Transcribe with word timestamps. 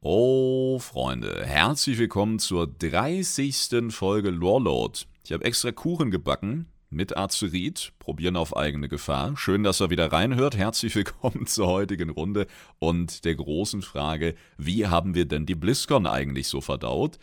Oh, 0.00 0.78
Freunde, 0.78 1.44
herzlich 1.44 1.98
willkommen 1.98 2.38
zur 2.38 2.68
30. 2.68 3.90
Folge 3.90 4.30
Lorelord. 4.30 5.08
Ich 5.24 5.32
habe 5.32 5.44
extra 5.44 5.72
Kuchen 5.72 6.12
gebacken 6.12 6.68
mit 6.88 7.16
Azerit, 7.16 7.92
probieren 7.98 8.36
auf 8.36 8.56
eigene 8.56 8.88
Gefahr. 8.88 9.36
Schön, 9.36 9.64
dass 9.64 9.80
ihr 9.80 9.90
wieder 9.90 10.12
reinhört. 10.12 10.56
Herzlich 10.56 10.94
willkommen 10.94 11.46
zur 11.48 11.66
heutigen 11.66 12.10
Runde 12.10 12.46
und 12.78 13.24
der 13.24 13.34
großen 13.34 13.82
Frage, 13.82 14.36
wie 14.56 14.86
haben 14.86 15.16
wir 15.16 15.24
denn 15.24 15.46
die 15.46 15.56
BlizzCon 15.56 16.06
eigentlich 16.06 16.46
so 16.46 16.60
verdaut? 16.60 17.18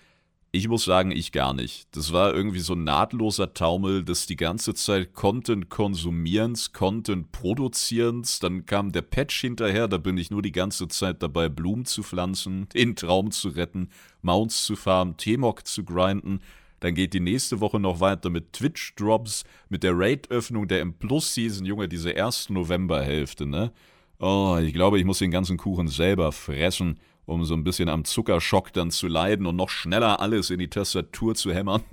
Ich 0.56 0.70
muss 0.70 0.86
sagen, 0.86 1.12
ich 1.12 1.34
gar 1.34 1.54
nicht. 1.54 1.86
Das 1.92 2.14
war 2.14 2.34
irgendwie 2.34 2.62
so 2.62 2.76
ein 2.76 2.86
nahtloser 2.86 3.54
Taumel 3.54 4.06
des 4.06 4.26
die 4.26 4.38
ganze 4.38 4.74
Zeit 4.74 5.14
Content 5.14 5.70
konsumierens, 5.70 6.72
Content 6.72 7.34
produzierens. 7.34 8.40
Dann 8.40 8.66
kam 8.66 8.94
der 8.94 9.02
Patch 9.02 9.42
hinterher, 9.42 9.90
da 9.90 9.98
bin 9.98 10.18
ich 10.18 10.32
nur 10.32 10.42
die 10.42 10.54
ganze 10.54 10.88
Zeit 10.88 11.22
dabei, 11.22 11.50
Blumen 11.50 11.84
zu 11.84 12.04
pflanzen, 12.04 12.70
den 12.74 12.96
Traum 12.96 13.32
zu 13.32 13.50
retten, 13.50 13.90
Mounts 14.22 14.64
zu 14.64 14.78
farmen, 14.78 15.18
T-Mog 15.18 15.68
zu 15.68 15.84
grinden. 15.84 16.40
Dann 16.80 16.96
geht 16.96 17.14
die 17.14 17.20
nächste 17.20 17.60
Woche 17.60 17.82
noch 17.82 18.00
weiter 18.00 18.30
mit 18.30 18.54
Twitch-Drops, 18.54 19.44
mit 19.68 19.84
der 19.84 19.92
Raid-Öffnung 19.94 20.70
der 20.70 20.80
M-Plus-Season, 20.80 21.66
Junge, 21.66 21.90
diese 21.90 22.12
erste 22.12 22.54
Novemberhälfte, 22.54 23.46
ne? 23.46 23.74
Oh, 24.20 24.58
ich 24.62 24.74
glaube, 24.74 25.00
ich 25.00 25.04
muss 25.04 25.20
den 25.20 25.32
ganzen 25.32 25.58
Kuchen 25.58 25.90
selber 25.90 26.32
fressen 26.32 26.98
um 27.26 27.44
so 27.46 27.54
ein 27.54 27.64
bisschen 27.64 27.90
am 27.90 28.06
Zuckerschock 28.06 28.74
dann 28.74 28.92
zu 28.92 29.08
leiden 29.08 29.46
und 29.46 29.56
noch 29.56 29.70
schneller 29.70 30.20
alles 30.20 30.50
in 30.50 30.60
die 30.60 30.70
Tastatur 30.70 31.36
zu 31.36 31.54
hämmern. 31.54 31.84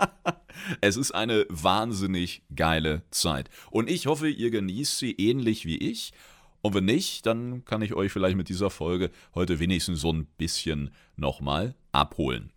es 0.80 0.96
ist 0.96 1.12
eine 1.12 1.46
wahnsinnig 1.48 2.42
geile 2.54 3.02
Zeit. 3.10 3.50
Und 3.70 3.90
ich 3.90 4.06
hoffe, 4.06 4.28
ihr 4.28 4.50
genießt 4.50 4.98
sie 4.98 5.12
ähnlich 5.12 5.64
wie 5.64 5.78
ich. 5.78 6.12
Und 6.60 6.74
wenn 6.74 6.84
nicht, 6.86 7.24
dann 7.26 7.64
kann 7.64 7.82
ich 7.82 7.94
euch 7.94 8.12
vielleicht 8.12 8.36
mit 8.36 8.48
dieser 8.48 8.70
Folge 8.70 9.10
heute 9.34 9.60
wenigstens 9.60 10.00
so 10.00 10.12
ein 10.12 10.26
bisschen 10.38 10.90
nochmal 11.16 11.74
abholen. 11.92 12.52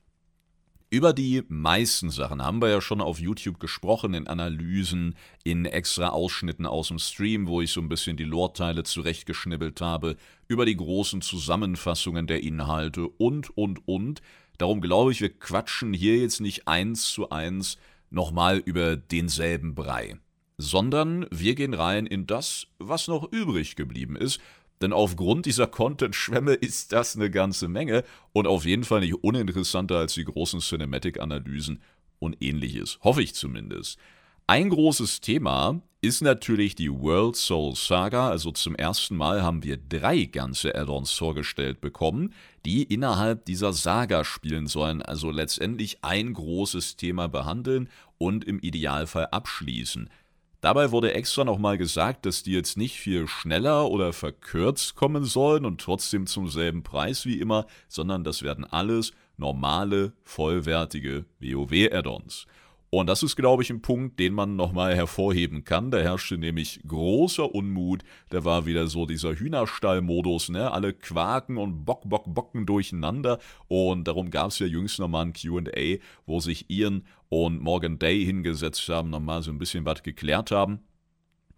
Über 0.94 1.14
die 1.14 1.42
meisten 1.48 2.10
Sachen 2.10 2.44
haben 2.44 2.62
wir 2.62 2.68
ja 2.68 2.82
schon 2.82 3.00
auf 3.00 3.18
YouTube 3.18 3.62
gesprochen, 3.62 4.14
in 4.14 4.28
Analysen, 4.28 5.16
in 5.46 5.64
extra 5.64 6.10
Ausschnitten 6.10 6.66
aus 6.66 6.90
dem 6.90 7.00
Stream, 7.00 7.48
wo 7.48 7.62
ich 7.62 7.72
so 7.72 7.80
ein 7.80 7.88
bisschen 7.88 8.18
die 8.18 8.26
Lore-Teile 8.26 8.84
zurechtgeschnibbelt 8.84 9.80
habe, 9.80 10.18
über 10.50 10.66
die 10.66 10.76
großen 10.76 11.22
Zusammenfassungen 11.22 12.28
der 12.28 12.44
Inhalte 12.44 13.08
und, 13.08 13.58
und, 13.58 13.88
und. 13.88 14.22
Darum 14.58 14.82
glaube 14.82 15.14
ich, 15.14 15.22
wir 15.22 15.30
quatschen 15.30 15.94
hier 15.94 16.18
jetzt 16.18 16.42
nicht 16.42 16.68
eins 16.68 17.10
zu 17.10 17.30
eins 17.30 17.78
nochmal 18.10 18.58
über 18.58 18.98
denselben 18.98 19.76
Brei, 19.76 20.18
sondern 20.58 21.26
wir 21.32 21.56
gehen 21.56 21.74
rein 21.74 22.06
in 22.06 22.28
das, 22.28 22.68
was 22.80 23.08
noch 23.08 23.32
übrig 23.32 23.78
geblieben 23.78 24.18
ist 24.18 24.42
denn 24.82 24.94
aufgrund 24.94 25.46
dieser 25.46 25.68
Content-Schwämme 25.68 26.54
ist 26.54 26.92
das 26.92 27.16
eine 27.16 27.30
ganze 27.30 27.68
Menge 27.68 28.04
und 28.34 28.48
auf 28.48 28.66
jeden 28.66 28.84
Fall 28.84 29.02
nicht 29.02 29.16
uninteressanter 29.16 29.98
als 29.98 30.14
die 30.16 30.26
großen 30.26 30.60
Cinematic-Analysen 30.60 31.82
und 32.20 32.38
ähnliches. 32.42 33.00
Hoffe 33.04 33.22
ich 33.22 33.34
zumindest. 33.36 34.00
Ein 34.48 34.70
großes 34.70 35.22
Thema 35.22 35.82
ist 36.02 36.22
natürlich 36.22 36.76
die 36.76 36.92
World 36.92 37.36
Soul 37.36 37.76
Saga. 37.76 38.30
Also 38.30 38.52
zum 38.52 38.76
ersten 38.76 39.16
Mal 39.16 39.44
haben 39.44 39.64
wir 39.64 39.78
drei 39.78 40.26
ganze 40.26 40.76
Add-ons 40.76 41.12
vorgestellt 41.12 41.80
bekommen, 41.80 42.34
die 42.66 42.84
innerhalb 42.84 43.46
dieser 43.46 43.72
Saga 43.72 44.24
spielen 44.24 44.68
sollen. 44.68 45.02
Also 45.02 45.32
letztendlich 45.32 46.04
ein 46.04 46.34
großes 46.34 46.98
Thema 46.98 47.28
behandeln 47.28 47.88
und 48.18 48.44
im 48.44 48.60
Idealfall 48.60 49.28
abschließen. 49.28 50.10
Dabei 50.62 50.92
wurde 50.92 51.16
extra 51.16 51.44
nochmal 51.44 51.80
gesagt, 51.80 52.28
dass 52.28 52.44
die 52.44 52.52
jetzt 52.52 52.78
nicht 52.78 53.00
viel 53.00 53.28
schneller 53.28 53.90
oder 53.90 54.14
verkürzt 54.14 54.96
kommen 54.96 55.26
sollen 55.26 55.66
und 55.66 55.82
trotzdem 55.82 56.28
zum 56.28 56.48
selben 56.48 56.84
Preis 56.84 57.26
wie 57.26 57.40
immer, 57.40 57.66
sondern 57.88 58.24
das 58.24 58.44
werden 58.44 58.64
alles 58.64 59.12
normale, 59.38 60.14
vollwertige 60.24 61.26
WoW-Add-ons. 61.40 62.46
Und 62.94 63.08
das 63.08 63.24
ist, 63.24 63.38
glaube 63.38 63.64
ich, 63.64 63.70
ein 63.70 63.82
Punkt, 63.82 64.20
den 64.20 64.34
man 64.34 64.58
nochmal 64.58 64.94
hervorheben 64.94 65.64
kann. 65.64 65.92
Da 65.92 66.00
herrschte 66.00 66.38
nämlich 66.38 66.82
großer 66.86 67.56
Unmut. 67.56 68.04
Da 68.30 68.44
war 68.44 68.66
wieder 68.66 68.88
so 68.88 69.06
dieser 69.06 69.34
Hühnerstall-Modus, 69.34 70.50
ne? 70.50 70.70
Alle 70.72 70.92
quaken 70.92 71.58
und 71.58 71.86
bock, 71.86 72.02
bock, 72.10 72.26
bocken 72.28 72.66
durcheinander. 72.66 73.40
Und 73.70 74.10
darum 74.10 74.30
gab 74.30 74.50
es 74.50 74.60
ja 74.60 74.68
jüngst 74.68 75.00
nochmal 75.00 75.28
ein 75.28 75.32
QA, 75.32 76.00
wo 76.26 76.42
sich 76.42 76.70
Ian 76.70 77.06
und 77.30 77.62
Morgan 77.62 77.98
Day 77.98 78.26
hingesetzt 78.26 78.90
haben, 78.90 79.10
nochmal 79.10 79.42
so 79.42 79.52
ein 79.52 79.58
bisschen 79.58 79.86
was 79.86 80.04
geklärt 80.04 80.52
haben. 80.52 80.82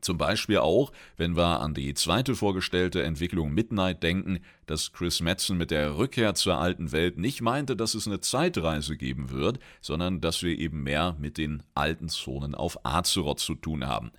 Zum 0.03 0.17
Beispiel 0.17 0.57
auch, 0.57 0.91
wenn 1.15 1.37
wir 1.37 1.61
an 1.61 1.73
die 1.73 1.93
zweite 1.93 2.35
vorgestellte 2.35 3.03
Entwicklung 3.03 3.53
Midnight 3.53 4.03
denken, 4.03 4.39
dass 4.65 4.91
Chris 4.91 5.21
Metzen 5.21 5.57
mit 5.57 5.71
der 5.71 5.97
Rückkehr 5.97 6.35
zur 6.35 6.57
alten 6.57 6.91
Welt 6.91 7.17
nicht 7.17 7.41
meinte, 7.41 7.77
dass 7.77 7.93
es 7.93 8.05
eine 8.05 8.19
Zeitreise 8.19 8.97
geben 8.97 9.31
wird, 9.31 9.59
sondern 9.79 10.19
dass 10.19 10.43
wir 10.43 10.59
eben 10.59 10.83
mehr 10.83 11.15
mit 11.19 11.37
den 11.37 11.63
alten 11.73 12.09
Zonen 12.09 12.53
auf 12.53 12.85
Azeroth 12.85 13.39
zu 13.39 13.55
tun 13.55 13.87
haben. 13.87 14.11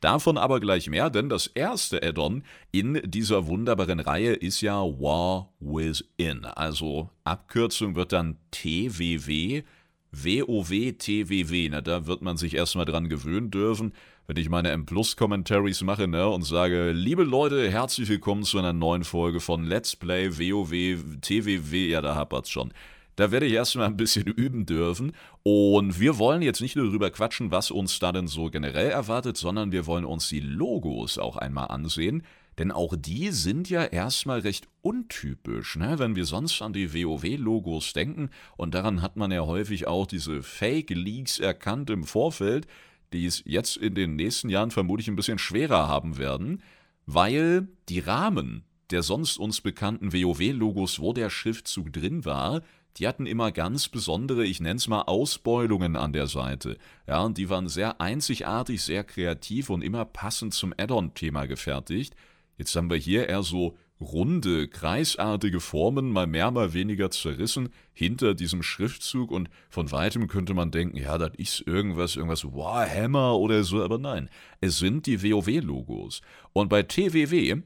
Davon 0.00 0.36
aber 0.36 0.58
gleich 0.58 0.90
mehr, 0.90 1.10
denn 1.10 1.28
das 1.28 1.46
erste 1.46 2.02
Add-on 2.02 2.42
in 2.72 3.00
dieser 3.04 3.46
wunderbaren 3.46 4.00
Reihe 4.00 4.34
ist 4.34 4.60
ja 4.60 4.82
War 4.82 5.54
Within. 5.60 6.44
Also 6.44 7.08
Abkürzung 7.22 7.94
wird 7.94 8.12
dann 8.12 8.36
TWW, 8.50 9.62
WoW, 10.10 10.92
TWW. 10.98 11.68
Na, 11.70 11.80
da 11.80 12.06
wird 12.06 12.20
man 12.20 12.36
sich 12.36 12.54
erstmal 12.54 12.84
dran 12.84 13.08
gewöhnen 13.08 13.50
dürfen 13.50 13.92
wenn 14.26 14.36
ich 14.38 14.48
meine 14.48 14.70
M-Plus-Commentaries 14.70 15.82
mache 15.82 16.08
ne, 16.08 16.26
und 16.26 16.44
sage, 16.44 16.92
liebe 16.92 17.24
Leute, 17.24 17.70
herzlich 17.70 18.08
willkommen 18.08 18.44
zu 18.44 18.58
einer 18.58 18.72
neuen 18.72 19.04
Folge 19.04 19.38
von 19.38 19.64
Let's 19.64 19.96
Play 19.96 20.38
WoW, 20.38 21.20
TWW, 21.20 21.88
ja, 21.90 22.00
da 22.00 22.14
hapert's 22.14 22.48
schon. 22.48 22.72
Da 23.16 23.30
werde 23.30 23.44
ich 23.44 23.52
erstmal 23.52 23.86
ein 23.86 23.98
bisschen 23.98 24.26
üben 24.26 24.64
dürfen. 24.64 25.12
Und 25.42 26.00
wir 26.00 26.16
wollen 26.16 26.40
jetzt 26.40 26.62
nicht 26.62 26.74
nur 26.74 26.86
darüber 26.86 27.10
quatschen, 27.10 27.50
was 27.50 27.70
uns 27.70 27.98
da 27.98 28.12
denn 28.12 28.26
so 28.26 28.46
generell 28.46 28.88
erwartet, 28.88 29.36
sondern 29.36 29.72
wir 29.72 29.86
wollen 29.86 30.06
uns 30.06 30.28
die 30.28 30.40
Logos 30.40 31.18
auch 31.18 31.36
einmal 31.36 31.68
ansehen. 31.68 32.22
Denn 32.56 32.72
auch 32.72 32.94
die 32.96 33.30
sind 33.30 33.68
ja 33.68 33.84
erstmal 33.84 34.40
recht 34.40 34.68
untypisch, 34.80 35.76
ne? 35.76 35.98
wenn 35.98 36.16
wir 36.16 36.24
sonst 36.24 36.62
an 36.62 36.72
die 36.72 36.94
WoW-Logos 36.94 37.92
denken. 37.92 38.30
Und 38.56 38.74
daran 38.74 39.02
hat 39.02 39.16
man 39.16 39.32
ja 39.32 39.42
häufig 39.42 39.86
auch 39.86 40.06
diese 40.06 40.42
Fake-Leaks 40.42 41.40
erkannt 41.40 41.90
im 41.90 42.04
Vorfeld 42.04 42.66
die 43.12 43.26
es 43.26 43.42
jetzt 43.44 43.76
in 43.76 43.94
den 43.94 44.16
nächsten 44.16 44.48
Jahren 44.48 44.70
vermutlich 44.70 45.08
ein 45.08 45.16
bisschen 45.16 45.38
schwerer 45.38 45.88
haben 45.88 46.18
werden, 46.18 46.62
weil 47.06 47.68
die 47.88 48.00
Rahmen 48.00 48.64
der 48.90 49.02
sonst 49.02 49.38
uns 49.38 49.60
bekannten 49.60 50.12
WoW-Logos, 50.12 51.00
wo 51.00 51.12
der 51.12 51.30
Schriftzug 51.30 51.92
drin 51.92 52.24
war, 52.24 52.62
die 52.96 53.08
hatten 53.08 53.26
immer 53.26 53.50
ganz 53.50 53.88
besondere, 53.88 54.44
ich 54.44 54.60
nenne 54.60 54.76
es 54.76 54.86
mal 54.86 55.02
Ausbeulungen 55.02 55.96
an 55.96 56.12
der 56.12 56.28
Seite. 56.28 56.78
Ja, 57.08 57.22
und 57.22 57.38
die 57.38 57.50
waren 57.50 57.68
sehr 57.68 58.00
einzigartig, 58.00 58.82
sehr 58.82 59.02
kreativ 59.02 59.70
und 59.70 59.82
immer 59.82 60.04
passend 60.04 60.54
zum 60.54 60.72
Add-on-Thema 60.76 61.46
gefertigt. 61.46 62.14
Jetzt 62.56 62.76
haben 62.76 62.90
wir 62.90 62.96
hier 62.96 63.28
eher 63.28 63.42
so 63.42 63.76
runde, 64.00 64.68
kreisartige 64.68 65.60
Formen, 65.60 66.10
mal 66.10 66.26
mehr, 66.26 66.50
mal 66.50 66.72
weniger 66.72 67.10
zerrissen, 67.10 67.68
hinter 67.92 68.34
diesem 68.34 68.62
Schriftzug 68.62 69.30
und 69.30 69.48
von 69.70 69.92
weitem 69.92 70.26
könnte 70.26 70.54
man 70.54 70.70
denken, 70.70 70.96
ja, 70.96 71.16
das 71.18 71.32
ist 71.36 71.66
irgendwas, 71.66 72.16
irgendwas 72.16 72.44
Warhammer 72.44 73.38
oder 73.38 73.62
so, 73.64 73.82
aber 73.82 73.98
nein, 73.98 74.28
es 74.60 74.78
sind 74.78 75.06
die 75.06 75.22
WoW-Logos. 75.22 76.22
Und 76.52 76.68
bei 76.68 76.82
TWW 76.82 77.62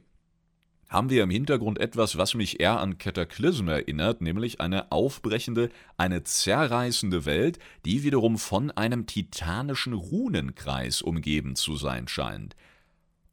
haben 0.89 1.11
wir 1.11 1.23
im 1.23 1.31
Hintergrund 1.31 1.79
etwas, 1.79 2.17
was 2.17 2.35
mich 2.35 2.61
eher 2.61 2.81
an 2.81 2.99
Cataclysm 2.99 3.69
erinnert, 3.69 4.23
nämlich 4.23 4.61
eine 4.61 4.91
aufbrechende, 4.91 5.71
eine 5.97 6.25
zerreißende 6.25 7.27
Welt, 7.27 7.59
die 7.85 8.03
wiederum 8.03 8.39
von 8.39 8.71
einem 8.71 9.07
titanischen 9.07 9.93
Runenkreis 9.93 11.03
umgeben 11.03 11.57
zu 11.57 11.77
sein 11.77 12.09
scheint. 12.09 12.57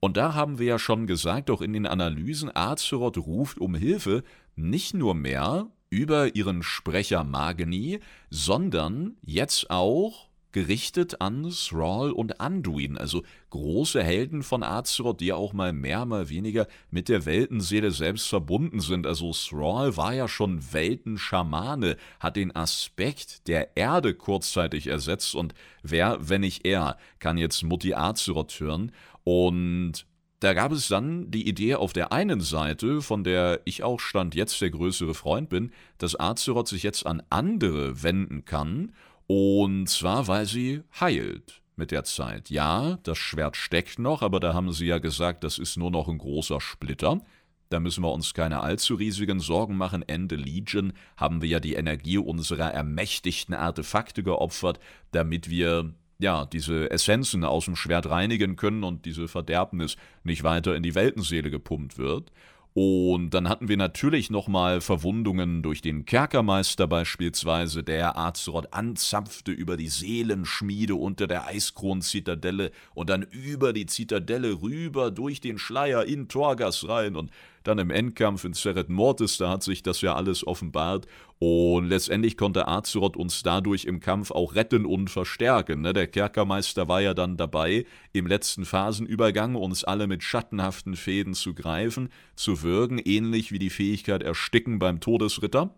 Und 0.06 0.18
da 0.18 0.36
haben 0.36 0.60
wir 0.60 0.68
ja 0.68 0.78
schon 0.78 1.08
gesagt, 1.08 1.50
auch 1.50 1.64
in 1.64 1.74
den 1.74 1.88
Analysen, 1.88 2.56
Azeroth 2.56 3.18
ruft 3.18 3.58
um 3.58 3.74
Hilfe 3.74 4.24
nicht 4.56 4.94
nur 4.94 5.16
mehr 5.16 5.72
über 5.90 6.36
ihren 6.36 6.62
Sprecher 6.62 7.24
Magni, 7.24 8.00
sondern 8.30 9.18
jetzt 9.24 9.72
auch 9.72 10.30
gerichtet 10.52 11.22
an 11.22 11.50
Thrall 11.50 12.12
und 12.12 12.40
Anduin, 12.40 13.00
also 13.00 13.24
große 13.50 14.02
Helden 14.04 14.44
von 14.44 14.62
Azeroth, 14.62 15.22
die 15.22 15.26
ja 15.26 15.36
auch 15.36 15.54
mal 15.54 15.74
mehr, 15.74 16.06
mal 16.06 16.30
weniger 16.30 16.68
mit 16.92 17.10
der 17.10 17.26
Weltenseele 17.26 17.90
selbst 17.90 18.28
verbunden 18.28 18.82
sind. 18.82 19.08
Also 19.08 19.32
Thrall 19.34 19.98
war 19.98 20.14
ja 20.14 20.28
schon 20.28 20.72
Weltenschamane, 20.72 21.98
hat 22.20 22.36
den 22.36 22.56
Aspekt 22.56 23.48
der 23.48 23.76
Erde 23.76 24.14
kurzzeitig 24.14 24.86
ersetzt 24.86 25.34
und 25.34 25.56
wer, 25.82 26.20
wenn 26.22 26.42
nicht 26.42 26.66
er, 26.66 26.98
kann 27.20 27.38
jetzt 27.38 27.64
Mutti 27.64 27.96
Azeroth 27.96 28.60
hören 28.60 28.92
und 29.26 30.06
da 30.40 30.54
gab 30.54 30.72
es 30.72 30.88
dann 30.88 31.32
die 31.32 31.48
Idee 31.48 31.76
auf 31.76 31.92
der 31.92 32.12
einen 32.12 32.40
Seite, 32.40 33.02
von 33.02 33.24
der 33.24 33.62
ich 33.66 33.84
auch 33.84 34.00
Stand 34.00 34.36
jetzt 34.36 34.62
der 34.62 34.70
größere 34.70 35.16
Freund 35.16 35.50
bin, 35.50 35.72
dass 35.98 36.20
Azeroth 36.20 36.68
sich 36.68 36.84
jetzt 36.84 37.06
an 37.06 37.24
andere 37.30 38.04
wenden 38.04 38.46
kann, 38.46 38.94
und 39.28 39.88
zwar 39.90 40.28
weil 40.28 40.46
sie 40.46 40.84
heilt 41.00 41.62
mit 41.76 41.92
der 41.92 42.04
Zeit. 42.04 42.50
Ja, 42.50 43.00
das 43.04 43.18
Schwert 43.18 43.58
steckt 43.58 43.98
noch, 43.98 44.22
aber 44.22 44.40
da 44.40 44.54
haben 44.54 44.72
sie 44.72 44.86
ja 44.86 45.00
gesagt, 45.00 45.44
das 45.44 45.58
ist 45.58 45.78
nur 45.78 45.90
noch 45.90 46.08
ein 46.08 46.20
großer 46.20 46.62
Splitter. 46.62 47.22
Da 47.70 47.80
müssen 47.80 48.04
wir 48.04 48.14
uns 48.14 48.36
keine 48.36 48.60
allzu 48.60 48.96
riesigen 48.96 49.40
Sorgen 49.40 49.76
machen. 49.76 50.04
Ende 50.08 50.36
Legion 50.36 50.94
haben 51.18 51.42
wir 51.42 51.50
ja 51.50 51.60
die 51.60 51.74
Energie 51.74 52.20
unserer 52.20 52.72
ermächtigten 52.72 53.56
Artefakte 53.56 54.22
geopfert, 54.22 54.80
damit 55.12 55.50
wir 55.50 55.96
ja, 56.20 56.46
diese 56.46 56.90
Essenzen 56.92 57.44
aus 57.44 57.66
dem 57.66 57.76
Schwert 57.76 58.10
reinigen 58.10 58.56
können 58.56 58.84
und 58.84 59.06
diese 59.06 59.28
Verderbnis 59.28 59.98
nicht 60.24 60.44
weiter 60.44 60.76
in 60.76 60.84
die 60.84 60.96
Weltenseele 60.96 61.52
gepumpt 61.52 61.98
wird. 61.98 62.32
Und 62.78 63.30
dann 63.30 63.48
hatten 63.48 63.70
wir 63.70 63.78
natürlich 63.78 64.30
nochmal 64.30 64.82
Verwundungen 64.82 65.64
durch 65.64 65.82
den 65.82 66.06
Kerkermeister 66.06 66.88
beispielsweise, 66.88 67.84
der 67.84 68.18
Azeroth 68.18 68.74
anzapfte 68.74 69.54
über 69.54 69.78
die 69.78 69.88
Seelenschmiede 69.88 70.96
unter 70.96 71.26
der 71.26 71.48
Eiskron-Zitadelle 71.48 72.72
und 72.94 73.10
dann 73.10 73.22
über 73.22 73.72
die 73.72 73.86
Zitadelle 73.86 74.62
rüber 74.62 75.10
durch 75.10 75.40
den 75.40 75.58
Schleier 75.58 76.04
in 76.04 76.28
Torgas 76.28 76.86
rein 76.86 77.16
und 77.16 77.32
dann 77.68 77.80
im 77.80 77.90
Endkampf 77.90 78.44
in 78.46 78.54
Seret 78.54 78.90
Mortis, 78.90 79.38
da 79.38 79.50
hat 79.50 79.64
sich 79.64 79.84
das 79.84 80.02
ja 80.02 80.16
alles 80.16 80.46
offenbart. 80.46 81.08
Und 81.40 81.90
letztendlich 81.90 82.38
konnte 82.38 82.68
Azeroth 82.68 83.18
uns 83.18 83.44
dadurch 83.44 83.86
im 83.86 84.00
Kampf 84.00 84.32
auch 84.32 84.56
retten 84.56 84.86
und 84.86 85.10
verstärken. 85.10 85.82
Ne? 85.82 85.94
Der 85.94 86.08
Kerkermeister 86.08 86.88
war 86.88 87.02
ja 87.02 87.14
dann 87.14 87.38
dabei, 87.38 87.86
im 88.14 88.28
letzten 88.28 88.66
Phasenübergang 88.66 89.56
uns 89.56 89.84
alle 89.84 90.08
mit 90.08 90.24
schattenhaften 90.24 90.96
Fäden 90.96 91.34
zu 91.34 91.54
greifen, 91.54 92.10
zu 92.36 92.64
würgen, 92.64 93.00
ähnlich 93.00 93.52
wie 93.52 93.60
die 93.60 93.70
Fähigkeit 93.70 94.24
Ersticken 94.24 94.80
beim 94.80 95.00
Todesritter. 95.00 95.76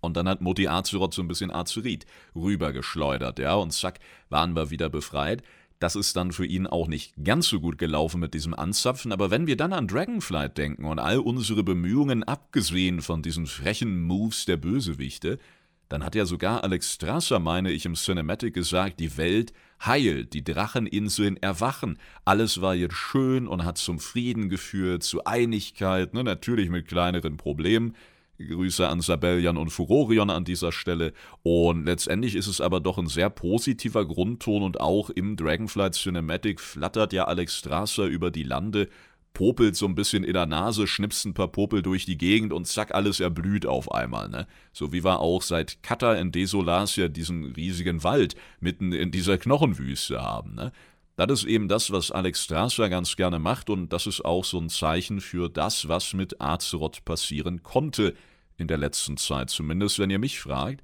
Und 0.00 0.16
dann 0.16 0.28
hat 0.28 0.40
Mutti 0.40 0.66
Azeroth 0.66 1.14
so 1.14 1.22
ein 1.22 1.28
bisschen 1.28 1.50
Azerit 1.50 2.06
rübergeschleudert, 2.34 3.38
ja, 3.38 3.54
und 3.54 3.72
zack, 3.72 3.98
waren 4.30 4.56
wir 4.56 4.70
wieder 4.70 4.88
befreit. 4.88 5.42
Das 5.80 5.96
ist 5.96 6.14
dann 6.14 6.30
für 6.30 6.44
ihn 6.44 6.66
auch 6.66 6.88
nicht 6.88 7.14
ganz 7.24 7.48
so 7.48 7.58
gut 7.58 7.78
gelaufen 7.78 8.20
mit 8.20 8.34
diesem 8.34 8.54
Anzapfen, 8.54 9.12
aber 9.12 9.30
wenn 9.30 9.46
wir 9.46 9.56
dann 9.56 9.72
an 9.72 9.88
Dragonflight 9.88 10.58
denken 10.58 10.84
und 10.84 10.98
all 10.98 11.18
unsere 11.18 11.62
Bemühungen, 11.64 12.22
abgesehen 12.22 13.00
von 13.00 13.22
diesen 13.22 13.46
frechen 13.46 14.02
Moves 14.02 14.44
der 14.44 14.58
Bösewichte, 14.58 15.38
dann 15.88 16.04
hat 16.04 16.14
ja 16.14 16.26
sogar 16.26 16.62
Alex 16.64 16.92
Strasser, 16.92 17.40
meine 17.40 17.72
ich, 17.72 17.86
im 17.86 17.94
Cinematic 17.94 18.52
gesagt, 18.52 19.00
die 19.00 19.16
Welt 19.16 19.54
heilt, 19.84 20.34
die 20.34 20.44
Dracheninseln 20.44 21.38
erwachen. 21.38 21.98
Alles 22.26 22.60
war 22.60 22.74
jetzt 22.74 22.94
schön 22.94 23.48
und 23.48 23.64
hat 23.64 23.78
zum 23.78 23.98
Frieden 23.98 24.50
geführt, 24.50 25.02
zu 25.02 25.24
Einigkeit, 25.24 26.12
ne, 26.12 26.22
natürlich 26.22 26.68
mit 26.68 26.88
kleineren 26.88 27.38
Problemen. 27.38 27.96
Grüße 28.48 28.88
an 28.88 29.00
Sabellian 29.00 29.56
und 29.56 29.70
Furorion 29.70 30.30
an 30.30 30.44
dieser 30.44 30.72
Stelle. 30.72 31.12
Und 31.42 31.84
letztendlich 31.84 32.34
ist 32.34 32.46
es 32.46 32.60
aber 32.60 32.80
doch 32.80 32.98
ein 32.98 33.06
sehr 33.06 33.30
positiver 33.30 34.06
Grundton 34.06 34.62
und 34.62 34.80
auch 34.80 35.10
im 35.10 35.36
Dragonflight 35.36 35.94
Cinematic 35.94 36.60
flattert 36.60 37.12
ja 37.12 37.24
Alex 37.24 37.56
Strasser 37.58 38.06
über 38.06 38.30
die 38.30 38.42
Lande, 38.42 38.88
popelt 39.32 39.76
so 39.76 39.86
ein 39.86 39.94
bisschen 39.94 40.24
in 40.24 40.32
der 40.32 40.46
Nase, 40.46 40.86
schnipst 40.86 41.24
ein 41.24 41.34
paar 41.34 41.48
Popel 41.48 41.82
durch 41.82 42.04
die 42.04 42.18
Gegend 42.18 42.52
und 42.52 42.66
zack, 42.66 42.94
alles 42.94 43.20
erblüht 43.20 43.66
auf 43.66 43.92
einmal. 43.92 44.28
Ne? 44.28 44.46
So 44.72 44.92
wie 44.92 45.04
wir 45.04 45.20
auch 45.20 45.42
seit 45.42 45.82
Kata 45.82 46.14
in 46.14 46.32
Desolasia 46.32 47.08
diesen 47.08 47.44
riesigen 47.44 48.02
Wald 48.02 48.34
mitten 48.60 48.92
in 48.92 49.10
dieser 49.10 49.38
Knochenwüste 49.38 50.20
haben. 50.20 50.54
Ne? 50.54 50.72
Das 51.26 51.42
ist 51.42 51.48
eben 51.48 51.68
das, 51.68 51.90
was 51.90 52.10
Alex 52.10 52.44
Strasser 52.44 52.88
ganz 52.88 53.14
gerne 53.14 53.38
macht 53.38 53.68
und 53.68 53.92
das 53.92 54.06
ist 54.06 54.24
auch 54.24 54.42
so 54.42 54.58
ein 54.58 54.70
Zeichen 54.70 55.20
für 55.20 55.50
das, 55.50 55.86
was 55.86 56.14
mit 56.14 56.40
Azeroth 56.40 57.04
passieren 57.04 57.62
konnte 57.62 58.14
in 58.56 58.68
der 58.68 58.78
letzten 58.78 59.18
Zeit, 59.18 59.50
zumindest 59.50 59.98
wenn 59.98 60.08
ihr 60.08 60.18
mich 60.18 60.40
fragt. 60.40 60.82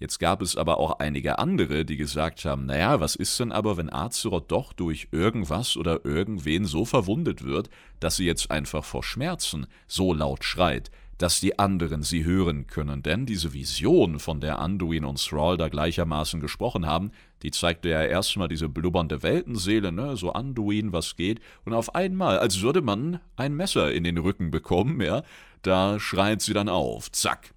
Jetzt 0.00 0.18
gab 0.18 0.42
es 0.42 0.56
aber 0.56 0.78
auch 0.78 0.98
einige 0.98 1.38
andere, 1.38 1.84
die 1.84 1.96
gesagt 1.96 2.44
haben, 2.44 2.66
naja, 2.66 2.98
was 2.98 3.14
ist 3.14 3.38
denn 3.38 3.52
aber, 3.52 3.76
wenn 3.76 3.92
Azeroth 3.92 4.50
doch 4.50 4.72
durch 4.72 5.08
irgendwas 5.12 5.76
oder 5.76 6.04
irgendwen 6.04 6.64
so 6.64 6.84
verwundet 6.84 7.44
wird, 7.44 7.70
dass 8.00 8.16
sie 8.16 8.26
jetzt 8.26 8.50
einfach 8.50 8.84
vor 8.84 9.04
Schmerzen 9.04 9.68
so 9.86 10.12
laut 10.12 10.42
schreit, 10.42 10.90
dass 11.18 11.40
die 11.40 11.58
anderen 11.58 12.02
sie 12.02 12.24
hören 12.24 12.66
können. 12.66 13.02
Denn 13.02 13.26
diese 13.26 13.52
Vision, 13.52 14.18
von 14.18 14.40
der 14.40 14.60
Anduin 14.60 15.04
und 15.04 15.22
Thrall 15.22 15.56
da 15.56 15.68
gleichermaßen 15.68 16.40
gesprochen 16.40 16.86
haben, 16.86 17.10
die 17.42 17.50
zeigte 17.50 17.88
ja 17.88 18.02
erstmal 18.02 18.48
diese 18.48 18.68
blubbernde 18.68 19.22
Weltenseele, 19.22 19.92
ne, 19.92 20.16
so 20.16 20.32
Anduin, 20.32 20.92
was 20.92 21.16
geht, 21.16 21.40
und 21.64 21.74
auf 21.74 21.94
einmal, 21.94 22.38
als 22.38 22.62
würde 22.62 22.80
man 22.80 23.20
ein 23.36 23.54
Messer 23.54 23.92
in 23.92 24.04
den 24.04 24.18
Rücken 24.18 24.50
bekommen, 24.50 25.00
ja, 25.00 25.22
da 25.62 26.00
schreit 26.00 26.40
sie 26.40 26.54
dann 26.54 26.68
auf, 26.68 27.10
zack, 27.12 27.52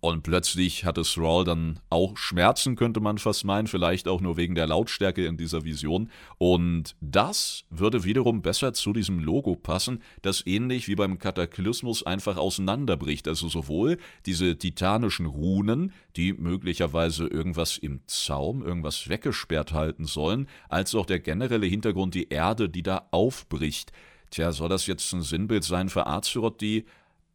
und 0.00 0.22
plötzlich 0.22 0.84
hatte 0.84 1.02
Thrall 1.02 1.42
dann 1.42 1.80
auch 1.90 2.16
Schmerzen, 2.16 2.76
könnte 2.76 3.00
man 3.00 3.18
fast 3.18 3.44
meinen, 3.44 3.66
vielleicht 3.66 4.06
auch 4.06 4.20
nur 4.20 4.36
wegen 4.36 4.54
der 4.54 4.68
Lautstärke 4.68 5.26
in 5.26 5.36
dieser 5.36 5.64
Vision. 5.64 6.08
Und 6.38 6.94
das 7.00 7.64
würde 7.68 8.04
wiederum 8.04 8.40
besser 8.40 8.72
zu 8.72 8.92
diesem 8.92 9.18
Logo 9.18 9.56
passen, 9.56 10.00
das 10.22 10.46
ähnlich 10.46 10.86
wie 10.86 10.94
beim 10.94 11.18
Kataklysmus 11.18 12.04
einfach 12.04 12.36
auseinanderbricht. 12.36 13.26
Also 13.26 13.48
sowohl 13.48 13.98
diese 14.24 14.56
titanischen 14.56 15.26
Runen, 15.26 15.92
die 16.14 16.32
möglicherweise 16.32 17.26
irgendwas 17.26 17.76
im 17.76 18.00
Zaum, 18.06 18.62
irgendwas 18.62 19.08
weggesperrt 19.08 19.72
halten 19.72 20.04
sollen, 20.04 20.46
als 20.68 20.94
auch 20.94 21.06
der 21.06 21.18
generelle 21.18 21.66
Hintergrund, 21.66 22.14
die 22.14 22.28
Erde, 22.28 22.68
die 22.68 22.84
da 22.84 23.08
aufbricht. 23.10 23.90
Tja, 24.30 24.52
soll 24.52 24.68
das 24.68 24.86
jetzt 24.86 25.12
ein 25.12 25.22
Sinnbild 25.22 25.64
sein 25.64 25.88
für 25.88 26.06
Azeroth, 26.06 26.60
die 26.60 26.84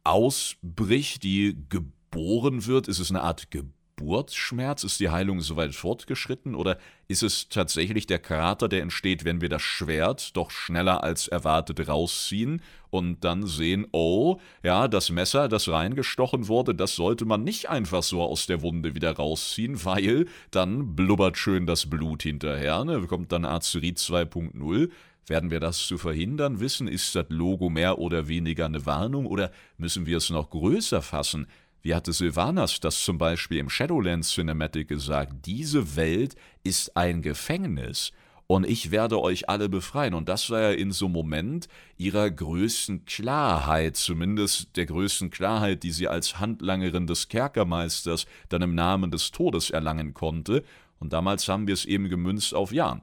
ausbricht, 0.02 1.22
die 1.24 1.56
geboren 1.68 1.93
geboren 2.14 2.66
wird? 2.66 2.86
Ist 2.86 3.00
es 3.00 3.10
eine 3.10 3.22
Art 3.22 3.50
Geburtsschmerz? 3.50 4.84
Ist 4.84 5.00
die 5.00 5.10
Heilung 5.10 5.40
soweit 5.40 5.74
fortgeschritten? 5.74 6.54
Oder 6.54 6.78
ist 7.08 7.24
es 7.24 7.48
tatsächlich 7.48 8.06
der 8.06 8.20
Krater, 8.20 8.68
der 8.68 8.82
entsteht, 8.82 9.24
wenn 9.24 9.40
wir 9.40 9.48
das 9.48 9.62
Schwert 9.62 10.36
doch 10.36 10.52
schneller 10.52 11.02
als 11.02 11.26
erwartet 11.26 11.88
rausziehen 11.88 12.62
und 12.90 13.24
dann 13.24 13.48
sehen, 13.48 13.88
oh, 13.90 14.38
ja, 14.62 14.86
das 14.86 15.10
Messer, 15.10 15.48
das 15.48 15.68
reingestochen 15.68 16.46
wurde, 16.46 16.72
das 16.76 16.94
sollte 16.94 17.24
man 17.24 17.42
nicht 17.42 17.68
einfach 17.68 18.04
so 18.04 18.22
aus 18.22 18.46
der 18.46 18.62
Wunde 18.62 18.94
wieder 18.94 19.16
rausziehen, 19.16 19.84
weil 19.84 20.26
dann 20.52 20.94
blubbert 20.94 21.36
schön 21.36 21.66
das 21.66 21.90
Blut 21.90 22.22
hinterher, 22.22 22.84
ne? 22.84 23.00
Kommt 23.08 23.32
dann 23.32 23.44
Azerit 23.44 23.98
2.0. 23.98 24.88
Werden 25.26 25.50
wir 25.50 25.58
das 25.58 25.86
zu 25.86 25.96
verhindern 25.96 26.60
wissen? 26.60 26.86
Ist 26.86 27.14
das 27.14 27.26
Logo 27.30 27.70
mehr 27.70 27.98
oder 27.98 28.28
weniger 28.28 28.66
eine 28.66 28.84
Warnung 28.84 29.24
oder 29.24 29.50
müssen 29.78 30.04
wir 30.04 30.18
es 30.18 30.28
noch 30.28 30.50
größer 30.50 31.00
fassen? 31.00 31.46
Wie 31.84 31.94
hatte 31.94 32.14
Sylvanas 32.14 32.80
das 32.80 33.04
zum 33.04 33.18
Beispiel 33.18 33.58
im 33.58 33.68
Shadowlands 33.68 34.32
Cinematic 34.32 34.88
gesagt? 34.88 35.44
Diese 35.44 35.96
Welt 35.96 36.34
ist 36.62 36.96
ein 36.96 37.20
Gefängnis 37.20 38.10
und 38.46 38.64
ich 38.66 38.90
werde 38.90 39.20
euch 39.20 39.50
alle 39.50 39.68
befreien. 39.68 40.14
Und 40.14 40.30
das 40.30 40.48
war 40.48 40.62
ja 40.62 40.70
in 40.70 40.92
so 40.92 41.04
einem 41.04 41.12
Moment 41.12 41.68
ihrer 41.98 42.30
größten 42.30 43.04
Klarheit, 43.04 43.96
zumindest 43.96 44.74
der 44.78 44.86
größten 44.86 45.28
Klarheit, 45.28 45.82
die 45.82 45.90
sie 45.90 46.08
als 46.08 46.40
Handlangerin 46.40 47.06
des 47.06 47.28
Kerkermeisters 47.28 48.24
dann 48.48 48.62
im 48.62 48.74
Namen 48.74 49.10
des 49.10 49.30
Todes 49.30 49.68
erlangen 49.68 50.14
konnte. 50.14 50.64
Und 51.00 51.12
damals 51.12 51.46
haben 51.48 51.66
wir 51.66 51.74
es 51.74 51.84
eben 51.84 52.08
gemünzt 52.08 52.54
auf 52.54 52.72
Ja. 52.72 53.02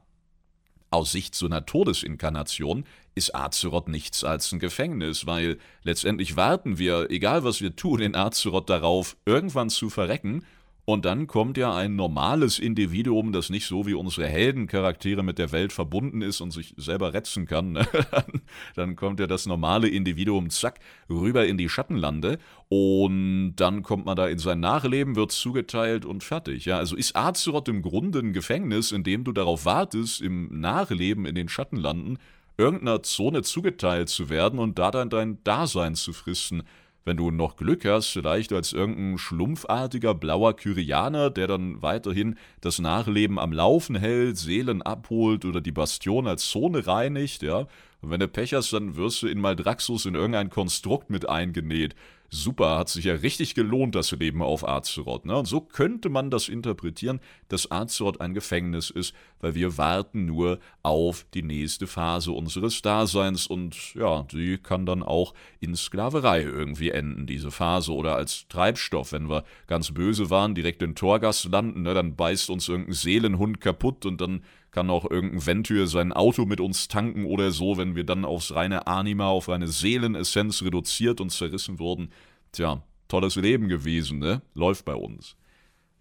Aus 0.89 1.11
Sicht 1.11 1.35
so 1.35 1.45
einer 1.45 1.67
Todesinkarnation 1.67 2.85
ist 3.15 3.35
Azeroth 3.35 3.87
nichts 3.87 4.23
als 4.23 4.51
ein 4.51 4.59
Gefängnis, 4.59 5.25
weil 5.25 5.57
letztendlich 5.83 6.35
warten 6.35 6.77
wir, 6.77 7.09
egal 7.09 7.43
was 7.43 7.61
wir 7.61 7.75
tun, 7.75 7.99
in 7.99 8.15
Azeroth 8.15 8.69
darauf, 8.69 9.17
irgendwann 9.25 9.69
zu 9.69 9.89
verrecken 9.89 10.43
und 10.83 11.05
dann 11.05 11.27
kommt 11.27 11.57
ja 11.57 11.75
ein 11.75 11.95
normales 11.95 12.57
Individuum, 12.57 13.31
das 13.31 13.49
nicht 13.49 13.67
so 13.67 13.85
wie 13.85 13.93
unsere 13.93 14.27
Heldencharaktere 14.27 15.23
mit 15.23 15.37
der 15.37 15.51
Welt 15.51 15.71
verbunden 15.71 16.21
ist 16.21 16.41
und 16.41 16.51
sich 16.51 16.73
selber 16.75 17.13
retzen 17.13 17.45
kann. 17.45 17.73
Ne? 17.73 17.87
dann 18.75 18.95
kommt 18.95 19.19
ja 19.19 19.27
das 19.27 19.45
normale 19.45 19.87
Individuum, 19.87 20.49
zack, 20.49 20.79
rüber 21.09 21.45
in 21.45 21.57
die 21.57 21.69
Schattenlande 21.69 22.39
und 22.67 23.53
dann 23.57 23.83
kommt 23.83 24.05
man 24.05 24.15
da 24.15 24.27
in 24.27 24.39
sein 24.39 24.59
Nachleben, 24.59 25.15
wird 25.15 25.31
zugeteilt 25.31 26.03
und 26.03 26.23
fertig. 26.23 26.65
Ja, 26.65 26.77
also 26.77 26.95
ist 26.95 27.15
Azeroth 27.15 27.67
im 27.67 27.83
Grunde 27.83 28.19
ein 28.19 28.33
Gefängnis, 28.33 28.91
in 28.91 29.03
dem 29.03 29.23
du 29.23 29.33
darauf 29.33 29.65
wartest, 29.65 30.19
im 30.21 30.59
Nachleben 30.59 31.25
in 31.25 31.35
den 31.35 31.47
Schattenlanden 31.47 32.17
irgendeiner 32.61 33.03
Zone 33.03 33.41
zugeteilt 33.41 34.09
zu 34.09 34.29
werden 34.29 34.59
und 34.59 34.79
da 34.79 34.91
dann 34.91 35.09
dein 35.09 35.43
Dasein 35.43 35.95
zu 35.95 36.13
fristen 36.13 36.63
wenn 37.03 37.17
du 37.17 37.31
noch 37.31 37.55
Glück 37.55 37.85
hast, 37.85 38.09
vielleicht 38.09 38.53
als 38.53 38.73
irgendein 38.73 39.17
schlumpfartiger 39.17 40.13
blauer 40.13 40.55
Kyrianer, 40.55 41.29
der 41.29 41.47
dann 41.47 41.81
weiterhin 41.81 42.35
das 42.61 42.79
Nachleben 42.79 43.39
am 43.39 43.53
Laufen 43.53 43.95
hält, 43.95 44.37
Seelen 44.37 44.81
abholt 44.81 45.45
oder 45.45 45.61
die 45.61 45.71
Bastion 45.71 46.27
als 46.27 46.47
Zone 46.49 46.85
reinigt, 46.85 47.41
ja. 47.41 47.67
Und 48.01 48.09
wenn 48.09 48.19
du 48.19 48.27
Pech 48.27 48.53
hast, 48.53 48.73
dann 48.73 48.95
wirst 48.95 49.21
du 49.21 49.27
in 49.27 49.39
Maldraxus 49.39 50.05
in 50.05 50.15
irgendein 50.15 50.49
Konstrukt 50.49 51.09
mit 51.09 51.27
eingenäht 51.27 51.95
super, 52.33 52.77
hat 52.77 52.87
sich 52.87 53.05
ja 53.05 53.13
richtig 53.13 53.55
gelohnt, 53.55 53.93
das 53.93 54.11
Leben 54.11 54.41
auf 54.41 54.67
Azeroth. 54.67 55.25
Ne? 55.25 55.35
Und 55.35 55.45
so 55.45 55.59
könnte 55.59 56.07
man 56.07 56.31
das 56.31 56.47
interpretieren, 56.47 57.19
dass 57.49 57.69
Azeroth 57.69 58.21
ein 58.21 58.33
Gefängnis 58.33 58.89
ist, 58.89 59.13
weil 59.41 59.53
wir 59.53 59.77
warten 59.77 60.25
nur 60.25 60.59
auf 60.81 61.25
die 61.33 61.43
nächste 61.43 61.87
Phase 61.87 62.31
unseres 62.31 62.81
Daseins 62.81 63.47
und 63.47 63.93
ja, 63.95 64.23
die 64.31 64.57
kann 64.57 64.85
dann 64.85 65.03
auch 65.03 65.33
in 65.59 65.75
Sklaverei 65.75 66.43
irgendwie 66.43 66.91
enden, 66.91 67.27
diese 67.27 67.51
Phase, 67.51 67.93
oder 67.93 68.15
als 68.15 68.47
Treibstoff, 68.47 69.11
wenn 69.11 69.29
wir 69.29 69.43
ganz 69.67 69.91
böse 69.91 70.29
waren, 70.29 70.55
direkt 70.55 70.81
in 70.81 70.95
Torgas 70.95 71.43
landen, 71.43 71.81
ne? 71.81 71.93
dann 71.93 72.15
beißt 72.15 72.49
uns 72.49 72.69
irgendein 72.69 72.93
Seelenhund 72.93 73.59
kaputt 73.59 74.05
und 74.05 74.21
dann 74.21 74.41
kann 74.71 74.89
auch 74.89 75.09
irgendein 75.09 75.45
Ventur 75.45 75.87
sein 75.87 76.13
Auto 76.13 76.45
mit 76.45 76.61
uns 76.61 76.87
tanken 76.87 77.25
oder 77.25 77.51
so, 77.51 77.77
wenn 77.77 77.95
wir 77.95 78.05
dann 78.05 78.25
aufs 78.25 78.53
reine 78.53 78.87
Anima, 78.87 79.27
auf 79.27 79.49
reine 79.49 79.67
Seelenessenz 79.67 80.61
reduziert 80.63 81.19
und 81.21 81.29
zerrissen 81.29 81.77
wurden. 81.79 82.09
Tja, 82.51 82.81
tolles 83.07 83.35
Leben 83.35 83.67
gewesen, 83.67 84.19
ne? 84.19 84.41
Läuft 84.53 84.85
bei 84.85 84.95
uns. 84.95 85.35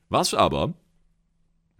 Was 0.08 0.34
aber, 0.34 0.74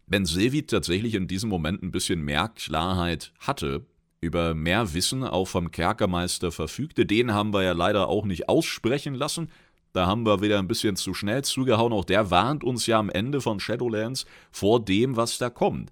wenn 0.06 0.26
Sevid 0.26 0.70
tatsächlich 0.70 1.14
in 1.14 1.28
diesem 1.28 1.48
Moment 1.48 1.82
ein 1.82 1.92
bisschen 1.92 2.22
mehr 2.22 2.48
Klarheit 2.48 3.32
hatte, 3.38 3.86
über 4.20 4.54
mehr 4.54 4.92
Wissen 4.92 5.24
auch 5.24 5.46
vom 5.46 5.70
Kerkermeister 5.70 6.52
verfügte, 6.52 7.06
den 7.06 7.32
haben 7.32 7.54
wir 7.54 7.62
ja 7.62 7.72
leider 7.72 8.08
auch 8.08 8.24
nicht 8.24 8.48
aussprechen 8.48 9.14
lassen, 9.14 9.48
da 9.92 10.06
haben 10.06 10.24
wir 10.24 10.40
wieder 10.40 10.58
ein 10.58 10.68
bisschen 10.68 10.96
zu 10.96 11.14
schnell 11.14 11.42
zugehauen. 11.42 11.92
Auch 11.92 12.04
der 12.04 12.30
warnt 12.30 12.62
uns 12.62 12.86
ja 12.86 12.98
am 12.98 13.10
Ende 13.10 13.40
von 13.40 13.58
Shadowlands 13.58 14.24
vor 14.52 14.84
dem, 14.84 15.16
was 15.16 15.38
da 15.38 15.50
kommt. 15.50 15.90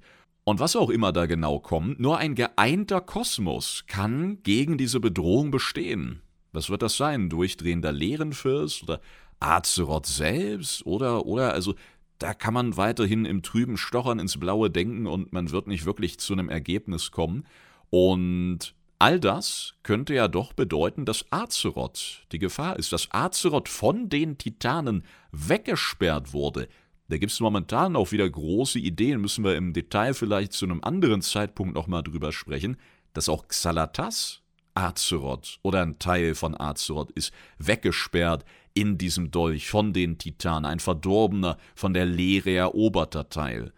Und 0.49 0.61
was 0.61 0.77
auch 0.77 0.89
immer 0.89 1.13
da 1.13 1.27
genau 1.27 1.61
kommt, 1.61 2.01
nur 2.01 2.17
ein 2.17 2.35
geeinter 2.35 3.03
Kosmos 3.03 3.85
kann 3.87 4.43
gegen 4.45 4.79
diese 4.79 4.99
Bedrohung 4.99 5.51
bestehen. 5.51 6.23
Was 6.53 6.71
wird 6.71 6.81
das 6.81 6.97
sein? 6.97 7.29
Durchdrehender 7.29 7.93
Leerenfürst 7.93 8.83
oder 8.83 9.03
Azeroth 9.41 10.07
selbst? 10.07 10.87
Oder, 10.87 11.27
oder, 11.27 11.53
also, 11.53 11.75
da 12.19 12.33
kann 12.33 12.55
man 12.55 12.79
weiterhin 12.79 13.27
im 13.27 13.43
trüben 13.43 13.77
Stochern 13.77 14.19
ins 14.19 14.41
Blaue 14.41 14.71
denken 14.71 15.07
und 15.07 15.35
man 15.35 15.51
wird 15.51 15.67
nicht 15.67 15.85
wirklich 15.85 16.19
zu 16.19 16.33
einem 16.33 16.49
Ergebnis 16.49 17.11
kommen. 17.11 17.45
Und 17.91 18.75
All 19.01 19.21
das 19.21 19.75
könnte 19.85 20.13
ja 20.13 20.27
doch 20.27 20.53
bedeuten, 20.53 21.05
dass 21.05 21.31
Azeroth 21.31 22.27
die 22.33 22.41
Gefahr 22.41 22.77
ist, 22.79 22.93
dass 22.93 23.13
Azeroth 23.13 23.69
von 23.69 24.09
den 24.09 24.39
Titanen 24.39 25.05
weggesperrt 25.31 26.33
wurde. 26.33 26.69
Da 27.09 27.17
gibt 27.17 27.33
es 27.33 27.41
momentan 27.41 27.97
auch 27.97 28.13
wieder 28.13 28.29
große 28.29 28.79
Ideen, 28.79 29.21
müssen 29.21 29.43
wir 29.43 29.57
im 29.57 29.73
Detail 29.73 30.13
vielleicht 30.13 30.53
zu 30.53 30.67
einem 30.67 30.83
anderen 30.83 31.23
Zeitpunkt 31.23 31.75
nochmal 31.75 32.03
drüber 32.03 32.33
sprechen, 32.33 32.77
dass 33.15 33.31
auch 33.31 33.49
Xalatas 33.49 34.43
Azeroth 34.75 35.59
oder 35.63 35.83
ein 35.83 35.99
Teil 35.99 36.35
von 36.35 36.59
Azeroth 36.59 37.11
ist 37.13 37.33
weggesperrt 37.59 38.45
in 38.75 38.99
diesem 38.99 39.31
Dolch 39.31 39.69
von 39.69 39.93
den 39.93 40.19
Titanen, 40.19 40.67
ein 40.67 40.79
verdorbener, 40.79 41.57
von 41.75 41.95
der 41.95 42.07
Leere 42.07 42.53
eroberter 42.53 43.29
Teil. 43.29 43.73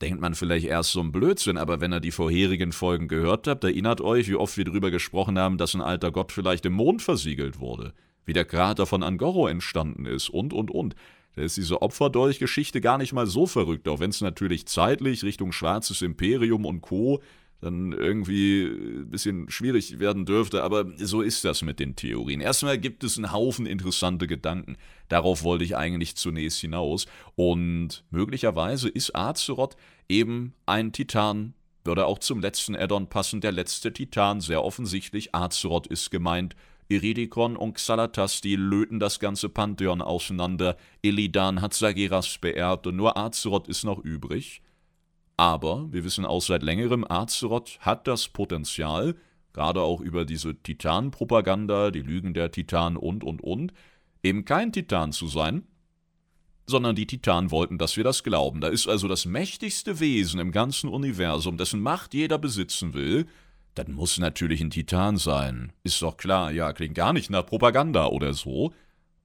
Denkt 0.00 0.20
man 0.20 0.34
vielleicht 0.34 0.66
erst 0.66 0.92
so 0.92 1.00
ein 1.00 1.12
Blödsinn, 1.12 1.58
aber 1.58 1.80
wenn 1.80 1.92
ihr 1.92 2.00
die 2.00 2.10
vorherigen 2.10 2.72
Folgen 2.72 3.08
gehört 3.08 3.48
habt, 3.48 3.64
erinnert 3.64 4.00
euch, 4.00 4.28
wie 4.28 4.36
oft 4.36 4.56
wir 4.56 4.64
darüber 4.64 4.90
gesprochen 4.90 5.38
haben, 5.38 5.58
dass 5.58 5.74
ein 5.74 5.82
alter 5.82 6.12
Gott 6.12 6.32
vielleicht 6.32 6.64
im 6.66 6.74
Mond 6.74 7.02
versiegelt 7.02 7.58
wurde, 7.58 7.92
wie 8.24 8.32
der 8.32 8.44
Krater 8.44 8.86
von 8.86 9.02
Angoro 9.02 9.48
entstanden 9.48 10.06
ist 10.06 10.28
und, 10.28 10.52
und, 10.52 10.70
und. 10.70 10.94
Da 11.36 11.42
ist 11.42 11.56
diese 11.58 11.82
Opferdolch-Geschichte 11.82 12.80
gar 12.80 12.98
nicht 12.98 13.12
mal 13.12 13.26
so 13.26 13.46
verrückt, 13.46 13.88
auch 13.88 14.00
wenn 14.00 14.10
es 14.10 14.22
natürlich 14.22 14.66
zeitlich 14.66 15.22
Richtung 15.22 15.52
Schwarzes 15.52 16.02
Imperium 16.02 16.64
und 16.64 16.80
Co 16.80 17.20
dann 17.60 17.92
irgendwie 17.92 18.64
ein 18.64 19.10
bisschen 19.10 19.50
schwierig 19.50 19.98
werden 19.98 20.26
dürfte, 20.26 20.62
aber 20.62 20.86
so 20.98 21.22
ist 21.22 21.44
das 21.44 21.62
mit 21.62 21.80
den 21.80 21.96
Theorien. 21.96 22.40
Erstmal 22.40 22.78
gibt 22.78 23.02
es 23.02 23.16
einen 23.16 23.32
Haufen 23.32 23.66
interessante 23.66 24.26
Gedanken. 24.26 24.76
Darauf 25.08 25.42
wollte 25.42 25.64
ich 25.64 25.76
eigentlich 25.76 26.16
zunächst 26.16 26.60
hinaus. 26.60 27.06
Und 27.34 28.04
möglicherweise 28.10 28.88
ist 28.88 29.16
Azeroth 29.16 29.76
eben 30.08 30.52
ein 30.66 30.92
Titan. 30.92 31.54
Würde 31.84 32.06
auch 32.06 32.18
zum 32.18 32.40
letzten 32.40 32.76
Addon 32.76 33.08
passen, 33.08 33.40
der 33.40 33.52
letzte 33.52 33.92
Titan, 33.92 34.40
sehr 34.40 34.62
offensichtlich. 34.62 35.34
Azeroth 35.34 35.86
ist 35.86 36.10
gemeint. 36.10 36.56
Iridikon 36.88 37.56
und 37.56 37.74
Xalatas, 37.74 38.40
die 38.40 38.56
löten 38.56 39.00
das 39.00 39.18
ganze 39.18 39.48
Pantheon 39.48 40.00
auseinander. 40.00 40.76
Illidan 41.02 41.60
hat 41.60 41.74
Sageras 41.74 42.38
beerbt 42.38 42.86
und 42.86 42.96
nur 42.96 43.16
Azeroth 43.16 43.68
ist 43.68 43.84
noch 43.84 43.98
übrig. 43.98 44.62
Aber 45.36 45.92
wir 45.92 46.04
wissen 46.04 46.24
auch 46.24 46.40
seit 46.40 46.62
längerem, 46.62 47.04
Azeroth 47.08 47.78
hat 47.80 48.06
das 48.06 48.28
Potenzial, 48.28 49.16
gerade 49.52 49.82
auch 49.82 50.00
über 50.00 50.24
diese 50.24 50.54
Titan-Propaganda, 50.54 51.90
die 51.90 52.02
Lügen 52.02 52.34
der 52.34 52.50
Titan 52.50 52.96
und, 52.96 53.24
und, 53.24 53.42
und, 53.42 53.72
eben 54.22 54.44
kein 54.44 54.72
Titan 54.72 55.12
zu 55.12 55.26
sein, 55.26 55.64
sondern 56.66 56.96
die 56.96 57.06
Titanen 57.06 57.50
wollten, 57.50 57.78
dass 57.78 57.96
wir 57.96 58.04
das 58.04 58.24
glauben. 58.24 58.60
Da 58.60 58.68
ist 58.68 58.88
also 58.88 59.08
das 59.08 59.24
mächtigste 59.24 60.00
Wesen 60.00 60.40
im 60.40 60.52
ganzen 60.52 60.88
Universum, 60.88 61.56
dessen 61.56 61.80
Macht 61.80 62.14
jeder 62.14 62.38
besitzen 62.38 62.94
will, 62.94 63.26
dann 63.78 63.92
muss 63.92 64.18
natürlich 64.18 64.60
ein 64.60 64.70
Titan 64.70 65.16
sein. 65.18 65.72
Ist 65.84 66.02
doch 66.02 66.16
klar, 66.16 66.50
ja, 66.50 66.72
klingt 66.72 66.94
gar 66.94 67.12
nicht 67.12 67.30
nach 67.30 67.46
Propaganda 67.46 68.06
oder 68.06 68.32
so. 68.32 68.72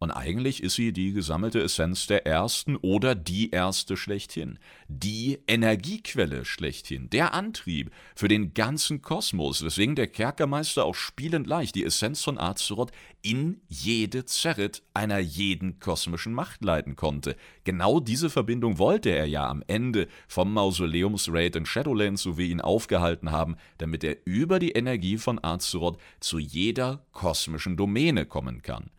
Und 0.02 0.10
eigentlich 0.10 0.64
ist 0.64 0.74
sie 0.74 0.94
die 0.94 1.14
gesammelte 1.14 1.62
Essenz 1.62 2.08
der 2.08 2.26
ersten 2.26 2.76
oder 2.76 3.14
die 3.14 3.52
erste 3.52 3.96
schlechthin. 3.96 4.58
Die 4.88 5.38
Energiequelle 5.46 6.44
schlechthin. 6.44 7.08
Der 7.12 7.36
Antrieb 7.36 7.92
für 8.16 8.28
den 8.28 8.56
ganzen 8.56 9.04
Kosmos, 9.04 9.64
weswegen 9.64 9.94
der 9.96 10.08
Kerkermeister 10.08 10.86
auch 10.86 10.96
spielend 10.96 11.46
leicht 11.46 11.76
die 11.76 11.86
Essenz 11.86 12.24
von 12.24 12.40
Azeroth 12.40 12.92
in 13.22 13.62
jede 13.68 14.26
Zerrit 14.26 14.82
einer 14.96 15.20
jeden 15.20 15.80
kosmischen 15.80 16.34
Macht 16.34 16.64
leiten 16.64 16.96
konnte. 16.96 17.36
Genau 17.64 18.00
diese 18.00 18.32
Verbindung 18.32 18.80
wollte 18.80 19.12
er 19.12 19.28
ja 19.28 19.48
am 19.48 19.64
Ende 19.68 20.08
vom 20.28 20.52
Mausoleumsraid 20.52 21.56
in 21.56 21.68
Shadowlands, 21.68 22.24
so 22.24 22.40
wie 22.40 22.50
ihn 22.50 22.62
aufgehalten 22.62 23.30
haben, 23.30 23.56
damit 23.78 24.04
er 24.04 24.18
über 24.26 24.58
die 24.58 24.72
Energie 24.72 25.20
von 25.20 25.38
Azeroth 25.44 26.00
zu 26.20 26.40
jeder 26.40 27.06
kosmischen 27.12 27.78
Domäne 27.78 28.26
kommen 28.26 28.64
kann. 28.64 28.90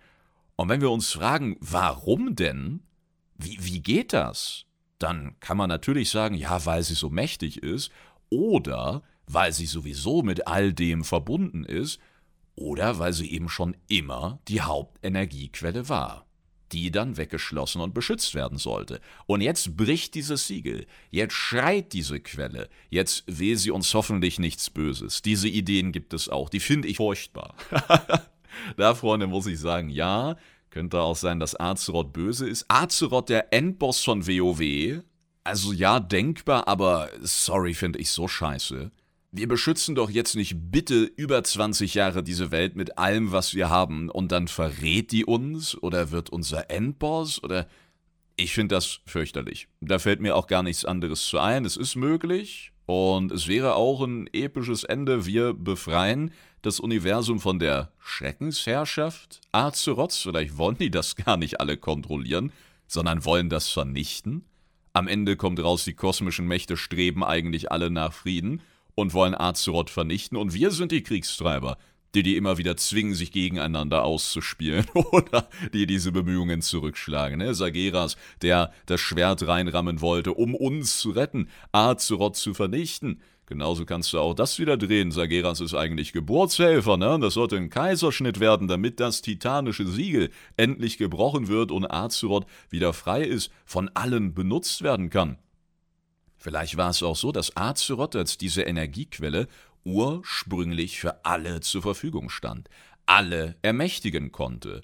Und 0.56 0.68
wenn 0.68 0.80
wir 0.80 0.90
uns 0.90 1.12
fragen, 1.12 1.56
warum 1.60 2.34
denn? 2.34 2.80
Wie, 3.36 3.58
wie 3.60 3.80
geht 3.80 4.12
das? 4.12 4.64
Dann 4.98 5.38
kann 5.40 5.56
man 5.56 5.68
natürlich 5.68 6.10
sagen, 6.10 6.34
ja, 6.34 6.64
weil 6.64 6.82
sie 6.82 6.94
so 6.94 7.10
mächtig 7.10 7.62
ist, 7.62 7.90
oder 8.30 9.02
weil 9.26 9.52
sie 9.52 9.66
sowieso 9.66 10.22
mit 10.22 10.46
all 10.46 10.72
dem 10.72 11.04
verbunden 11.04 11.64
ist, 11.64 11.98
oder 12.54 12.98
weil 12.98 13.12
sie 13.12 13.30
eben 13.32 13.48
schon 13.48 13.76
immer 13.88 14.40
die 14.48 14.60
Hauptenergiequelle 14.60 15.88
war, 15.88 16.26
die 16.70 16.90
dann 16.90 17.16
weggeschlossen 17.16 17.80
und 17.80 17.94
beschützt 17.94 18.34
werden 18.34 18.58
sollte. 18.58 19.00
Und 19.26 19.40
jetzt 19.40 19.76
bricht 19.76 20.14
dieses 20.14 20.46
Siegel, 20.46 20.86
jetzt 21.10 21.34
schreit 21.34 21.92
diese 21.92 22.20
Quelle, 22.20 22.68
jetzt 22.90 23.24
will 23.26 23.56
sie 23.56 23.70
uns 23.70 23.92
hoffentlich 23.94 24.38
nichts 24.38 24.70
Böses. 24.70 25.22
Diese 25.22 25.48
Ideen 25.48 25.92
gibt 25.92 26.14
es 26.14 26.28
auch, 26.28 26.48
die 26.48 26.60
finde 26.60 26.88
ich 26.88 26.98
furchtbar. 26.98 27.54
da, 28.76 28.94
Freunde, 28.94 29.26
muss 29.26 29.46
ich 29.46 29.58
sagen, 29.58 29.88
ja, 29.88 30.36
könnte 30.70 31.00
auch 31.00 31.16
sein, 31.16 31.38
dass 31.38 31.58
Azeroth 31.58 32.12
böse 32.12 32.48
ist. 32.48 32.64
Azeroth, 32.68 33.28
der 33.28 33.52
Endboss 33.52 34.02
von 34.02 34.26
WoW. 34.26 35.02
Also 35.44 35.72
ja, 35.72 36.00
denkbar, 36.00 36.68
aber 36.68 37.10
sorry, 37.20 37.74
finde 37.74 37.98
ich 37.98 38.10
so 38.10 38.28
scheiße. 38.28 38.90
Wir 39.32 39.48
beschützen 39.48 39.94
doch 39.94 40.10
jetzt 40.10 40.36
nicht 40.36 40.70
bitte 40.70 41.04
über 41.04 41.42
20 41.42 41.94
Jahre 41.94 42.22
diese 42.22 42.50
Welt 42.50 42.76
mit 42.76 42.98
allem, 42.98 43.32
was 43.32 43.54
wir 43.54 43.70
haben, 43.70 44.08
und 44.10 44.30
dann 44.30 44.46
verrät 44.46 45.10
die 45.10 45.24
uns 45.24 45.74
oder 45.82 46.10
wird 46.10 46.30
unser 46.30 46.70
Endboss 46.70 47.42
oder. 47.42 47.66
Ich 48.36 48.54
finde 48.54 48.74
das 48.74 49.00
fürchterlich. 49.04 49.68
Da 49.80 49.98
fällt 49.98 50.20
mir 50.20 50.36
auch 50.36 50.46
gar 50.46 50.62
nichts 50.62 50.86
anderes 50.86 51.26
zu 51.26 51.38
ein. 51.38 51.66
Es 51.66 51.76
ist 51.76 51.96
möglich 51.96 52.71
und 52.86 53.32
es 53.32 53.48
wäre 53.48 53.74
auch 53.74 54.02
ein 54.02 54.28
episches 54.32 54.84
Ende. 54.84 55.26
Wir 55.26 55.54
befreien 55.54 56.32
das 56.62 56.80
Universum 56.80 57.40
von 57.40 57.58
der 57.58 57.92
Schreckensherrschaft 57.98 59.40
Azeroths, 59.52 60.18
vielleicht 60.18 60.56
wollen 60.58 60.78
die 60.78 60.90
das 60.90 61.16
gar 61.16 61.36
nicht 61.36 61.60
alle 61.60 61.76
kontrollieren, 61.76 62.52
sondern 62.86 63.24
wollen 63.24 63.48
das 63.48 63.68
vernichten. 63.68 64.44
Am 64.92 65.08
Ende 65.08 65.36
kommt 65.36 65.62
raus, 65.62 65.84
die 65.84 65.94
kosmischen 65.94 66.46
Mächte 66.46 66.76
streben 66.76 67.24
eigentlich 67.24 67.72
alle 67.72 67.90
nach 67.90 68.12
Frieden 68.12 68.60
und 68.94 69.14
wollen 69.14 69.34
Azeroth 69.34 69.90
vernichten 69.90 70.36
und 70.36 70.52
wir 70.52 70.70
sind 70.70 70.92
die 70.92 71.02
Kriegstreiber, 71.02 71.78
die 72.14 72.22
die 72.22 72.36
immer 72.36 72.58
wieder 72.58 72.76
zwingen, 72.76 73.14
sich 73.14 73.32
gegeneinander 73.32 74.04
auszuspielen 74.04 74.86
oder 74.94 75.48
die 75.72 75.86
diese 75.86 76.12
Bemühungen 76.12 76.62
zurückschlagen. 76.62 77.38
Ne? 77.38 77.54
Sageras, 77.54 78.16
der 78.42 78.72
das 78.86 79.00
Schwert 79.00 79.46
reinrammen 79.46 80.00
wollte, 80.00 80.32
um 80.34 80.54
uns 80.54 80.98
zu 80.98 81.10
retten, 81.10 81.48
Azeroth 81.72 82.36
zu 82.36 82.54
vernichten. 82.54 83.20
Genauso 83.46 83.84
kannst 83.84 84.12
du 84.12 84.18
auch 84.18 84.34
das 84.34 84.58
wieder 84.58 84.76
drehen. 84.76 85.10
Sageras 85.10 85.60
ist 85.60 85.74
eigentlich 85.74 86.12
Geburtshelfer, 86.12 86.96
ne? 86.96 87.18
Das 87.20 87.34
sollte 87.34 87.56
ein 87.56 87.68
Kaiserschnitt 87.68 88.40
werden, 88.40 88.66
damit 88.66 88.98
das 88.98 89.20
titanische 89.20 89.86
Siegel 89.86 90.30
endlich 90.56 90.96
gebrochen 90.96 91.48
wird 91.48 91.70
und 91.70 91.84
Azeroth 91.84 92.46
wieder 92.70 92.94
frei 92.94 93.22
ist, 93.22 93.50
von 93.66 93.90
allen 93.92 94.32
benutzt 94.32 94.80
werden 94.82 95.10
kann. 95.10 95.38
Vielleicht 96.38 96.76
war 96.76 96.90
es 96.90 97.02
auch 97.02 97.14
so, 97.14 97.30
dass 97.30 97.56
Azeroth 97.56 98.16
als 98.16 98.38
diese 98.38 98.62
Energiequelle 98.62 99.48
ursprünglich 99.84 101.00
für 101.00 101.24
alle 101.24 101.60
zur 101.60 101.82
Verfügung 101.82 102.30
stand, 102.30 102.68
alle 103.06 103.56
ermächtigen 103.62 104.32
konnte. 104.32 104.82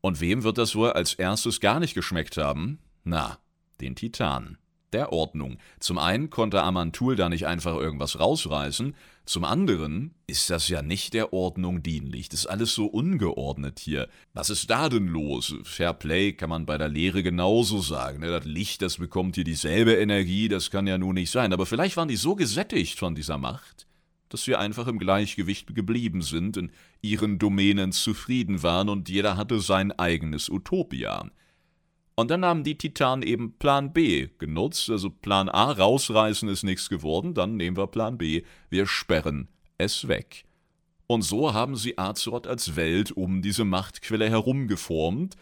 Und 0.00 0.20
wem 0.20 0.42
wird 0.44 0.58
das 0.58 0.74
wohl 0.76 0.90
als 0.92 1.14
erstes 1.14 1.60
gar 1.60 1.80
nicht 1.80 1.94
geschmeckt 1.94 2.36
haben? 2.36 2.78
Na, 3.04 3.38
den 3.80 3.96
Titanen. 3.96 4.58
der 4.92 5.12
Ordnung. 5.12 5.58
Zum 5.80 5.98
einen 5.98 6.30
konnte 6.30 6.62
Amantul 6.62 7.16
da 7.16 7.28
nicht 7.28 7.46
einfach 7.46 7.74
irgendwas 7.74 8.18
rausreißen, 8.18 8.94
zum 9.26 9.44
anderen 9.44 10.14
ist 10.28 10.50
das 10.50 10.68
ja 10.68 10.82
nicht 10.82 11.12
der 11.12 11.32
Ordnung 11.32 11.82
dienlich. 11.82 12.28
Das 12.28 12.40
ist 12.40 12.46
alles 12.46 12.74
so 12.74 12.86
ungeordnet 12.86 13.80
hier. 13.80 14.08
Was 14.34 14.50
ist 14.50 14.70
da 14.70 14.88
denn 14.88 15.08
los? 15.08 15.54
Fair 15.64 15.92
Play 15.92 16.32
kann 16.32 16.48
man 16.48 16.64
bei 16.64 16.78
der 16.78 16.88
Lehre 16.88 17.24
genauso 17.24 17.80
sagen. 17.80 18.20
Ne? 18.20 18.28
Das 18.28 18.44
Licht, 18.44 18.82
das 18.82 18.98
bekommt 18.98 19.34
hier 19.34 19.42
dieselbe 19.44 19.94
Energie, 19.94 20.48
das 20.48 20.70
kann 20.70 20.86
ja 20.86 20.96
nun 20.96 21.14
nicht 21.16 21.32
sein. 21.32 21.52
Aber 21.52 21.66
vielleicht 21.66 21.96
waren 21.96 22.08
die 22.08 22.16
so 22.16 22.36
gesättigt 22.36 22.98
von 23.00 23.16
dieser 23.16 23.36
Macht, 23.36 23.85
dass 24.28 24.44
sie 24.44 24.56
einfach 24.56 24.86
im 24.86 24.98
Gleichgewicht 24.98 25.74
geblieben 25.74 26.22
sind, 26.22 26.56
in 26.56 26.72
ihren 27.02 27.38
Domänen 27.38 27.92
zufrieden 27.92 28.62
waren 28.62 28.88
und 28.88 29.08
jeder 29.08 29.36
hatte 29.36 29.60
sein 29.60 29.92
eigenes 29.92 30.48
Utopia. 30.48 31.30
Und 32.16 32.30
dann 32.30 32.44
haben 32.44 32.64
die 32.64 32.78
Titanen 32.78 33.22
eben 33.22 33.58
Plan 33.58 33.92
B 33.92 34.28
genutzt. 34.38 34.88
Also 34.88 35.10
Plan 35.10 35.50
A 35.50 35.70
rausreißen 35.70 36.48
ist 36.48 36.62
nichts 36.62 36.88
geworden, 36.88 37.34
dann 37.34 37.56
nehmen 37.56 37.76
wir 37.76 37.86
Plan 37.86 38.16
B, 38.16 38.42
wir 38.70 38.86
sperren 38.86 39.48
es 39.78 40.08
weg. 40.08 40.44
Und 41.06 41.22
so 41.22 41.54
haben 41.54 41.76
sie 41.76 41.98
Azeroth 41.98 42.46
als 42.46 42.74
Welt 42.74 43.12
um 43.12 43.42
diese 43.42 43.64
Machtquelle 43.64 44.28
herum 44.28 44.66
geformt. 44.66 45.36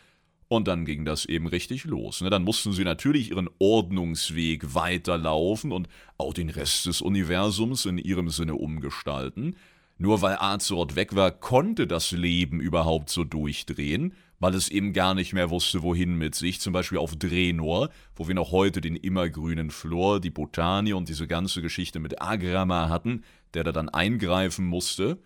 Und 0.54 0.68
dann 0.68 0.84
ging 0.84 1.04
das 1.04 1.24
eben 1.24 1.46
richtig 1.46 1.84
los. 1.84 2.20
Ne? 2.20 2.30
Dann 2.30 2.44
mussten 2.44 2.72
sie 2.72 2.84
natürlich 2.84 3.30
ihren 3.30 3.48
Ordnungsweg 3.58 4.74
weiterlaufen 4.74 5.72
und 5.72 5.88
auch 6.18 6.34
den 6.34 6.50
Rest 6.50 6.86
des 6.86 7.00
Universums 7.00 7.86
in 7.86 7.98
ihrem 7.98 8.28
Sinne 8.30 8.54
umgestalten. 8.54 9.56
Nur 9.96 10.22
weil 10.22 10.36
Azeroth 10.38 10.96
weg 10.96 11.14
war, 11.14 11.30
konnte 11.30 11.86
das 11.86 12.10
Leben 12.10 12.60
überhaupt 12.60 13.10
so 13.10 13.24
durchdrehen 13.24 14.14
weil 14.44 14.54
es 14.54 14.68
eben 14.68 14.92
gar 14.92 15.14
nicht 15.14 15.32
mehr 15.32 15.48
wusste, 15.48 15.82
wohin 15.82 16.16
mit 16.16 16.34
sich. 16.34 16.60
Zum 16.60 16.74
Beispiel 16.74 16.98
auf 16.98 17.16
Drenor, 17.16 17.88
wo 18.14 18.28
wir 18.28 18.34
noch 18.34 18.52
heute 18.52 18.82
den 18.82 18.94
immergrünen 18.94 19.70
Flor, 19.70 20.20
die 20.20 20.28
Botanie 20.28 20.92
und 20.92 21.08
diese 21.08 21.26
ganze 21.26 21.62
Geschichte 21.62 21.98
mit 21.98 22.20
Agrama 22.20 22.90
hatten, 22.90 23.24
der 23.54 23.64
da 23.64 23.72
dann 23.72 23.88
eingreifen 23.88 24.66
musste. 24.66 25.18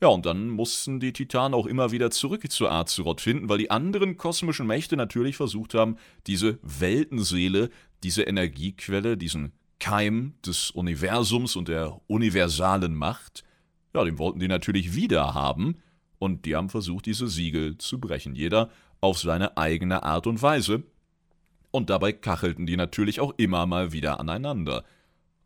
Ja, 0.00 0.08
und 0.08 0.26
dann 0.26 0.50
mussten 0.50 1.00
die 1.00 1.12
Titanen 1.12 1.54
auch 1.54 1.66
immer 1.66 1.90
wieder 1.90 2.10
zurück 2.10 2.50
zu 2.50 2.68
Azeroth 2.68 3.22
finden, 3.22 3.48
weil 3.48 3.58
die 3.58 3.70
anderen 3.70 4.18
kosmischen 4.18 4.66
Mächte 4.66 4.96
natürlich 4.96 5.36
versucht 5.36 5.72
haben, 5.72 5.96
diese 6.26 6.58
Weltenseele, 6.62 7.70
diese 8.02 8.22
Energiequelle, 8.22 9.16
diesen 9.16 9.52
Keim 9.80 10.34
des 10.44 10.70
Universums 10.70 11.56
und 11.56 11.68
der 11.68 11.98
universalen 12.08 12.94
Macht, 12.94 13.42
ja, 13.94 14.04
den 14.04 14.18
wollten 14.18 14.38
die 14.38 14.48
natürlich 14.48 14.94
wieder 14.94 15.32
haben, 15.32 15.76
und 16.18 16.44
die 16.46 16.56
haben 16.56 16.70
versucht, 16.70 17.06
diese 17.06 17.28
Siegel 17.28 17.78
zu 17.78 18.00
brechen, 18.00 18.34
jeder 18.34 18.70
auf 19.00 19.18
seine 19.18 19.56
eigene 19.56 20.02
Art 20.02 20.26
und 20.26 20.40
Weise. 20.40 20.82
Und 21.70 21.90
dabei 21.90 22.12
kachelten 22.12 22.66
die 22.66 22.76
natürlich 22.76 23.20
auch 23.20 23.34
immer 23.36 23.66
mal 23.66 23.92
wieder 23.92 24.18
aneinander. 24.18 24.84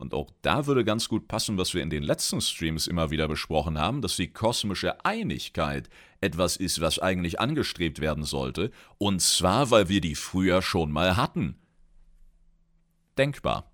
Und 0.00 0.14
auch 0.14 0.30
da 0.40 0.66
würde 0.66 0.83
ganz 0.83 1.11
gut 1.11 1.28
passen, 1.28 1.59
was 1.59 1.75
wir 1.75 1.83
in 1.83 1.90
den 1.90 2.02
letzten 2.02 2.40
Streams 2.40 2.87
immer 2.87 3.11
wieder 3.11 3.28
besprochen 3.28 3.78
haben, 3.78 4.00
dass 4.00 4.16
die 4.16 4.33
kosmische 4.33 5.04
Einigkeit 5.04 5.90
etwas 6.23 6.57
ist, 6.57 6.80
was 6.80 6.99
eigentlich 6.99 7.38
angestrebt 7.38 8.00
werden 8.00 8.25
sollte, 8.25 8.71
und 8.97 9.21
zwar, 9.21 9.71
weil 9.71 9.90
wir 9.90 10.00
die 10.00 10.14
früher 10.14 10.62
schon 10.62 10.90
mal 10.90 11.16
hatten. 11.16 11.57
Denkbar. 13.19 13.71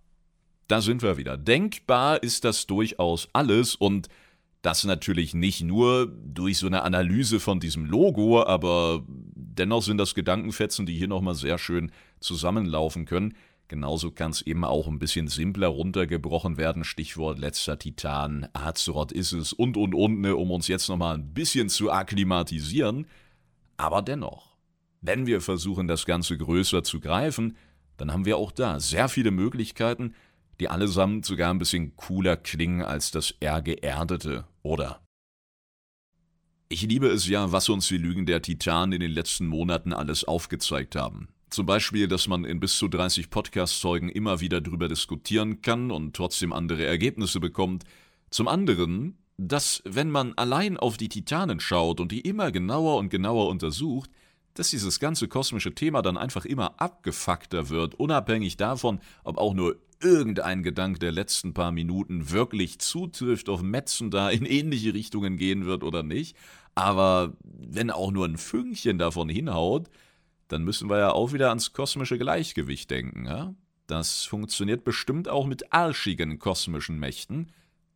Da 0.66 0.80
sind 0.80 1.02
wir 1.02 1.16
wieder. 1.16 1.37
Denkbar 1.37 2.21
ist 2.25 2.45
das 2.45 2.66
durchaus 2.66 3.28
alles 3.33 3.76
und 3.76 4.09
das 4.62 4.83
natürlich 4.83 5.33
nicht 5.33 5.62
nur 5.62 6.06
durch 6.09 6.59
so 6.59 6.66
eine 6.66 6.83
Analyse 6.83 7.38
von 7.38 7.61
diesem 7.61 7.87
Logo, 7.87 8.42
aber 8.42 9.04
dennoch 9.06 9.85
sind 9.85 9.99
das 9.99 10.16
Gedankenfetzen, 10.16 10.87
die 10.87 10.97
hier 10.97 11.06
nochmal 11.06 11.37
sehr 11.37 11.56
schön 11.59 11.92
zusammenlaufen 12.18 13.04
können. 13.04 13.35
Genauso 13.68 14.12
kann 14.12 14.30
es 14.30 14.42
eben 14.42 14.64
auch 14.64 14.87
ein 14.87 15.00
bisschen 15.00 15.26
simpler 15.26 15.68
runtergebrochen 15.68 16.56
werden. 16.56 16.85
Stichwort 16.85 17.38
letzter 17.38 17.78
Titan, 17.78 18.49
Azeroth 18.52 19.11
ist 19.11 19.32
es 19.32 19.52
und 19.52 19.76
und 19.76 19.94
und, 19.94 20.20
ne, 20.20 20.37
um 20.37 20.52
uns 20.52 20.68
jetzt 20.68 20.88
nochmal 20.88 21.16
ein 21.16 21.35
bisschen 21.35 21.68
zu 21.68 21.90
akklimatisieren. 21.90 23.06
Aber 23.76 24.02
dennoch, 24.02 24.56
wenn 25.00 25.26
wir 25.26 25.40
versuchen, 25.40 25.88
das 25.88 26.06
Ganze 26.06 26.38
größer 26.38 26.85
zu 26.85 27.00
greifen, 27.00 27.56
dann 27.96 28.12
haben 28.12 28.25
wir 28.25 28.37
auch 28.37 28.52
da 28.52 28.78
sehr 28.78 29.08
viele 29.08 29.32
Möglichkeiten, 29.32 30.14
die 30.61 30.68
allesamt 30.68 31.25
sogar 31.25 31.50
ein 31.50 31.58
bisschen 31.58 31.96
cooler 31.96 32.37
klingen 32.37 32.82
als 32.82 33.11
das 33.11 33.32
eher 33.40 33.62
geerdete, 33.62 34.44
oder? 34.62 35.00
Ich 36.68 36.82
liebe 36.82 37.08
es 37.08 37.28
ja, 37.28 37.52
was 37.52 37.68
uns 37.68 37.88
die 37.88 37.99
Lügen 37.99 38.26
der 38.26 38.42
Titanen 38.42 38.94
in 38.94 39.00
den 39.00 39.12
letzten 39.12 39.46
Monaten 39.46 39.92
alles 39.92 40.25
aufgezeigt 40.25 40.96
haben. 40.96 41.28
Zum 41.56 41.64
Beispiel, 41.64 42.06
dass 42.06 42.28
man 42.28 42.44
in 42.44 42.60
bis 42.60 42.76
zu 42.76 42.86
30 42.86 43.30
Podcast-Zeugen 43.30 44.10
immer 44.10 44.40
wieder 44.40 44.60
darüber 44.60 44.88
diskutieren 44.88 45.62
kann 45.62 45.90
und 45.90 46.14
trotzdem 46.14 46.52
andere 46.52 46.84
Ergebnisse 46.84 47.40
bekommt. 47.40 47.84
Zum 48.28 48.47
anderen, 48.47 49.16
dass, 49.38 49.82
wenn 49.86 50.10
man 50.10 50.34
allein 50.34 50.76
auf 50.76 50.99
die 50.99 51.08
Titanen 51.08 51.58
schaut 51.58 51.99
und 51.99 52.12
die 52.12 52.21
immer 52.21 52.52
genauer 52.52 52.99
und 52.99 53.08
genauer 53.08 53.49
untersucht, 53.49 54.10
dass 54.52 54.69
dieses 54.69 55.00
ganze 55.00 55.28
kosmische 55.28 55.75
Thema 55.75 56.02
dann 56.02 56.19
einfach 56.19 56.45
immer 56.45 56.78
abgefuckter 56.78 57.71
wird, 57.71 57.95
unabhängig 57.95 58.58
davon, 58.58 59.00
ob 59.25 59.38
auch 59.38 59.54
nur 59.54 59.76
irgendein 60.02 60.62
Gedanke 60.62 60.99
der 60.99 61.12
letzten 61.12 61.54
paar 61.54 61.73
Minuten 61.73 62.30
wirklich 62.30 62.80
zutrifft, 62.80 63.49
auf 63.49 63.62
Metzen 63.62 64.10
da 64.10 64.28
in 64.28 64.45
ähnliche 64.45 64.92
Richtungen 64.92 65.38
gehen 65.38 65.64
wird 65.64 65.84
oder 65.84 66.02
nicht. 66.02 66.36
Aber 66.75 67.32
wenn 67.42 67.90
auch 67.90 68.10
nur 68.10 68.26
ein 68.26 68.36
Fünkchen 68.36 68.99
davon 68.99 69.30
hinhaut, 69.30 69.88
dann 70.49 70.65
müssen 70.65 70.89
wir 70.89 70.99
ja 70.99 71.11
auch 71.13 71.32
wieder 71.32 71.49
ans 71.49 71.73
kosmische 71.73 72.19
Gleichgewicht 72.19 72.91
denken. 72.91 73.26
Ja? 73.26 73.54
Das 73.87 74.25
funktioniert 74.25 74.85
bestimmt 74.85 75.28
auch 75.28 75.47
mit 75.47 75.73
arschigen 75.73 76.39
kosmischen 76.39 76.99
Mächten. 76.99 77.52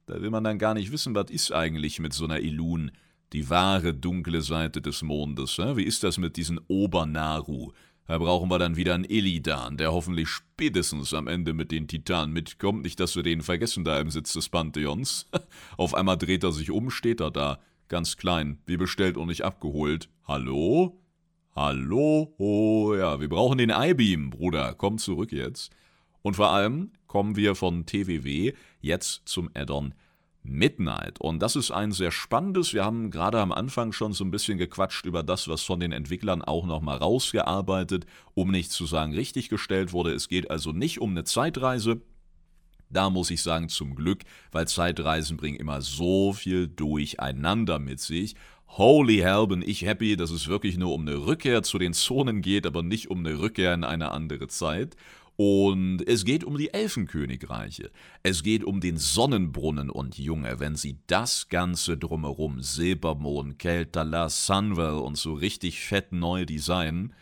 Da 0.07 0.21
will 0.21 0.31
man 0.31 0.45
dann 0.45 0.59
gar 0.59 0.75
nicht 0.75 0.93
wissen, 0.93 1.15
was 1.15 1.31
ist 1.31 1.53
eigentlich 1.53 2.01
mit 2.01 2.13
so 2.13 2.25
einer 2.25 2.41
Ilun, 2.41 2.91
die 3.33 3.49
wahre 3.49 3.95
dunkle 3.95 4.43
Seite 4.43 4.81
des 4.81 5.03
Mondes. 5.03 5.57
Ja? 5.57 5.77
Wie 5.77 5.85
ist 5.85 6.03
das 6.03 6.19
mit 6.19 6.37
diesen 6.37 6.61
Obernaru? 6.69 7.73
Da 8.11 8.19
brauchen 8.19 8.51
wir 8.51 8.59
dann 8.59 8.75
wieder 8.75 8.95
einen 8.95 9.05
Illidan, 9.05 9.77
der 9.77 9.93
hoffentlich 9.93 10.29
spätestens 10.29 11.15
am 11.15 11.29
Ende 11.29 11.53
mit 11.53 11.71
den 11.71 11.87
Titanen 11.87 12.33
mitkommt. 12.33 12.83
Nicht, 12.83 12.99
dass 12.99 13.15
wir 13.15 13.23
den 13.23 13.41
vergessen 13.41 13.85
da 13.85 14.01
im 14.01 14.11
Sitz 14.11 14.33
des 14.33 14.49
Pantheons. 14.49 15.27
Auf 15.77 15.95
einmal 15.95 16.19
dreht 16.19 16.43
er 16.43 16.51
sich 16.51 16.73
um, 16.73 16.91
steht 16.91 17.21
er 17.21 17.31
da. 17.31 17.61
Ganz 17.87 18.17
klein, 18.17 18.59
wie 18.67 18.77
bestellt 18.77 19.17
und 19.17 19.29
nicht 19.29 19.45
abgeholt. 19.45 20.09
Hallo? 20.27 21.01
Hallo? 21.57 22.95
Ja, 22.97 23.21
wir 23.21 23.29
brauchen 23.29 23.59
den 23.59 23.71
I-Beam, 23.71 24.31
Bruder. 24.31 24.73
Komm 24.75 24.99
zurück 24.99 25.33
jetzt. 25.33 25.73
Und 26.23 26.37
vor 26.37 26.51
allem 26.51 26.93
kommen 27.09 27.35
wir 27.35 27.57
von 27.57 27.87
TWW 27.87 28.53
jetzt 28.81 29.23
zum 29.25 29.51
Addon 29.55 29.95
Midnight. 30.45 31.21
Und 31.21 31.41
das 31.41 31.57
ist 31.57 31.73
ein 31.73 31.91
sehr 31.91 32.13
spannendes. 32.13 32.73
Wir 32.73 32.85
haben 32.85 33.11
gerade 33.11 33.41
am 33.41 33.51
Anfang 33.51 33.91
schon 33.91 34.13
so 34.13 34.25
ein 34.25 34.31
bisschen 34.31 34.59
gequatscht 34.59 35.07
über 35.07 35.25
das, 35.25 35.49
was 35.49 35.63
von 35.63 35.81
den 35.81 35.91
Entwicklern 35.91 36.41
auch 36.43 36.67
nochmal 36.67 36.99
rausgearbeitet, 36.99 38.07
um 38.35 38.53
nicht 38.53 38.71
zu 38.71 38.87
sagen 38.87 39.13
richtig 39.13 39.49
gestellt 39.49 39.93
wurde. 39.93 40.13
Es 40.13 40.29
geht 40.29 40.53
also 40.53 40.71
nicht 40.71 41.01
um 41.01 41.11
eine 41.11 41.25
Zeitreise. 41.25 42.01
Da 42.91 43.11
muss 43.11 43.31
ich 43.31 43.43
sagen, 43.43 43.69
zum 43.69 43.97
Glück, 43.97 44.23
weil 44.53 44.69
Zeitreisen 44.69 45.37
bringen 45.37 45.59
immer 45.59 45.81
so 45.81 46.33
viel 46.33 46.69
durcheinander 46.69 47.81
mit 47.81 48.01
sich. 48.01 48.35
Holy 48.77 49.19
hell, 49.19 49.49
bin 49.49 49.63
ich 49.63 49.83
happy, 49.83 50.17
dass 50.17 50.31
es 50.31 50.47
wirklich 50.47 50.79
nur 50.79 50.95
um 50.95 51.01
eine 51.01 51.27
Rückkehr 51.27 51.65
zu 51.65 51.77
den 51.77 51.93
Zonen 51.93 52.41
geht, 52.41 52.67
aber 52.67 52.85
nicht 52.85 53.11
um 53.11 53.19
eine 53.19 53.41
Rückkehr 53.41 53.75
in 53.75 53.83
eine 53.83 54.13
andere 54.13 54.47
Zeit. 54.47 54.97
Und 55.37 56.07
es 56.07 56.25
geht 56.25 56.45
um 56.45 56.57
die 56.57 56.73
Elfenkönigreiche. 56.73 57.91
Es 58.23 58.45
geht 58.45 58.63
um 58.63 58.81
den 58.81 58.97
Sonnenbrunnen 58.97 59.91
und 59.91 60.19
Junge, 60.19 60.61
wenn 60.61 60.77
sie 60.77 60.99
das 61.09 61.49
Ganze 61.49 61.97
drumherum, 61.97 62.63
Silbermond, 62.63 63.59
Keltala, 63.59 64.29
Sunwell 64.29 65.01
und 65.01 65.17
so 65.17 65.33
richtig 65.33 65.81
fett 65.81 66.13
neu 66.13 66.45
designen, 66.45 67.13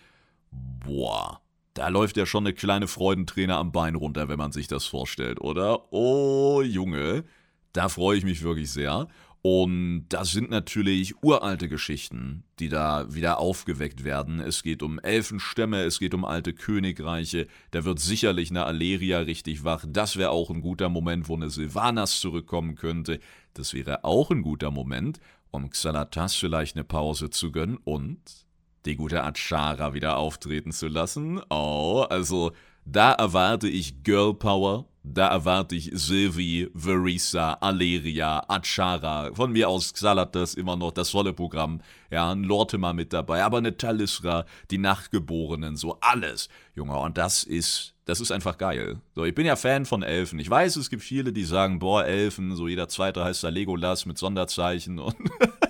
boah, 0.50 1.40
da 1.72 1.88
läuft 1.88 2.18
ja 2.18 2.26
schon 2.26 2.44
eine 2.46 2.54
kleine 2.54 2.88
Freudenträne 2.88 3.56
am 3.56 3.72
Bein 3.72 3.94
runter, 3.94 4.28
wenn 4.28 4.38
man 4.38 4.52
sich 4.52 4.66
das 4.66 4.84
vorstellt, 4.84 5.40
oder? 5.40 5.92
Oh, 5.92 6.60
Junge, 6.60 7.24
da 7.72 7.88
freue 7.88 8.18
ich 8.18 8.24
mich 8.24 8.42
wirklich 8.42 8.70
sehr. 8.70 9.08
Und 9.42 10.06
das 10.08 10.32
sind 10.32 10.50
natürlich 10.50 11.22
uralte 11.22 11.68
Geschichten, 11.68 12.42
die 12.58 12.68
da 12.68 13.14
wieder 13.14 13.38
aufgeweckt 13.38 14.02
werden. 14.02 14.40
Es 14.40 14.62
geht 14.62 14.82
um 14.82 14.98
Elfenstämme, 14.98 15.82
es 15.84 16.00
geht 16.00 16.12
um 16.12 16.24
alte 16.24 16.52
Königreiche. 16.52 17.46
Da 17.70 17.84
wird 17.84 18.00
sicherlich 18.00 18.50
eine 18.50 18.64
Aleria 18.64 19.20
richtig 19.20 19.62
wach. 19.62 19.84
Das 19.86 20.16
wäre 20.16 20.30
auch 20.30 20.50
ein 20.50 20.60
guter 20.60 20.88
Moment, 20.88 21.28
wo 21.28 21.36
eine 21.36 21.50
Sylvanas 21.50 22.18
zurückkommen 22.20 22.74
könnte. 22.74 23.20
Das 23.54 23.74
wäre 23.74 24.04
auch 24.04 24.30
ein 24.30 24.42
guter 24.42 24.72
Moment, 24.72 25.20
um 25.52 25.70
Xalatas 25.70 26.34
vielleicht 26.34 26.76
eine 26.76 26.84
Pause 26.84 27.30
zu 27.30 27.52
gönnen 27.52 27.78
und 27.84 28.20
die 28.86 28.96
gute 28.96 29.22
Achara 29.22 29.94
wieder 29.94 30.16
auftreten 30.16 30.72
zu 30.72 30.88
lassen. 30.88 31.40
Oh, 31.48 32.04
also 32.08 32.52
Da 32.90 33.12
erwarte 33.12 33.68
ich 33.68 34.02
Girl 34.02 34.32
Power, 34.32 34.86
da 35.02 35.28
erwarte 35.28 35.76
ich 35.76 35.90
Sylvie, 35.92 36.70
Verisa, 36.72 37.52
Aleria, 37.60 38.42
Achara, 38.48 39.30
von 39.34 39.52
mir 39.52 39.68
aus 39.68 39.92
Xalatas 39.92 40.54
immer 40.54 40.74
noch 40.74 40.92
das 40.92 41.10
volle 41.10 41.34
Programm. 41.34 41.82
Ja, 42.10 42.32
ein 42.32 42.44
Lortimer 42.44 42.94
mit 42.94 43.12
dabei, 43.12 43.44
aber 43.44 43.58
eine 43.58 43.76
Talisra, 43.76 44.46
die 44.70 44.78
Nachtgeborenen, 44.78 45.76
so 45.76 45.98
alles. 46.00 46.48
Junge, 46.74 46.96
und 46.96 47.18
das 47.18 47.44
ist, 47.44 47.92
das 48.06 48.22
ist 48.22 48.32
einfach 48.32 48.56
geil. 48.56 49.02
So, 49.14 49.26
ich 49.26 49.34
bin 49.34 49.44
ja 49.44 49.56
Fan 49.56 49.84
von 49.84 50.02
Elfen. 50.02 50.38
Ich 50.38 50.48
weiß, 50.48 50.76
es 50.76 50.88
gibt 50.88 51.02
viele, 51.02 51.34
die 51.34 51.44
sagen, 51.44 51.80
boah, 51.80 52.06
Elfen, 52.06 52.56
so 52.56 52.68
jeder 52.68 52.88
zweite 52.88 53.22
heißt 53.22 53.44
da 53.44 53.50
Legolas 53.50 54.06
mit 54.06 54.16
Sonderzeichen 54.16 54.98
und 54.98 55.14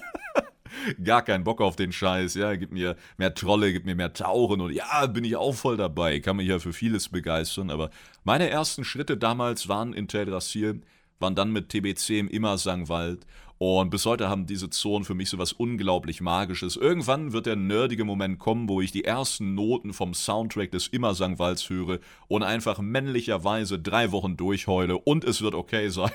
gar 1.03 1.23
keinen 1.23 1.45
Bock 1.45 1.61
auf 1.61 1.77
den 1.77 1.93
Scheiß, 1.93 2.35
ja, 2.35 2.55
gib 2.57 2.73
mir 2.73 2.97
mehr 3.17 3.35
Trolle, 3.35 3.73
gib 3.73 3.85
mir 3.85 3.95
mehr 3.95 4.13
Tauchen 4.13 4.61
und 4.61 4.73
ja, 4.73 5.07
bin 5.07 5.25
ich 5.25 5.37
auch 5.37 5.55
voll 5.55 5.77
dabei, 5.77 6.21
kann 6.21 6.37
mich 6.37 6.49
ja 6.49 6.59
für 6.59 6.73
vieles 6.73 7.09
begeistern, 7.09 7.71
aber 7.71 7.91
meine 8.25 8.49
ersten 8.49 8.85
Schritte 8.85 9.17
damals 9.17 9.69
waren 9.69 9.93
in 9.93 10.09
Teldrassil, 10.09 10.81
waren 11.19 11.35
dann 11.35 11.53
mit 11.53 11.69
TBC 11.69 12.19
im 12.19 12.29
Immersangwald 12.29 13.27
und 13.59 13.91
bis 13.91 14.07
heute 14.07 14.29
haben 14.29 14.47
diese 14.47 14.71
Zonen 14.71 15.05
für 15.05 15.15
mich 15.15 15.31
so 15.31 15.39
was 15.39 15.53
unglaublich 15.53 16.21
Magisches. 16.21 16.77
Irgendwann 16.77 17.33
wird 17.33 17.47
der 17.47 17.57
nerdige 17.57 18.05
Moment 18.05 18.39
kommen, 18.39 18.69
wo 18.69 18.81
ich 18.81 18.93
die 18.93 19.05
ersten 19.05 19.55
Noten 19.55 19.93
vom 19.93 20.15
Soundtrack 20.15 20.71
des 20.71 20.87
Immersangwalds 20.87 21.69
höre 21.69 21.99
und 22.29 22.45
einfach 22.45 22.79
männlicherweise 22.79 23.81
drei 23.81 24.13
Wochen 24.13 24.37
durchheule 24.37 24.97
und 24.97 25.25
es 25.25 25.43
wird 25.43 25.57
okay 25.57 25.89
sein. 25.89 26.11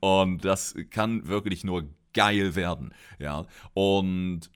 und 0.00 0.44
das 0.44 0.74
kann 0.90 1.28
wirklich 1.28 1.62
nur 1.62 1.84
geil 2.12 2.54
werden. 2.54 2.94
Ja, 3.18 3.46
und 3.74 4.50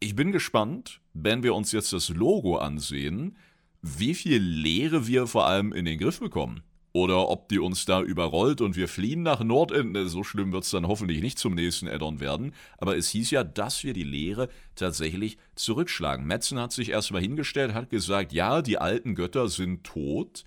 ich 0.00 0.14
bin 0.14 0.32
gespannt, 0.32 1.00
wenn 1.12 1.42
wir 1.42 1.54
uns 1.54 1.72
jetzt 1.72 1.92
das 1.92 2.08
Logo 2.08 2.56
ansehen, 2.56 3.36
wie 3.82 4.14
viel 4.14 4.42
Leere 4.42 5.06
wir 5.06 5.26
vor 5.26 5.46
allem 5.46 5.72
in 5.72 5.84
den 5.84 5.98
Griff 5.98 6.20
bekommen. 6.20 6.62
Oder 6.92 7.28
ob 7.28 7.48
die 7.48 7.60
uns 7.60 7.84
da 7.84 8.02
überrollt 8.02 8.60
und 8.60 8.74
wir 8.74 8.88
fliehen 8.88 9.22
nach 9.22 9.44
Nordende. 9.44 10.08
So 10.08 10.24
schlimm 10.24 10.52
wird 10.52 10.64
es 10.64 10.70
dann 10.70 10.88
hoffentlich 10.88 11.20
nicht 11.20 11.38
zum 11.38 11.54
nächsten 11.54 11.86
Addon 11.86 12.18
werden. 12.18 12.52
Aber 12.78 12.96
es 12.96 13.10
hieß 13.10 13.30
ja, 13.30 13.44
dass 13.44 13.84
wir 13.84 13.92
die 13.92 14.02
Leere 14.02 14.48
tatsächlich 14.74 15.38
zurückschlagen. 15.54 16.26
Metzen 16.26 16.58
hat 16.58 16.72
sich 16.72 16.90
erstmal 16.90 17.22
hingestellt, 17.22 17.74
hat 17.74 17.90
gesagt, 17.90 18.32
ja, 18.32 18.60
die 18.60 18.78
alten 18.78 19.14
Götter 19.14 19.48
sind 19.48 19.84
tot. 19.84 20.44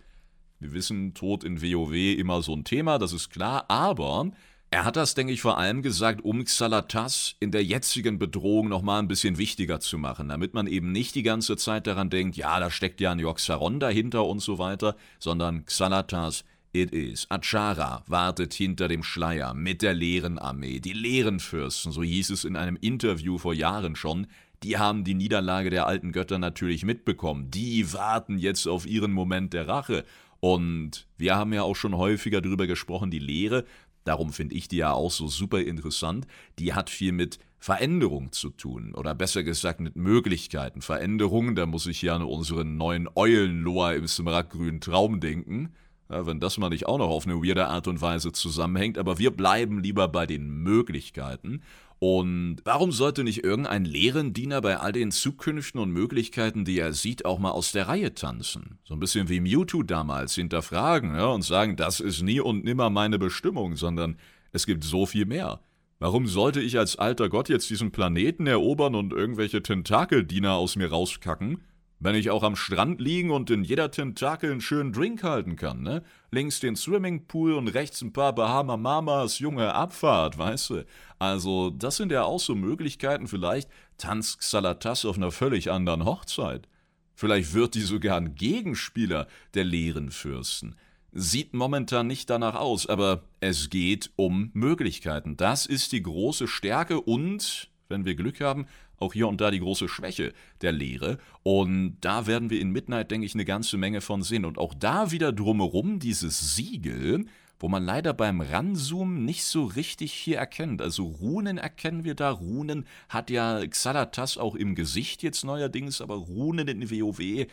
Wir 0.59 0.73
wissen, 0.73 1.13
Tod 1.13 1.45
in 1.45 1.61
WoW 1.61 1.93
immer 1.93 2.41
so 2.41 2.53
ein 2.53 2.65
Thema, 2.65 2.97
das 2.97 3.13
ist 3.13 3.29
klar. 3.29 3.65
Aber 3.69 4.31
er 4.73 4.85
hat 4.85 4.95
das, 4.95 5.13
denke 5.13 5.33
ich, 5.33 5.41
vor 5.41 5.59
allem 5.59 5.83
gesagt, 5.83 6.25
um 6.25 6.43
Xalatas 6.43 7.35
in 7.39 7.51
der 7.51 7.63
jetzigen 7.63 8.17
Bedrohung 8.17 8.69
nochmal 8.69 8.99
ein 8.99 9.07
bisschen 9.07 9.37
wichtiger 9.37 9.79
zu 9.79 9.99
machen, 9.99 10.29
damit 10.29 10.55
man 10.55 10.65
eben 10.65 10.91
nicht 10.91 11.13
die 11.13 11.21
ganze 11.21 11.57
Zeit 11.57 11.85
daran 11.85 12.09
denkt, 12.09 12.37
ja, 12.37 12.59
da 12.59 12.71
steckt 12.71 12.99
ja 12.99 13.11
ein 13.11 13.19
Yoxaron 13.19 13.79
dahinter 13.79 14.25
und 14.25 14.41
so 14.41 14.57
weiter, 14.57 14.95
sondern 15.19 15.65
Xalatas 15.65 16.43
It 16.75 16.91
is. 16.91 17.27
Achara 17.29 18.03
wartet 18.07 18.55
hinter 18.55 18.87
dem 18.87 19.03
Schleier 19.03 19.53
mit 19.53 19.83
der 19.83 19.93
leeren 19.93 20.39
Armee. 20.39 20.79
Die 20.79 20.93
leeren 20.93 21.39
Fürsten, 21.39 21.91
so 21.91 22.01
hieß 22.01 22.31
es 22.31 22.43
in 22.43 22.55
einem 22.55 22.75
Interview 22.81 23.37
vor 23.37 23.53
Jahren 23.53 23.95
schon, 23.95 24.25
die 24.63 24.79
haben 24.79 25.03
die 25.03 25.13
Niederlage 25.13 25.69
der 25.69 25.85
alten 25.85 26.11
Götter 26.11 26.39
natürlich 26.39 26.83
mitbekommen. 26.83 27.51
Die 27.51 27.93
warten 27.93 28.39
jetzt 28.39 28.67
auf 28.67 28.87
ihren 28.87 29.11
Moment 29.11 29.53
der 29.53 29.67
Rache. 29.67 30.03
Und 30.39 31.05
wir 31.15 31.35
haben 31.35 31.53
ja 31.53 31.61
auch 31.61 31.75
schon 31.75 31.95
häufiger 31.95 32.41
darüber 32.41 32.65
gesprochen, 32.65 33.11
die 33.11 33.19
Lehre 33.19 33.65
darum 34.03 34.33
finde 34.33 34.55
ich 34.55 34.67
die 34.67 34.77
ja 34.77 34.91
auch 34.93 35.11
so 35.11 35.27
super 35.27 35.59
interessant, 35.59 36.27
die 36.59 36.73
hat 36.73 36.89
viel 36.89 37.11
mit 37.11 37.39
Veränderung 37.59 38.33
zu 38.33 38.49
tun 38.49 38.93
oder 38.93 39.15
besser 39.15 39.41
gesagt 39.41 39.79
mit 39.79 39.95
Möglichkeiten. 39.95 40.81
Veränderungen, 40.81 41.55
da 41.55 41.65
muss 41.65 41.87
ich 41.87 42.01
ja 42.01 42.15
an 42.15 42.23
unseren 42.23 42.75
neuen 42.75 43.07
Eulenloa 43.15 43.93
im 43.93 44.07
smaragdgrünen 44.07 44.81
Traum 44.81 45.21
denken. 45.21 45.73
Ja, 46.09 46.27
wenn 46.27 46.41
das 46.41 46.57
mal 46.57 46.67
nicht 46.69 46.87
auch 46.87 46.97
noch 46.97 47.09
auf 47.09 47.25
eine 47.25 47.35
weirde 47.35 47.67
Art 47.67 47.87
und 47.87 48.01
Weise 48.01 48.33
zusammenhängt, 48.33 48.97
aber 48.97 49.17
wir 49.17 49.31
bleiben 49.31 49.81
lieber 49.81 50.09
bei 50.09 50.25
den 50.25 50.49
Möglichkeiten 50.49 51.61
und 52.05 52.57
warum 52.65 52.91
sollte 52.91 53.23
nicht 53.23 53.45
irgendein 53.45 53.85
Lehrendiener 53.85 54.59
bei 54.59 54.75
all 54.75 54.91
den 54.91 55.09
Zukünften 55.09 55.79
und 55.79 55.89
Möglichkeiten, 55.89 56.65
die 56.65 56.77
er 56.77 56.91
sieht, 56.91 57.23
auch 57.23 57.39
mal 57.39 57.51
aus 57.51 57.71
der 57.71 57.87
Reihe 57.87 58.13
tanzen? 58.13 58.77
So 58.83 58.93
ein 58.93 58.99
bisschen 58.99 59.29
wie 59.29 59.39
Mewtwo 59.39 59.83
damals 59.83 60.35
hinterfragen 60.35 61.15
ja, 61.15 61.27
und 61.27 61.43
sagen, 61.43 61.77
das 61.77 62.01
ist 62.01 62.21
nie 62.21 62.41
und 62.41 62.65
nimmer 62.65 62.89
meine 62.89 63.17
Bestimmung, 63.19 63.77
sondern 63.77 64.17
es 64.51 64.65
gibt 64.65 64.83
so 64.83 65.05
viel 65.05 65.25
mehr. 65.25 65.61
Warum 65.99 66.27
sollte 66.27 66.59
ich 66.59 66.77
als 66.77 66.97
alter 66.97 67.29
Gott 67.29 67.47
jetzt 67.47 67.69
diesen 67.69 67.91
Planeten 67.91 68.47
erobern 68.47 68.95
und 68.95 69.13
irgendwelche 69.13 69.63
Tentakeldiener 69.63 70.55
aus 70.55 70.75
mir 70.75 70.89
rauskacken? 70.89 71.61
Wenn 72.03 72.15
ich 72.15 72.31
auch 72.31 72.43
am 72.43 72.57
Strand 72.57 72.99
liegen 72.99 73.31
und 73.31 73.49
in 73.49 73.63
jeder 73.63 73.89
Tentakel 73.89 74.51
einen 74.51 74.59
schönen 74.59 74.91
Drink 74.91 75.23
halten 75.23 75.55
kann, 75.55 75.83
ne? 75.83 76.03
Links 76.31 76.59
den 76.59 76.75
Swimmingpool 76.75 77.53
und 77.53 77.69
rechts 77.69 78.01
ein 78.01 78.11
paar 78.11 78.35
Bahama 78.35 78.75
Mamas 78.75 79.39
junge 79.39 79.73
Abfahrt, 79.73 80.37
weißt 80.37 80.69
du? 80.71 80.85
Also, 81.17 81.69
das 81.69 81.95
sind 81.95 82.11
ja 82.11 82.23
auch 82.23 82.41
so 82.41 82.55
Möglichkeiten, 82.55 83.29
vielleicht 83.29 83.69
tanzt 83.97 84.39
Xalatas 84.39 85.05
auf 85.05 85.15
einer 85.15 85.31
völlig 85.31 85.71
anderen 85.71 86.03
Hochzeit. 86.03 86.67
Vielleicht 87.15 87.53
wird 87.53 87.73
die 87.73 87.79
sogar 87.79 88.17
ein 88.17 88.35
Gegenspieler 88.35 89.27
der 89.53 89.63
leeren 89.63 90.11
Fürsten. 90.11 90.75
Sieht 91.13 91.53
momentan 91.53 92.07
nicht 92.07 92.29
danach 92.29 92.55
aus, 92.55 92.85
aber 92.85 93.23
es 93.39 93.69
geht 93.69 94.11
um 94.17 94.51
Möglichkeiten. 94.53 95.37
Das 95.37 95.65
ist 95.65 95.93
die 95.93 96.03
große 96.03 96.49
Stärke 96.49 96.99
und, 96.99 97.69
wenn 97.87 98.03
wir 98.03 98.15
Glück 98.15 98.41
haben, 98.41 98.67
auch 98.99 99.13
hier 99.13 99.27
und 99.27 99.41
da 99.41 99.51
die 99.51 99.59
große 99.59 99.89
Schwäche 99.89 100.33
der 100.61 100.71
Lehre. 100.71 101.17
Und 101.43 101.97
da 102.01 102.27
werden 102.27 102.49
wir 102.49 102.59
in 102.59 102.71
Midnight, 102.71 103.11
denke 103.11 103.25
ich, 103.25 103.33
eine 103.33 103.45
ganze 103.45 103.77
Menge 103.77 104.01
von 104.01 104.23
sehen. 104.23 104.45
Und 104.45 104.57
auch 104.57 104.73
da 104.73 105.11
wieder 105.11 105.31
drumherum 105.31 105.99
dieses 105.99 106.55
Siegel, 106.55 107.25
wo 107.59 107.69
man 107.69 107.83
leider 107.83 108.13
beim 108.13 108.41
Ranzoomen 108.41 109.25
nicht 109.25 109.43
so 109.45 109.65
richtig 109.65 110.13
hier 110.13 110.37
erkennt. 110.37 110.81
Also 110.81 111.05
Runen 111.05 111.57
erkennen 111.57 112.03
wir 112.03 112.15
da. 112.15 112.31
Runen 112.31 112.85
hat 113.09 113.29
ja 113.29 113.65
Xalatas 113.65 114.37
auch 114.37 114.55
im 114.55 114.75
Gesicht 114.75 115.23
jetzt 115.23 115.43
neuerdings, 115.43 116.01
aber 116.01 116.15
Runen 116.15 116.67
in 116.67 116.89
WoW 116.89 117.47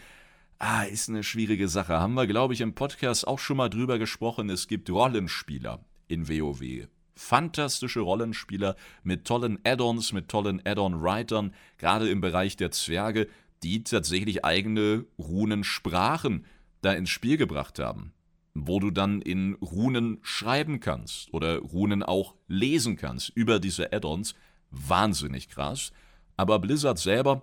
Ah, 0.63 0.83
ist 0.83 1.09
eine 1.09 1.25
schwierige 1.25 1.69
Sache. 1.69 1.99
Haben 1.99 2.13
wir, 2.13 2.27
glaube 2.27 2.53
ich, 2.53 2.61
im 2.61 2.75
Podcast 2.75 3.27
auch 3.27 3.39
schon 3.39 3.57
mal 3.57 3.71
drüber 3.71 3.99
gesprochen. 3.99 4.51
Es 4.51 4.69
gibt 4.69 4.91
Rollenspieler 4.91 5.83
in 6.07 6.29
WoW 6.29 6.87
fantastische 7.21 8.01
Rollenspieler 8.01 8.77
mit 9.03 9.27
tollen 9.27 9.59
Add-ons, 9.65 10.13
mit 10.13 10.29
tollen 10.29 10.65
Add-on-Writern, 10.65 11.55
gerade 11.79 12.09
im 12.09 12.21
Bereich 12.21 12.57
der 12.57 12.71
Zwerge, 12.71 13.29
die 13.63 13.85
tatsächlich 13.85 14.45
eigene 14.45 15.05
Runensprachen 15.19 16.47
da 16.81 16.93
ins 16.93 17.11
Spiel 17.11 17.37
gebracht 17.37 17.79
haben, 17.79 18.13
wo 18.55 18.81
du 18.81 18.91
dann 18.91 19.21
in 19.21 19.55
Runen 19.55 20.19
schreiben 20.23 20.81
kannst 20.81 21.33
oder 21.35 21.59
Runen 21.59 22.03
auch 22.03 22.35
lesen 22.49 22.97
kannst 22.97 23.31
über 23.35 23.61
diese 23.61 23.93
Add-ons. 23.93 24.35
Wahnsinnig 24.71 25.49
krass. 25.49 25.93
Aber 26.39 26.59
Blizzard 26.59 26.99
selber, 26.99 27.43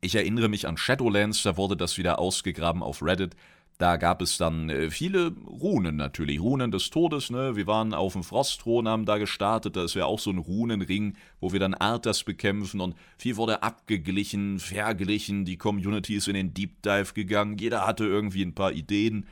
ich 0.00 0.14
erinnere 0.14 0.48
mich 0.48 0.66
an 0.66 0.78
Shadowlands, 0.78 1.42
da 1.42 1.56
wurde 1.58 1.76
das 1.76 1.98
wieder 1.98 2.18
ausgegraben 2.18 2.82
auf 2.82 3.02
Reddit. 3.02 3.36
Da 3.78 3.96
gab 3.96 4.22
es 4.22 4.38
dann 4.38 4.70
äh, 4.70 4.90
viele 4.90 5.32
Runen 5.46 5.94
natürlich, 5.94 6.40
Runen 6.40 6.72
des 6.72 6.90
Todes. 6.90 7.30
Ne? 7.30 7.54
Wir 7.54 7.68
waren 7.68 7.94
auf 7.94 8.14
dem 8.14 8.24
Frostthron, 8.24 8.88
haben 8.88 9.06
da 9.06 9.18
gestartet. 9.18 9.76
Da 9.76 9.84
ist 9.84 9.94
ja 9.94 10.04
auch 10.04 10.18
so 10.18 10.30
ein 10.30 10.38
Runenring, 10.38 11.16
wo 11.40 11.52
wir 11.52 11.60
dann 11.60 11.74
Arthas 11.74 12.24
bekämpfen 12.24 12.80
und 12.80 12.96
viel 13.18 13.36
wurde 13.36 13.62
abgeglichen, 13.62 14.58
verglichen. 14.58 15.44
Die 15.44 15.56
Community 15.56 16.16
ist 16.16 16.26
in 16.26 16.34
den 16.34 16.54
Deep 16.54 16.82
Dive 16.82 17.12
gegangen. 17.14 17.56
Jeder 17.56 17.86
hatte 17.86 18.04
irgendwie 18.04 18.42
ein 18.42 18.54
paar 18.54 18.72
Ideen. 18.72 19.26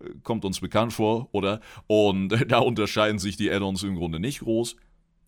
Äh, 0.00 0.10
kommt 0.22 0.44
uns 0.44 0.60
bekannt 0.60 0.92
vor, 0.92 1.28
oder? 1.32 1.60
Und 1.88 2.28
da 2.48 2.58
unterscheiden 2.60 3.18
sich 3.18 3.36
die 3.36 3.50
Add-ons 3.50 3.82
im 3.82 3.96
Grunde 3.96 4.20
nicht 4.20 4.40
groß. 4.40 4.76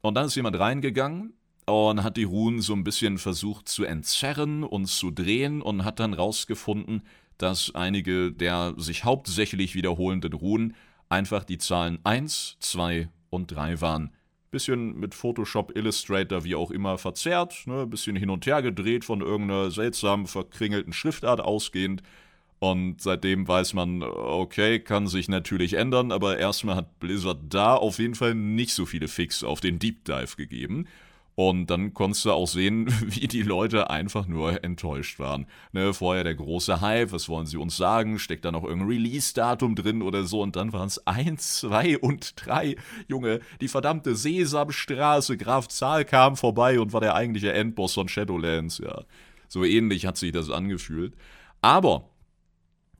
Und 0.00 0.14
dann 0.14 0.26
ist 0.26 0.37
jemand 0.37 0.56
reingegangen 0.61 1.35
und 1.66 2.04
hat 2.04 2.16
die 2.16 2.22
Runen 2.22 2.61
so 2.61 2.72
ein 2.74 2.85
bisschen 2.85 3.18
versucht 3.18 3.68
zu 3.68 3.85
entzerren 3.85 4.62
und 4.62 4.87
zu 4.87 5.11
drehen 5.11 5.61
und 5.61 5.85
hat 5.85 5.98
dann 5.98 6.14
rausgefunden, 6.14 7.02
dass 7.42 7.74
einige 7.74 8.33
der 8.33 8.74
sich 8.76 9.05
hauptsächlich 9.05 9.74
wiederholenden 9.74 10.33
Runen 10.33 10.74
einfach 11.09 11.44
die 11.44 11.59
Zahlen 11.59 11.98
1, 12.05 12.57
2 12.61 13.09
und 13.31 13.50
3 13.50 13.81
waren. 13.81 14.11
Bisschen 14.50 14.98
mit 14.98 15.14
Photoshop, 15.14 15.76
Illustrator, 15.76 16.44
wie 16.44 16.57
auch 16.57 16.70
immer 16.70 16.98
verzerrt, 16.98 17.66
ne? 17.66 17.87
bisschen 17.87 18.16
hin 18.16 18.31
und 18.31 18.46
her 18.46 18.62
gedreht 18.62 19.05
von 19.05 19.20
irgendeiner 19.20 19.70
seltsamen, 19.70 20.26
verkringelten 20.26 20.92
Schriftart 20.92 21.40
ausgehend. 21.40 22.03
Und 22.59 23.00
seitdem 23.00 23.48
weiß 23.48 23.72
man, 23.72 24.03
okay, 24.03 24.81
kann 24.81 25.07
sich 25.07 25.29
natürlich 25.29 25.74
ändern, 25.74 26.12
aber 26.12 26.38
erstmal 26.38 26.76
hat 26.76 27.00
Blizzard 27.00 27.38
da 27.48 27.74
auf 27.74 27.98
jeden 27.98 28.14
Fall 28.14 28.35
nicht 28.35 28.74
so 28.74 28.85
viele 28.85 29.09
Fix 29.09 29.42
auf 29.42 29.61
den 29.61 29.79
Deep 29.79 30.05
Dive 30.05 30.37
gegeben. 30.37 30.87
Und 31.40 31.70
dann 31.70 31.94
konntest 31.94 32.26
du 32.26 32.33
auch 32.33 32.46
sehen, 32.46 32.87
wie 33.07 33.26
die 33.26 33.40
Leute 33.40 33.88
einfach 33.88 34.26
nur 34.26 34.62
enttäuscht 34.62 35.18
waren. 35.18 35.46
Ne, 35.72 35.94
vorher 35.94 36.22
der 36.22 36.35
große 36.35 36.83
Hype, 36.83 37.12
was 37.12 37.31
wollen 37.31 37.46
sie 37.46 37.57
uns 37.57 37.79
sagen? 37.79 38.18
Steckt 38.18 38.44
da 38.44 38.53
noch 38.53 38.62
irgendein 38.62 38.90
Release-Datum 38.90 39.74
drin 39.74 40.03
oder 40.03 40.24
so? 40.24 40.42
Und 40.42 40.57
dann 40.57 40.74
waren 40.74 40.88
es 40.88 41.07
1, 41.07 41.61
2 41.61 42.00
und 42.00 42.35
3. 42.44 42.76
Junge, 43.09 43.40
die 43.62 43.68
verdammte 43.68 44.16
Sesamstraße, 44.16 45.38
Graf 45.38 45.68
Zahl 45.68 46.05
kam 46.05 46.37
vorbei 46.37 46.79
und 46.79 46.92
war 46.92 47.00
der 47.00 47.14
eigentliche 47.14 47.55
Endboss 47.55 47.94
von 47.94 48.11
Shadowlands. 48.11 48.76
Ja, 48.76 49.05
so 49.48 49.64
ähnlich 49.64 50.05
hat 50.05 50.18
sich 50.18 50.33
das 50.33 50.50
angefühlt. 50.50 51.14
Aber 51.62 52.09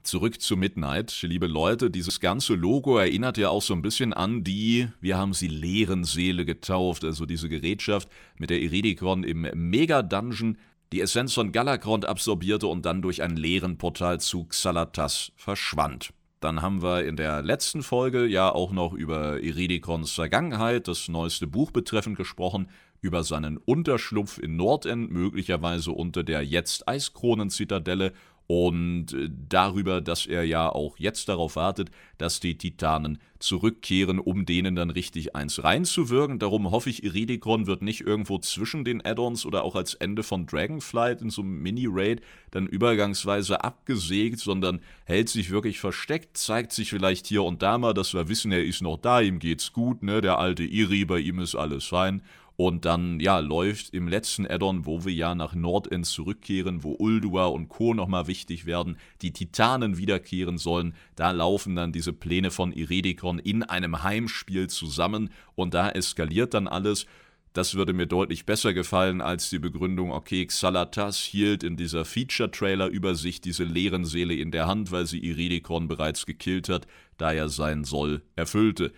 Zurück 0.03 0.41
zu 0.41 0.57
Midnight, 0.57 1.21
liebe 1.23 1.47
Leute, 1.47 1.91
dieses 1.91 2.21
ganze 2.21 2.55
Logo 2.55 2.97
erinnert 2.97 3.37
ja 3.37 3.51
auch 3.51 3.61
so 3.61 3.75
ein 3.75 3.83
bisschen 3.83 4.15
an 4.15 4.43
die, 4.43 4.89
wir 5.01 5.19
haben 5.19 5.35
sie 5.35 5.47
leeren 5.47 6.05
Seele 6.05 6.47
getauft, 6.47 7.05
also 7.05 7.27
diese 7.27 7.51
Gerätschaft, 7.51 8.09
mit 8.39 8.49
der 8.49 8.61
Iridikron 8.61 9.25
im 9.25 9.47
Mega-Dungeon 9.53 10.57
die 10.93 11.03
Essenz 11.03 11.35
von 11.35 11.53
Galakrond 11.53 12.07
absorbierte 12.07 12.67
und 12.67 12.87
dann 12.87 13.03
durch 13.03 13.23
einen 13.23 13.37
leeren 13.37 13.77
Portal 13.77 14.21
zu 14.21 14.45
Xalatas 14.45 15.33
verschwand. 15.37 16.15
Dann 16.41 16.63
haben 16.63 16.83
wir 16.83 17.05
in 17.05 17.17
der 17.17 17.43
letzten 17.43 17.83
Folge 17.83 18.27
ja 18.27 18.51
auch 18.51 18.73
noch 18.73 18.95
über 18.95 19.41
Iridikons 19.41 20.13
Vergangenheit, 20.13 20.89
das 20.89 21.09
neueste 21.09 21.47
Buch 21.47 21.71
betreffend 21.71 22.17
gesprochen, 22.17 22.69
über 23.03 23.23
seinen 23.23 23.59
Unterschlupf 23.59 24.39
in 24.39 24.57
Nordend, 24.57 25.11
möglicherweise 25.11 25.93
unter 25.93 26.23
der 26.23 26.43
jetzt 26.43 26.89
Eiskronen-Zitadelle 26.89 28.13
und 28.51 29.13
äh, 29.13 29.31
darüber, 29.49 30.01
dass 30.01 30.27
er 30.27 30.43
ja 30.43 30.69
auch 30.69 30.99
jetzt 30.99 31.29
darauf 31.29 31.55
wartet, 31.55 31.93
dass 32.19 32.41
die 32.41 32.59
Titanen 32.59 33.21
zurückkehren, 33.39 34.19
um 34.19 34.45
denen 34.45 34.75
dann 34.75 34.91
richtig 34.91 35.37
eins 35.37 35.63
reinzuwirken. 35.63 36.41
Darum 36.41 36.73
hoffe 36.73 36.91
ich, 36.91 37.05
Iridikron 37.05 37.69
wird 37.69 37.81
nicht 37.83 38.01
irgendwo 38.01 38.39
zwischen 38.39 38.85
den 38.85 39.07
Add-ons 39.07 39.47
oder 39.47 39.63
auch 39.63 39.77
als 39.77 39.95
Ende 39.95 40.25
von 40.25 40.47
Dragonflight 40.47 41.23
in 41.23 41.31
so 41.31 41.43
einem 41.43 41.63
Mini-Raid 41.63 42.23
dann 42.51 42.67
übergangsweise 42.67 43.63
abgesägt, 43.63 44.41
sondern 44.41 44.81
hält 45.05 45.29
sich 45.29 45.51
wirklich 45.51 45.79
versteckt, 45.79 46.37
zeigt 46.37 46.73
sich 46.73 46.91
vielleicht 46.91 47.29
hier 47.29 47.45
und 47.45 47.63
da 47.63 47.79
mal, 47.79 47.95
dass 47.95 48.15
wir 48.15 48.29
wissen, 48.29 48.51
er 48.51 48.65
ist 48.65 48.83
noch 48.83 48.99
da, 48.99 49.21
ihm 49.21 49.39
geht's 49.39 49.73
gut, 49.73 50.03
ne, 50.03 50.21
der 50.21 50.41
alte 50.41 50.65
Iri, 50.65 51.05
bei 51.05 51.21
ihm 51.21 51.39
ist 51.39 51.55
alles 51.55 51.85
fein 51.85 52.21
und 52.61 52.85
dann, 52.85 53.21
ja, 53.21 53.39
läuft 53.39 53.95
im 53.95 54.07
letzten 54.07 54.47
Addon, 54.47 54.85
wo 54.85 55.07
wir 55.07 55.15
ja 55.15 55.35
nach 55.35 55.55
Nordend 55.55 56.05
zurückkehren, 56.05 56.85
wo 56.85 56.95
Uldua 56.95 57.47
und 57.47 57.71
Co. 57.71 57.95
nochmal 57.95 58.27
wichtig 58.27 58.67
werden, 58.67 58.99
die 59.23 59.33
Titanen 59.33 59.97
wiederkehren 59.97 60.59
sollen, 60.59 60.93
da 61.17 61.31
laufen 61.31 61.75
dann 61.75 61.91
diese 61.91 62.13
Pläne 62.13 62.51
von 62.51 62.75
Iredikon 62.75 63.39
in 63.39 63.63
einem 63.63 64.03
Heimspiel 64.03 64.69
zusammen 64.69 65.31
und 65.55 65.73
da 65.73 65.89
eskaliert 65.89 66.53
dann 66.53 66.69
alles. 66.69 67.07
Das 67.55 67.77
würde 67.77 67.95
mir 67.95 68.07
deutlich 68.07 68.45
besser 68.45 68.75
gefallen 68.75 69.23
als 69.23 69.49
die 69.49 69.59
Begründung, 69.59 70.13
okay, 70.13 70.45
Xalatas 70.45 71.17
hielt 71.17 71.63
in 71.63 71.79
dieser 71.79 72.05
Feature-Trailer-Übersicht 72.05 73.43
diese 73.47 73.65
leeren 73.65 74.05
Seele 74.05 74.35
in 74.35 74.51
der 74.51 74.67
Hand, 74.67 74.93
weil 74.93 75.07
sie 75.07 75.21
Iridikon 75.21 75.89
bereits 75.89 76.27
gekillt 76.27 76.69
hat, 76.69 76.87
da 77.17 77.33
er 77.33 77.49
sein 77.49 77.85
Soll 77.85 78.21
erfüllte. 78.37 78.93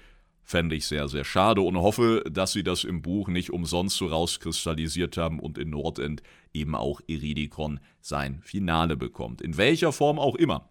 Fände 0.45 0.75
ich 0.75 0.87
sehr, 0.87 1.09
sehr 1.09 1.25
schade 1.25 1.61
und 1.61 1.77
hoffe, 1.77 2.25
dass 2.31 2.53
sie 2.53 2.65
das 2.65 2.85
im 2.85 3.01
Buch 3.01 3.29
nicht 3.29 3.51
umsonst 3.51 3.97
so 3.97 4.07
rauskristallisiert 4.07 5.17
haben 5.17 5.39
und 5.39 5.57
in 5.57 5.71
Nordend 5.71 6.23
eben 6.53 6.75
auch 6.75 7.01
Iridikon 7.07 7.81
sein 8.01 8.41
Finale 8.43 8.97
bekommt. 8.97 9.41
In 9.41 9.57
welcher 9.57 9.93
Form 9.93 10.19
auch 10.19 10.35
immer. 10.35 10.69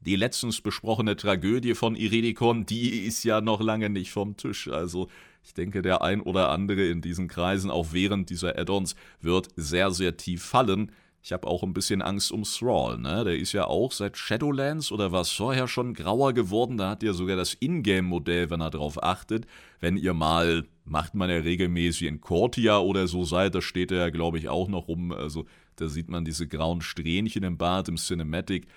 Die 0.00 0.14
letztens 0.14 0.60
besprochene 0.60 1.16
Tragödie 1.16 1.74
von 1.74 1.96
Iridikon, 1.96 2.64
die 2.64 3.00
ist 3.06 3.24
ja 3.24 3.40
noch 3.40 3.60
lange 3.60 3.90
nicht 3.90 4.12
vom 4.12 4.36
Tisch. 4.36 4.68
Also 4.68 5.08
ich 5.42 5.52
denke, 5.54 5.82
der 5.82 6.02
ein 6.02 6.20
oder 6.20 6.50
andere 6.50 6.86
in 6.86 7.02
diesen 7.02 7.26
Kreisen, 7.26 7.70
auch 7.70 7.88
während 7.92 8.30
dieser 8.30 8.56
Add-ons, 8.56 8.94
wird 9.20 9.48
sehr, 9.56 9.90
sehr 9.90 10.16
tief 10.16 10.44
fallen. 10.44 10.92
Ich 11.26 11.32
habe 11.32 11.48
auch 11.48 11.64
ein 11.64 11.72
bisschen 11.72 12.02
Angst 12.02 12.30
um 12.30 12.44
Thrall, 12.44 12.98
ne? 12.98 13.24
Der 13.24 13.36
ist 13.36 13.52
ja 13.52 13.64
auch 13.64 13.90
seit 13.90 14.16
Shadowlands 14.16 14.92
oder 14.92 15.10
was 15.10 15.32
vorher 15.32 15.66
schon 15.66 15.92
grauer 15.92 16.34
geworden. 16.34 16.76
Da 16.76 16.90
hat 16.90 17.02
er 17.02 17.14
sogar 17.14 17.34
das 17.34 17.54
Ingame-Modell, 17.58 18.48
wenn 18.48 18.60
er 18.60 18.70
darauf 18.70 19.02
achtet. 19.02 19.44
Wenn 19.80 19.96
ihr 19.96 20.14
mal, 20.14 20.66
macht 20.84 21.16
man 21.16 21.28
ja 21.28 21.38
regelmäßig 21.38 22.06
in 22.06 22.20
Cortia 22.20 22.78
oder 22.78 23.08
so 23.08 23.24
seid, 23.24 23.56
da 23.56 23.60
steht 23.60 23.90
er 23.90 23.98
ja, 23.98 24.10
glaube 24.10 24.38
ich, 24.38 24.48
auch 24.48 24.68
noch 24.68 24.86
rum. 24.86 25.10
Also 25.10 25.46
da 25.74 25.88
sieht 25.88 26.08
man 26.08 26.24
diese 26.24 26.46
grauen 26.46 26.80
Strähnchen 26.80 27.42
im 27.42 27.58
Bart 27.58 27.88
im 27.88 27.96
Cinematic. 27.96 28.68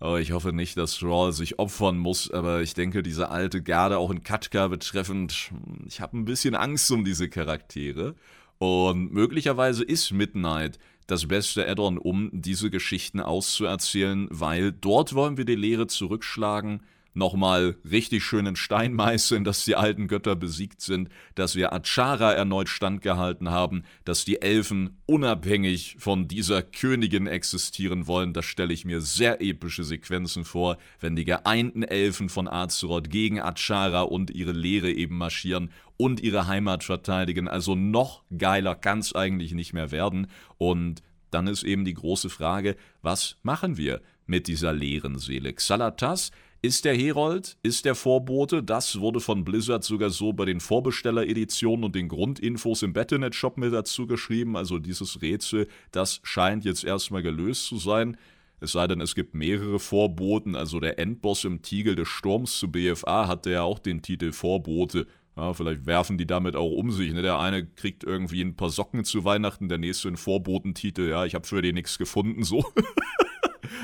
Aber 0.00 0.18
ich 0.18 0.32
hoffe 0.32 0.54
nicht, 0.54 0.78
dass 0.78 0.96
Thrall 0.96 1.32
sich 1.32 1.58
opfern 1.58 1.98
muss. 1.98 2.30
Aber 2.30 2.62
ich 2.62 2.72
denke, 2.72 3.02
diese 3.02 3.28
alte 3.28 3.62
Garde 3.62 3.98
auch 3.98 4.10
in 4.10 4.22
Katka 4.22 4.68
betreffend, 4.68 5.50
ich 5.86 6.00
habe 6.00 6.16
ein 6.16 6.24
bisschen 6.24 6.54
Angst 6.54 6.90
um 6.90 7.04
diese 7.04 7.28
Charaktere. 7.28 8.14
Und 8.56 9.12
möglicherweise 9.12 9.84
ist 9.84 10.10
Midnight 10.10 10.78
das 11.08 11.26
beste 11.26 11.66
Add-on, 11.66 11.98
um 11.98 12.30
diese 12.32 12.70
Geschichten 12.70 13.18
auszuerzählen, 13.18 14.28
weil 14.30 14.72
dort 14.72 15.14
wollen 15.14 15.36
wir 15.38 15.46
die 15.46 15.56
Lehre 15.56 15.88
zurückschlagen, 15.88 16.82
nochmal 17.14 17.76
richtig 17.88 18.24
schönen 18.24 18.56
Stein 18.56 18.92
meißeln, 18.94 19.44
dass 19.44 19.64
die 19.64 19.76
alten 19.76 20.08
Götter 20.08 20.36
besiegt 20.36 20.80
sind, 20.80 21.08
dass 21.34 21.56
wir 21.56 21.72
Achara 21.72 22.32
erneut 22.32 22.68
standgehalten 22.68 23.50
haben, 23.50 23.82
dass 24.04 24.24
die 24.24 24.40
Elfen 24.40 24.98
unabhängig 25.06 25.96
von 25.98 26.28
dieser 26.28 26.62
Königin 26.62 27.26
existieren 27.26 28.06
wollen. 28.06 28.32
Da 28.32 28.42
stelle 28.42 28.72
ich 28.72 28.84
mir 28.84 29.00
sehr 29.00 29.40
epische 29.40 29.84
Sequenzen 29.84 30.44
vor, 30.44 30.78
wenn 31.00 31.16
die 31.16 31.24
geeinten 31.24 31.82
Elfen 31.82 32.28
von 32.28 32.48
Azeroth 32.48 33.10
gegen 33.10 33.40
Achara 33.40 34.02
und 34.02 34.30
ihre 34.30 34.52
Lehre 34.52 34.90
eben 34.90 35.18
marschieren 35.18 35.70
und 35.96 36.20
ihre 36.20 36.46
Heimat 36.46 36.84
verteidigen. 36.84 37.48
Also 37.48 37.74
noch 37.74 38.22
geiler 38.36 38.74
kann 38.74 39.00
es 39.00 39.14
eigentlich 39.14 39.52
nicht 39.52 39.72
mehr 39.72 39.90
werden. 39.90 40.28
Und 40.56 41.02
dann 41.30 41.46
ist 41.46 41.64
eben 41.64 41.84
die 41.84 41.94
große 41.94 42.30
Frage, 42.30 42.76
was 43.02 43.36
machen 43.42 43.76
wir 43.76 44.00
mit 44.26 44.46
dieser 44.46 44.72
leeren 44.72 45.18
Seele? 45.18 45.52
Xalatas 45.52 46.30
ist 46.60 46.84
der 46.84 46.96
Herold, 46.96 47.56
ist 47.62 47.84
der 47.84 47.94
Vorbote, 47.94 48.62
das 48.62 48.98
wurde 48.98 49.20
von 49.20 49.44
Blizzard 49.44 49.84
sogar 49.84 50.10
so 50.10 50.32
bei 50.32 50.44
den 50.44 50.60
Vorbestellereditionen 50.60 51.84
und 51.84 51.94
den 51.94 52.08
Grundinfos 52.08 52.82
im 52.82 52.92
Battle.net-Shop 52.92 53.56
mit 53.58 53.72
dazu 53.72 54.06
geschrieben. 54.06 54.56
Also 54.56 54.78
dieses 54.78 55.22
Rätsel, 55.22 55.68
das 55.92 56.20
scheint 56.24 56.64
jetzt 56.64 56.84
erstmal 56.84 57.22
gelöst 57.22 57.66
zu 57.66 57.76
sein. 57.76 58.16
Es 58.60 58.72
sei 58.72 58.88
denn, 58.88 59.00
es 59.00 59.14
gibt 59.14 59.34
mehrere 59.34 59.78
Vorboten, 59.78 60.56
also 60.56 60.80
der 60.80 60.98
Endboss 60.98 61.44
im 61.44 61.62
Tiegel 61.62 61.94
des 61.94 62.08
Sturms 62.08 62.58
zu 62.58 62.72
BFA 62.72 63.28
hatte 63.28 63.52
ja 63.52 63.62
auch 63.62 63.78
den 63.78 64.02
Titel 64.02 64.32
Vorbote. 64.32 65.06
Ja, 65.36 65.54
vielleicht 65.54 65.86
werfen 65.86 66.18
die 66.18 66.26
damit 66.26 66.56
auch 66.56 66.72
um 66.72 66.90
sich. 66.90 67.12
Ne? 67.12 67.22
Der 67.22 67.38
eine 67.38 67.64
kriegt 67.64 68.02
irgendwie 68.02 68.42
ein 68.42 68.56
paar 68.56 68.70
Socken 68.70 69.04
zu 69.04 69.24
Weihnachten, 69.24 69.68
der 69.68 69.78
nächste 69.78 70.08
einen 70.08 70.16
Vorbotentitel. 70.16 71.08
Ja, 71.08 71.24
ich 71.24 71.36
habe 71.36 71.46
für 71.46 71.62
den 71.62 71.76
nichts 71.76 71.98
gefunden, 71.98 72.42
so. 72.42 72.64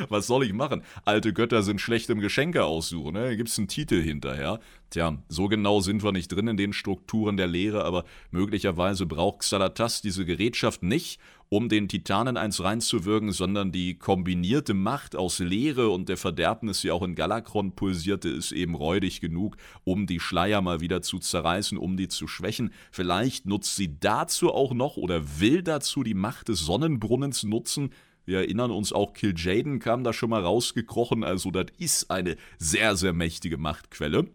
Was 0.09 0.27
soll 0.27 0.44
ich 0.44 0.53
machen? 0.53 0.83
Alte 1.05 1.33
Götter 1.33 1.62
sind 1.62 1.81
schlecht 1.81 2.11
im 2.11 2.20
Geschenke 2.20 2.64
aussuchen. 2.64 3.14
Ne? 3.14 3.37
Gibt 3.37 3.49
es 3.49 3.59
einen 3.59 3.68
Titel 3.68 4.01
hinterher. 4.03 4.61
Tja, 4.90 5.18
so 5.29 5.49
genau 5.49 5.81
sind 5.81 6.05
wir 6.05 6.12
nicht 6.12 6.29
drin 6.29 6.47
in 6.47 6.57
den 6.57 6.73
Strukturen 6.73 7.37
der 7.37 7.49
Lehre, 7.49 7.85
aber 7.85 8.05
möglicherweise 8.31 9.07
braucht 9.07 9.40
Xalatas 9.40 10.03
diese 10.03 10.25
Gerätschaft 10.25 10.85
nicht, 10.85 11.18
um 11.49 11.68
den 11.68 11.88
Titanen 11.88 12.37
eins 12.37 12.62
reinzuwirken, 12.62 13.33
sondern 13.33 13.73
die 13.73 13.99
kombinierte 13.99 14.75
Macht 14.75 15.16
aus 15.16 15.38
Leere 15.38 15.88
und 15.90 16.09
der 16.09 16.16
Verderbnis, 16.16 16.81
die 16.81 16.90
auch 16.90 17.03
in 17.03 17.14
Galakron 17.14 17.75
pulsierte, 17.75 18.29
ist 18.29 18.53
eben 18.53 18.75
räudig 18.75 19.20
genug, 19.20 19.57
um 19.85 20.07
die 20.07 20.20
Schleier 20.20 20.62
mal 20.62 20.81
wieder 20.81 21.03
zu 21.03 21.18
zerreißen, 21.18 21.79
um 21.79 21.97
die 21.97 22.09
zu 22.09 22.27
schwächen. 22.27 22.73
Vielleicht 22.90 23.47
nutzt 23.47 23.77
sie 23.77 23.99
dazu 23.99 24.53
auch 24.53 24.75
noch 24.75 24.97
oder 24.97 25.40
will 25.40 25.62
dazu 25.62 26.03
die 26.03 26.14
Macht 26.14 26.49
des 26.49 26.61
Sonnenbrunnens 26.61 27.42
nutzen, 27.42 27.90
wir 28.26 28.38
erinnern 28.38 28.70
uns 28.70 28.92
auch, 28.92 29.12
Kill 29.12 29.34
Jaden 29.37 29.78
kam 29.78 30.04
da 30.04 30.12
schon 30.12 30.30
mal 30.30 30.42
rausgekrochen, 30.42 31.24
also 31.24 31.50
das 31.50 31.66
ist 31.78 32.10
eine 32.10 32.37
sehr, 32.58 32.96
sehr 32.96 33.12
mächtige 33.12 33.58
Machtquelle. 33.58 34.26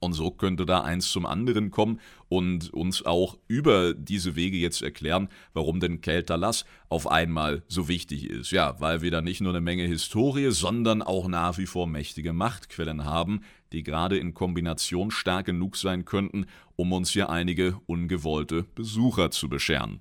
Und 0.00 0.12
so 0.12 0.30
könnte 0.30 0.64
da 0.64 0.82
eins 0.82 1.10
zum 1.10 1.26
anderen 1.26 1.70
kommen 1.70 2.00
und 2.28 2.72
uns 2.72 3.04
auch 3.04 3.36
über 3.48 3.94
diese 3.94 4.36
Wege 4.36 4.56
jetzt 4.56 4.80
erklären, 4.80 5.28
warum 5.54 5.80
denn 5.80 6.00
Keltalas 6.00 6.64
auf 6.88 7.10
einmal 7.10 7.64
so 7.66 7.88
wichtig 7.88 8.30
ist. 8.30 8.52
Ja, 8.52 8.80
weil 8.80 9.02
wir 9.02 9.10
da 9.10 9.20
nicht 9.20 9.40
nur 9.40 9.50
eine 9.50 9.60
Menge 9.60 9.84
Historie, 9.84 10.50
sondern 10.52 11.02
auch 11.02 11.26
nach 11.26 11.58
wie 11.58 11.66
vor 11.66 11.88
mächtige 11.88 12.32
Machtquellen 12.32 13.04
haben, 13.04 13.40
die 13.72 13.82
gerade 13.82 14.16
in 14.16 14.34
Kombination 14.34 15.10
stark 15.10 15.46
genug 15.46 15.76
sein 15.76 16.04
könnten, 16.04 16.46
um 16.76 16.92
uns 16.92 17.10
hier 17.10 17.28
einige 17.28 17.80
ungewollte 17.86 18.62
Besucher 18.74 19.32
zu 19.32 19.48
bescheren. 19.48 20.00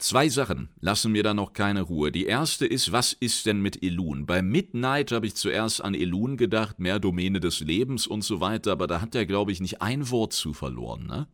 Zwei 0.00 0.30
Sachen 0.30 0.70
lassen 0.80 1.12
mir 1.12 1.22
da 1.22 1.34
noch 1.34 1.52
keine 1.52 1.82
Ruhe. 1.82 2.10
Die 2.10 2.24
erste 2.24 2.64
ist, 2.64 2.90
was 2.90 3.12
ist 3.12 3.44
denn 3.44 3.60
mit 3.60 3.82
Elun? 3.82 4.24
Bei 4.24 4.40
Midnight 4.40 5.12
habe 5.12 5.26
ich 5.26 5.34
zuerst 5.34 5.84
an 5.84 5.92
Elun 5.92 6.38
gedacht, 6.38 6.78
mehr 6.78 6.98
Domäne 6.98 7.38
des 7.38 7.60
Lebens 7.60 8.06
und 8.06 8.24
so 8.24 8.40
weiter, 8.40 8.72
aber 8.72 8.86
da 8.86 9.02
hat 9.02 9.14
er, 9.14 9.26
glaube 9.26 9.52
ich, 9.52 9.60
nicht 9.60 9.82
ein 9.82 10.10
Wort 10.10 10.32
zu 10.32 10.54
verloren, 10.54 11.06
ne? 11.06 11.28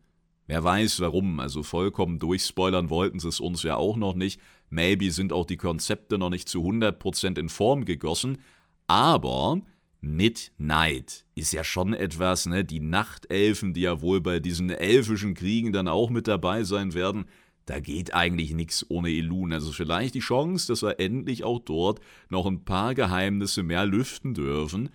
Wer 0.47 0.65
weiß 0.65 0.99
warum, 0.99 1.39
also 1.39 1.63
vollkommen 1.63 2.19
durchspoilern 2.19 2.89
wollten 2.89 3.19
sie 3.19 3.29
es 3.29 3.39
uns 3.39 3.63
ja 3.63 3.77
auch 3.77 3.95
noch 3.95 4.15
nicht. 4.15 4.41
Maybe 4.69 5.11
sind 5.11 5.31
auch 5.31 5.45
die 5.45 5.57
Konzepte 5.57 6.17
noch 6.17 6.29
nicht 6.29 6.49
zu 6.49 6.59
100% 6.59 7.39
in 7.39 7.47
Form 7.47 7.85
gegossen, 7.85 8.39
aber 8.87 9.61
Midnight 10.01 11.25
ist 11.35 11.53
ja 11.53 11.63
schon 11.63 11.93
etwas, 11.93 12.47
ne? 12.47 12.65
Die 12.65 12.81
Nachtelfen, 12.81 13.73
die 13.73 13.81
ja 13.81 14.01
wohl 14.01 14.19
bei 14.19 14.41
diesen 14.41 14.69
elfischen 14.69 15.35
Kriegen 15.35 15.71
dann 15.71 15.87
auch 15.87 16.09
mit 16.09 16.27
dabei 16.27 16.63
sein 16.63 16.93
werden, 16.93 17.27
da 17.67 17.81
geht 17.81 18.13
eigentlich 18.13 18.53
nichts 18.53 18.85
ohne 18.89 19.09
Elun. 19.09 19.53
Also 19.53 19.71
vielleicht 19.73 20.15
die 20.15 20.21
Chance, 20.21 20.67
dass 20.67 20.81
wir 20.81 20.99
endlich 20.99 21.43
auch 21.43 21.59
dort 21.59 21.99
noch 22.29 22.45
ein 22.45 22.63
paar 22.63 22.95
Geheimnisse 22.95 23.61
mehr 23.61 23.85
lüften 23.85 24.33
dürfen. 24.33 24.89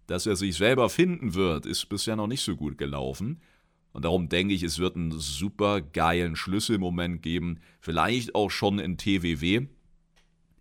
dass 0.06 0.26
er 0.26 0.36
sich 0.36 0.56
selber 0.56 0.88
finden 0.88 1.34
wird, 1.34 1.66
ist 1.66 1.88
bisher 1.88 2.16
noch 2.16 2.26
nicht 2.26 2.42
so 2.42 2.56
gut 2.56 2.78
gelaufen. 2.78 3.40
Und 3.92 4.04
darum 4.04 4.28
denke 4.28 4.54
ich, 4.54 4.62
es 4.62 4.78
wird 4.78 4.96
einen 4.96 5.12
super 5.12 5.80
geilen 5.80 6.36
Schlüsselmoment 6.36 7.22
geben, 7.22 7.60
vielleicht 7.80 8.34
auch 8.34 8.50
schon 8.50 8.78
in 8.78 8.98
TWW. 8.98 9.66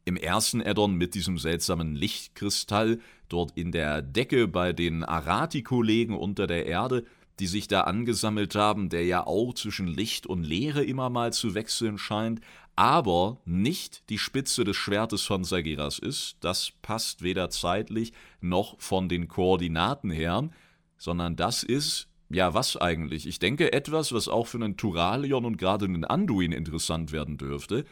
Im 0.05 0.17
ersten 0.17 0.61
Addon 0.61 0.93
mit 0.93 1.15
diesem 1.15 1.39
seltsamen 1.39 1.95
Lichtkristall, 1.95 2.99
dort 3.27 3.57
in 3.57 3.71
der 3.71 4.03
Decke 4.03 4.47
bei 4.47 4.71
den 4.71 5.03
Arati-Kollegen 5.03 6.15
unter 6.15 6.45
der 6.45 6.67
Erde, 6.67 7.05
die 7.39 7.47
sich 7.47 7.67
da 7.67 7.81
angesammelt 7.81 8.53
haben, 8.55 8.89
der 8.89 9.03
ja 9.05 9.25
auch 9.25 9.53
zwischen 9.53 9.87
Licht 9.87 10.27
und 10.27 10.43
Leere 10.43 10.83
immer 10.83 11.09
mal 11.09 11.33
zu 11.33 11.55
wechseln 11.55 11.97
scheint, 11.97 12.39
aber 12.75 13.39
nicht 13.45 14.09
die 14.09 14.17
Spitze 14.17 14.63
des 14.63 14.77
Schwertes 14.77 15.23
von 15.23 15.43
Sagiras 15.43 15.97
ist. 15.97 16.37
Das 16.39 16.71
passt 16.81 17.23
weder 17.23 17.49
zeitlich 17.49 18.13
noch 18.41 18.79
von 18.79 19.09
den 19.09 19.27
Koordinaten 19.27 20.11
her, 20.11 20.49
sondern 20.97 21.35
das 21.35 21.63
ist, 21.63 22.07
ja, 22.29 22.53
was 22.53 22.77
eigentlich? 22.77 23.27
Ich 23.27 23.39
denke, 23.39 23.73
etwas, 23.73 24.11
was 24.11 24.27
auch 24.27 24.47
für 24.47 24.57
einen 24.57 24.77
Turalion 24.77 25.45
und 25.45 25.57
gerade 25.57 25.85
einen 25.85 26.05
Anduin 26.05 26.51
interessant 26.51 27.11
werden 27.11 27.37
dürfte. 27.37 27.85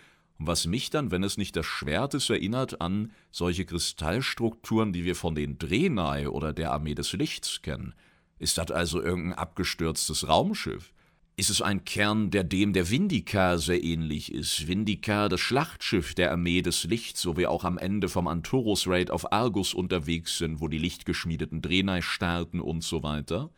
Was 0.46 0.66
mich 0.66 0.90
dann, 0.90 1.10
wenn 1.10 1.24
es 1.24 1.38
nicht 1.38 1.56
das 1.56 1.66
Schwert 1.66 2.14
ist, 2.14 2.30
erinnert 2.30 2.82
an 2.82 3.14
solche 3.32 3.64
Kristallstrukturen, 3.64 4.92
die 4.92 5.06
wir 5.06 5.16
von 5.16 5.36
den 5.36 5.58
Drenai 5.58 6.28
oder 6.28 6.52
der 6.52 6.74
Armee 6.74 6.96
des 6.96 7.14
Lichts 7.14 7.62
kennen. 7.62 7.96
Ist 8.40 8.58
das 8.58 8.70
also 8.70 9.02
irgendein 9.02 9.38
abgestürztes 9.40 10.28
Raumschiff? 10.28 10.92
Ist 11.38 11.50
es 11.50 11.62
ein 11.62 11.86
Kern, 11.86 12.30
der 12.30 12.44
dem 12.44 12.74
der 12.74 12.90
Vindica 12.90 13.58
sehr 13.58 13.82
ähnlich 13.82 14.34
ist? 14.34 14.68
Vindica, 14.68 15.30
das 15.30 15.40
Schlachtschiff 15.40 16.14
der 16.14 16.32
Armee 16.32 16.62
des 16.62 16.84
Lichts, 16.84 17.26
wo 17.26 17.38
wir 17.38 17.50
auch 17.50 17.64
am 17.64 17.78
Ende 17.78 18.10
vom 18.10 18.28
Antorus-Raid 18.28 19.12
auf 19.12 19.32
Argus 19.32 19.74
unterwegs 19.74 20.38
sind, 20.38 20.60
wo 20.60 20.68
die 20.68 20.78
lichtgeschmiedeten 20.78 21.62
Drenai 21.62 22.02
starten 22.02 22.60
und 22.60 22.84
so 22.84 23.02
weiter? 23.02 23.50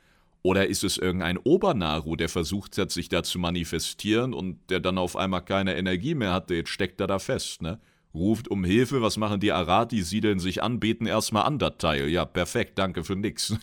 Oder 0.46 0.68
ist 0.68 0.84
es 0.84 1.00
irgendein 1.00 1.40
Obernaru, 1.40 2.16
der 2.16 2.30
versucht 2.30 2.78
hat, 2.78 2.92
sich 2.92 3.10
da 3.10 3.24
zu 3.24 3.40
manifestieren 3.40 4.32
und 4.32 4.60
der 4.70 4.80
dann 4.80 5.00
auf 5.00 5.16
einmal 5.16 5.44
keine 5.44 5.76
Energie 5.76 6.14
mehr 6.14 6.34
hatte, 6.34 6.54
jetzt 6.54 6.70
steckt 6.70 7.02
er 7.02 7.08
da 7.08 7.18
fest, 7.18 7.64
ne? 7.64 7.80
Ruft 8.14 8.48
um 8.50 8.64
Hilfe, 8.64 9.02
was 9.02 9.18
machen 9.18 9.40
die 9.40 9.52
Arati? 9.52 10.04
Siedeln 10.04 10.38
sich 10.38 10.62
an, 10.62 10.80
beten 10.80 11.08
erstmal 11.08 11.46
Teil. 11.80 12.10
Ja, 12.10 12.26
perfekt, 12.26 12.78
danke 12.78 13.04
für 13.04 13.16
nix. 13.16 13.56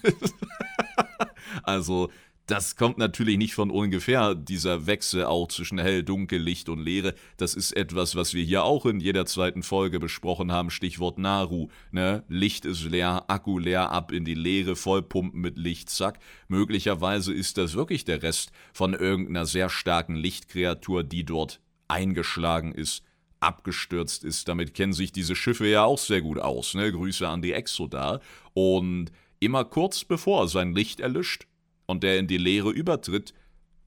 also, 1.63 2.11
das 2.53 2.77
kommt 2.77 2.99
natürlich 2.99 3.39
nicht 3.39 3.55
von 3.55 3.71
ungefähr, 3.71 4.35
dieser 4.35 4.87
Wechsel 4.87 5.25
auch 5.25 5.49
zwischen 5.49 5.79
hell, 5.79 6.03
dunkel, 6.03 6.39
Licht 6.39 6.69
und 6.69 6.81
Leere. 6.81 7.15
Das 7.39 7.55
ist 7.55 7.73
etwas, 7.73 8.15
was 8.15 8.35
wir 8.35 8.45
hier 8.45 8.65
auch 8.65 8.85
in 8.85 9.01
jeder 9.01 9.25
zweiten 9.25 9.63
Folge 9.63 9.99
besprochen 9.99 10.53
haben, 10.53 10.69
Stichwort 10.69 11.17
Naru. 11.17 11.69
Ne? 11.93 12.25
Licht 12.29 12.67
ist 12.67 12.85
leer, 12.85 13.25
Akku 13.29 13.59
leer, 13.59 13.91
ab 13.91 14.13
in 14.13 14.27
die 14.27 14.35
Leere, 14.35 14.77
vollpumpen 14.77 15.41
mit 15.41 15.57
Licht, 15.57 15.89
zack. 15.89 16.19
Möglicherweise 16.47 17.33
ist 17.33 17.57
das 17.57 17.73
wirklich 17.73 18.05
der 18.05 18.23
Rest 18.23 18.53
von 18.75 18.93
irgendeiner 18.93 19.47
sehr 19.47 19.71
starken 19.71 20.15
Lichtkreatur, 20.15 21.05
die 21.05 21.25
dort 21.25 21.59
eingeschlagen 21.89 22.73
ist, 22.73 23.03
abgestürzt 23.41 24.25
ist. 24.25 24.47
Damit 24.47 24.75
kennen 24.75 24.93
sich 24.93 25.11
diese 25.11 25.37
Schiffe 25.37 25.67
ja 25.67 25.85
auch 25.85 25.99
sehr 25.99 26.21
gut 26.21 26.39
aus. 26.39 26.75
Ne? 26.75 26.93
Grüße 26.93 27.27
an 27.27 27.41
die 27.41 27.55
Exodar. 27.55 28.21
Und 28.53 29.11
immer 29.41 29.65
kurz 29.65 30.05
bevor 30.05 30.49
sein 30.49 30.75
Licht 30.75 31.01
erlischt, 31.01 31.47
und 31.93 32.03
der 32.03 32.19
in 32.19 32.27
die 32.27 32.39
Leere 32.39 32.71
übertritt, 32.71 33.33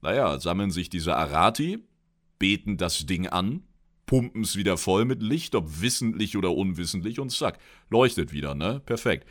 naja, 0.00 0.40
sammeln 0.40 0.70
sich 0.70 0.88
diese 0.88 1.14
Arati, 1.16 1.78
beten 2.38 2.78
das 2.78 3.04
Ding 3.04 3.26
an, 3.26 3.62
pumpen 4.06 4.42
es 4.42 4.56
wieder 4.56 4.78
voll 4.78 5.04
mit 5.04 5.22
Licht, 5.22 5.54
ob 5.54 5.82
wissentlich 5.82 6.36
oder 6.36 6.52
unwissentlich, 6.52 7.20
und 7.20 7.30
zack, 7.30 7.58
leuchtet 7.90 8.32
wieder, 8.32 8.54
ne? 8.54 8.80
Perfekt. 8.86 9.28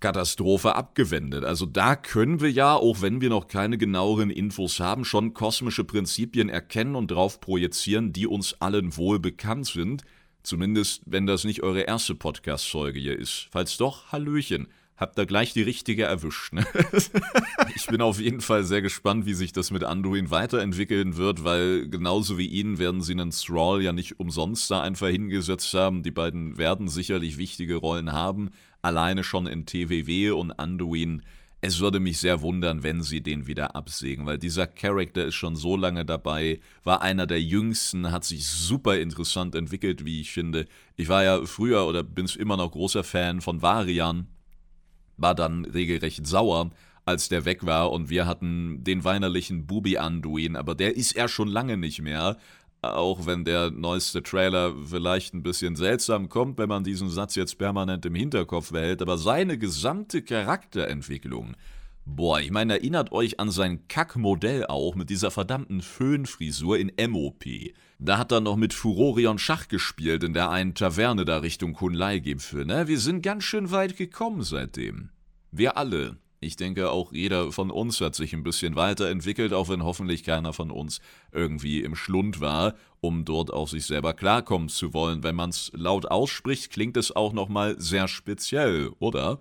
Katastrophe 0.00 0.74
abgewendet. 0.74 1.44
Also 1.44 1.64
da 1.64 1.96
können 1.96 2.40
wir 2.40 2.50
ja, 2.50 2.74
auch 2.74 3.00
wenn 3.00 3.20
wir 3.20 3.30
noch 3.30 3.48
keine 3.48 3.78
genaueren 3.78 4.30
Infos 4.30 4.78
haben, 4.78 5.04
schon 5.04 5.32
kosmische 5.32 5.84
Prinzipien 5.84 6.48
erkennen 6.48 6.96
und 6.96 7.10
drauf 7.10 7.40
projizieren, 7.40 8.12
die 8.12 8.26
uns 8.26 8.60
allen 8.60 8.96
wohl 8.96 9.18
bekannt 9.18 9.66
sind. 9.66 10.02
Zumindest, 10.42 11.02
wenn 11.06 11.26
das 11.26 11.44
nicht 11.44 11.62
eure 11.62 11.80
erste 11.80 12.14
Podcast-Folge 12.14 13.00
hier 13.00 13.18
ist. 13.18 13.48
Falls 13.50 13.78
doch, 13.78 14.12
Hallöchen 14.12 14.68
habt 14.96 15.18
da 15.18 15.24
gleich 15.24 15.52
die 15.52 15.62
richtige 15.62 16.04
erwischt. 16.04 16.52
Ne? 16.52 16.66
ich 17.74 17.86
bin 17.86 18.00
auf 18.00 18.18
jeden 18.18 18.40
Fall 18.40 18.64
sehr 18.64 18.82
gespannt, 18.82 19.26
wie 19.26 19.34
sich 19.34 19.52
das 19.52 19.70
mit 19.70 19.84
Anduin 19.84 20.30
weiterentwickeln 20.30 21.16
wird, 21.16 21.44
weil 21.44 21.88
genauso 21.88 22.38
wie 22.38 22.46
ihn 22.46 22.78
werden 22.78 23.02
sie 23.02 23.12
einen 23.12 23.30
Thrall 23.30 23.82
ja 23.82 23.92
nicht 23.92 24.18
umsonst 24.18 24.70
da 24.70 24.80
einfach 24.80 25.08
hingesetzt 25.08 25.72
haben. 25.74 26.02
Die 26.02 26.10
beiden 26.10 26.56
werden 26.56 26.88
sicherlich 26.88 27.36
wichtige 27.36 27.76
Rollen 27.76 28.12
haben, 28.12 28.50
alleine 28.82 29.22
schon 29.22 29.46
in 29.46 29.66
TWW 29.66 30.30
und 30.30 30.52
Anduin. 30.52 31.22
Es 31.62 31.80
würde 31.80 32.00
mich 32.00 32.18
sehr 32.18 32.42
wundern, 32.42 32.82
wenn 32.82 33.02
sie 33.02 33.22
den 33.22 33.46
wieder 33.46 33.74
absägen, 33.74 34.26
weil 34.26 34.38
dieser 34.38 34.66
Charakter 34.66 35.24
ist 35.24 35.34
schon 35.34 35.56
so 35.56 35.76
lange 35.76 36.04
dabei, 36.04 36.60
war 36.84 37.02
einer 37.02 37.26
der 37.26 37.42
jüngsten, 37.42 38.12
hat 38.12 38.24
sich 38.24 38.46
super 38.46 38.98
interessant 38.98 39.54
entwickelt, 39.54 40.04
wie 40.04 40.20
ich 40.20 40.32
finde. 40.32 40.66
Ich 40.96 41.08
war 41.08 41.24
ja 41.24 41.44
früher 41.44 41.86
oder 41.86 42.02
bin 42.02 42.26
immer 42.38 42.56
noch 42.56 42.70
großer 42.70 43.02
Fan 43.04 43.40
von 43.40 43.62
Varian, 43.62 44.28
war 45.16 45.34
dann 45.34 45.64
regelrecht 45.64 46.26
sauer, 46.26 46.70
als 47.04 47.28
der 47.28 47.44
weg 47.44 47.64
war 47.64 47.92
und 47.92 48.10
wir 48.10 48.26
hatten 48.26 48.82
den 48.82 49.04
weinerlichen 49.04 49.66
Bubi 49.66 49.96
Anduin, 49.98 50.56
aber 50.56 50.74
der 50.74 50.96
ist 50.96 51.16
er 51.16 51.28
schon 51.28 51.48
lange 51.48 51.76
nicht 51.76 52.02
mehr. 52.02 52.36
Auch 52.82 53.26
wenn 53.26 53.44
der 53.44 53.70
neueste 53.70 54.22
Trailer 54.22 54.74
vielleicht 54.84 55.34
ein 55.34 55.42
bisschen 55.42 55.76
seltsam 55.76 56.28
kommt, 56.28 56.58
wenn 56.58 56.68
man 56.68 56.84
diesen 56.84 57.08
Satz 57.08 57.34
jetzt 57.34 57.58
permanent 57.58 58.04
im 58.06 58.14
Hinterkopf 58.14 58.70
behält, 58.70 59.02
aber 59.02 59.18
seine 59.18 59.58
gesamte 59.58 60.22
Charakterentwicklung, 60.22 61.56
boah, 62.06 62.40
ich 62.40 62.50
meine, 62.50 62.74
erinnert 62.74 63.12
euch 63.12 63.38
an 63.40 63.50
sein 63.50 63.86
Kackmodell 63.88 64.66
auch 64.66 64.94
mit 64.94 65.10
dieser 65.10 65.30
verdammten 65.30 65.82
Föhnfrisur 65.82 66.78
in 66.78 66.92
MOP. 67.10 67.44
Da 67.98 68.18
hat 68.18 68.32
er 68.32 68.40
noch 68.40 68.56
mit 68.56 68.72
Furorion 68.72 69.38
Schach 69.38 69.68
gespielt 69.68 70.22
in 70.22 70.32
der 70.32 70.50
einen 70.50 70.74
Taverne 70.74 71.24
da 71.24 71.38
Richtung 71.38 71.74
Kunlai-Gipfel, 71.74 72.64
ne? 72.64 72.88
Wir 72.88 72.98
sind 72.98 73.22
ganz 73.22 73.44
schön 73.44 73.70
weit 73.70 73.96
gekommen 73.96 74.42
seitdem. 74.42 75.10
Wir 75.50 75.76
alle. 75.76 76.18
Ich 76.38 76.56
denke, 76.56 76.90
auch 76.90 77.12
jeder 77.12 77.50
von 77.50 77.70
uns 77.70 78.00
hat 78.00 78.14
sich 78.14 78.34
ein 78.34 78.42
bisschen 78.42 78.76
weiterentwickelt, 78.76 79.54
auch 79.54 79.70
wenn 79.70 79.82
hoffentlich 79.82 80.22
keiner 80.22 80.52
von 80.52 80.70
uns 80.70 81.00
irgendwie 81.32 81.80
im 81.80 81.96
Schlund 81.96 82.40
war, 82.40 82.74
um 83.00 83.24
dort 83.24 83.50
auf 83.52 83.70
sich 83.70 83.86
selber 83.86 84.12
klarkommen 84.12 84.68
zu 84.68 84.92
wollen. 84.92 85.22
Wenn 85.22 85.34
man's 85.34 85.72
laut 85.74 86.06
ausspricht, 86.10 86.70
klingt 86.70 86.98
es 86.98 87.16
auch 87.16 87.32
nochmal 87.32 87.80
sehr 87.80 88.06
speziell, 88.06 88.90
oder? 88.98 89.40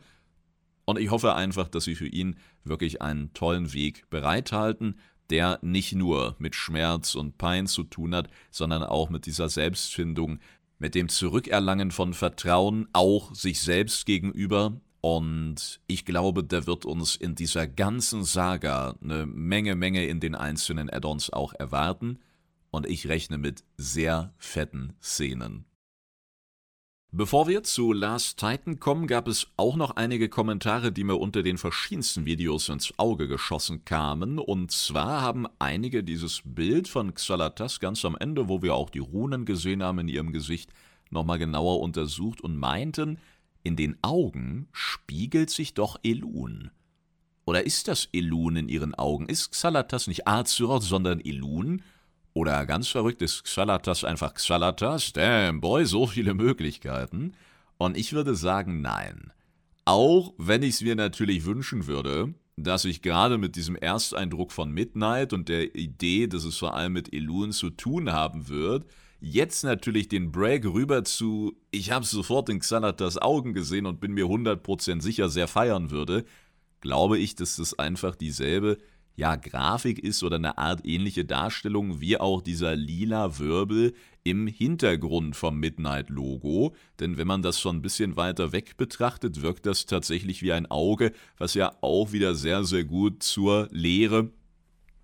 Und 0.86 1.00
ich 1.00 1.10
hoffe 1.10 1.36
einfach, 1.36 1.68
dass 1.68 1.84
sie 1.84 1.96
für 1.96 2.08
ihn 2.08 2.38
wirklich 2.64 3.02
einen 3.02 3.34
tollen 3.34 3.74
Weg 3.74 4.10
bereithalten, 4.10 5.00
der 5.30 5.60
nicht 5.62 5.94
nur 5.94 6.36
mit 6.38 6.56
Schmerz 6.56 7.16
und 7.16 7.38
Pein 7.38 7.68
zu 7.68 7.84
tun 7.84 8.14
hat, 8.14 8.30
sondern 8.52 8.84
auch 8.84 9.10
mit 9.10 9.26
dieser 9.26 9.50
Selbstfindung, 9.50 10.40
mit 10.78 10.94
dem 10.94 11.10
Zurückerlangen 11.10 11.92
von 11.92 12.14
Vertrauen, 12.14 12.88
auch 12.94 13.34
sich 13.34 13.62
selbst 13.62 14.06
gegenüber. 14.06 14.80
Und 15.02 15.80
ich 15.88 16.06
glaube, 16.06 16.44
da 16.44 16.68
wird 16.68 16.86
uns 16.86 17.16
in 17.16 17.36
dieser 17.36 17.68
ganzen 17.68 18.24
Saga 18.24 18.96
eine 19.02 19.26
Menge, 19.26 19.76
Menge 19.76 20.06
in 20.06 20.20
den 20.20 20.36
einzelnen 20.36 20.90
Add-ons 20.90 21.32
auch 21.32 21.54
erwarten. 21.54 22.20
Und 22.72 22.88
ich 22.88 23.08
rechne 23.08 23.38
mit 23.38 23.64
sehr 23.78 24.34
fetten 24.38 24.94
Szenen. 25.02 25.66
Bevor 27.12 27.48
wir 27.48 27.64
zu 27.64 27.94
Last 27.94 28.40
Titan 28.40 28.80
kommen, 28.80 29.08
gab 29.08 29.28
es 29.30 29.48
auch 29.56 29.78
noch 29.78 29.92
einige 29.92 30.28
Kommentare, 30.28 30.92
die 30.92 31.06
mir 31.06 31.16
unter 31.16 31.44
den 31.44 31.58
verschiedensten 31.58 32.26
Videos 32.26 32.68
ins 32.68 32.94
Auge 33.00 33.30
geschossen 33.30 33.86
kamen. 33.86 34.38
Und 34.38 34.72
zwar 34.72 35.22
haben 35.22 35.48
einige 35.58 36.04
dieses 36.04 36.42
Bild 36.44 36.90
von 36.90 37.14
Xalatas 37.14 37.80
ganz 37.80 38.04
am 38.04 38.18
Ende, 38.20 38.50
wo 38.50 38.62
wir 38.62 38.76
auch 38.76 38.90
die 38.90 39.00
Runen 39.00 39.46
gesehen 39.46 39.82
haben 39.82 40.00
in 40.00 40.10
ihrem 40.10 40.34
Gesicht, 40.34 40.72
nochmal 41.10 41.40
genauer 41.40 41.80
untersucht 41.80 42.42
und 42.42 42.58
meinten, 42.58 43.20
in 43.64 43.76
den 43.76 43.98
Augen 44.02 44.68
spiegelt 44.74 45.50
sich 45.50 45.74
doch 45.74 45.98
Elun. 46.04 46.70
Oder 47.46 47.66
ist 47.66 47.88
das 47.88 48.10
Elun 48.12 48.58
in 48.58 48.70
ihren 48.70 48.94
Augen? 48.94 49.28
Ist 49.28 49.52
Xalatas 49.52 50.08
nicht 50.08 50.28
Azeroth, 50.28 50.84
sondern 50.84 51.22
Elun? 51.22 51.82
Oder 52.36 52.66
ganz 52.66 52.90
verrückt 52.90 53.22
ist 53.22 53.46
Xalatas 53.46 54.04
einfach 54.04 54.34
Xalatas. 54.34 55.14
Damn, 55.14 55.62
boy, 55.62 55.86
so 55.86 56.06
viele 56.06 56.34
Möglichkeiten. 56.34 57.32
Und 57.78 57.96
ich 57.98 58.12
würde 58.12 58.36
sagen, 58.36 58.82
nein. 58.82 59.32
Auch 59.86 60.34
wenn 60.38 60.62
ich 60.62 60.76
es 60.76 60.82
mir 60.82 60.96
natürlich 60.96 61.46
wünschen 61.46 61.88
würde, 61.88 62.34
dass 62.58 62.84
ich 62.84 63.02
gerade 63.02 63.38
mit 63.38 63.56
diesem 63.56 63.78
Ersteindruck 63.78 64.52
von 64.52 64.70
Midnight 64.70 65.32
und 65.32 65.48
der 65.48 65.76
Idee, 65.76 66.28
dass 66.28 66.44
es 66.44 66.58
vor 66.58 66.74
allem 66.74 66.92
mit 66.92 67.14
Elun 67.14 67.54
zu 67.54 67.70
tun 67.70 68.12
haben 68.12 68.50
wird, 68.50 68.86
jetzt 69.22 69.64
natürlich 69.64 70.10
den 70.10 70.34
Break 70.34 70.66
rüber 70.66 71.06
zu, 71.06 71.56
ich 71.72 71.92
habe 71.92 72.04
sofort 72.04 72.50
in 72.50 72.60
Xanatas 72.60 73.18
Augen 73.18 73.54
gesehen 73.54 73.86
und 73.86 74.02
bin 74.02 74.12
mir 74.12 74.26
100% 74.26 75.02
sicher 75.02 75.30
sehr 75.30 75.48
feiern 75.48 75.90
würde, 75.90 76.26
glaube 76.82 77.18
ich, 77.18 77.36
dass 77.36 77.56
das 77.56 77.80
einfach 77.80 78.16
dieselbe 78.16 78.78
ja, 79.16 79.36
Grafik 79.36 80.00
ist 80.00 80.24
oder 80.24 80.36
eine 80.36 80.58
Art 80.58 80.86
ähnliche 80.86 81.24
Darstellung 81.24 82.02
wie 82.02 82.18
auch 82.18 82.42
dieser 82.42 82.76
lila 82.76 83.40
Wirbel 83.40 83.94
im 84.24 84.48
Hintergrund 84.48 85.36
vom 85.36 85.58
Midnight-Logo. 85.60 86.76
Denn 87.00 87.18
wenn 87.18 87.28
man 87.28 87.42
das 87.42 87.60
schon 87.60 87.78
ein 87.78 87.82
bisschen 87.82 88.18
weiter 88.18 88.52
weg 88.52 88.76
betrachtet, 88.76 89.42
wirkt 89.42 89.66
das 89.66 89.86
tatsächlich 89.86 90.42
wie 90.42 90.52
ein 90.52 90.70
Auge, 90.70 91.14
was 91.38 91.54
ja 91.54 91.74
auch 91.82 92.12
wieder 92.12 92.36
sehr, 92.36 92.66
sehr 92.66 92.84
gut 92.84 93.24
zur 93.24 93.70
Lehre, 93.72 94.32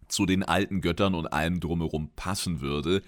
zu 0.08 0.26
den 0.26 0.44
alten 0.44 0.82
Göttern 0.82 1.16
und 1.16 1.28
allem 1.28 1.62
drumherum 1.62 2.10
passen 2.16 2.60
würde. 2.60 3.02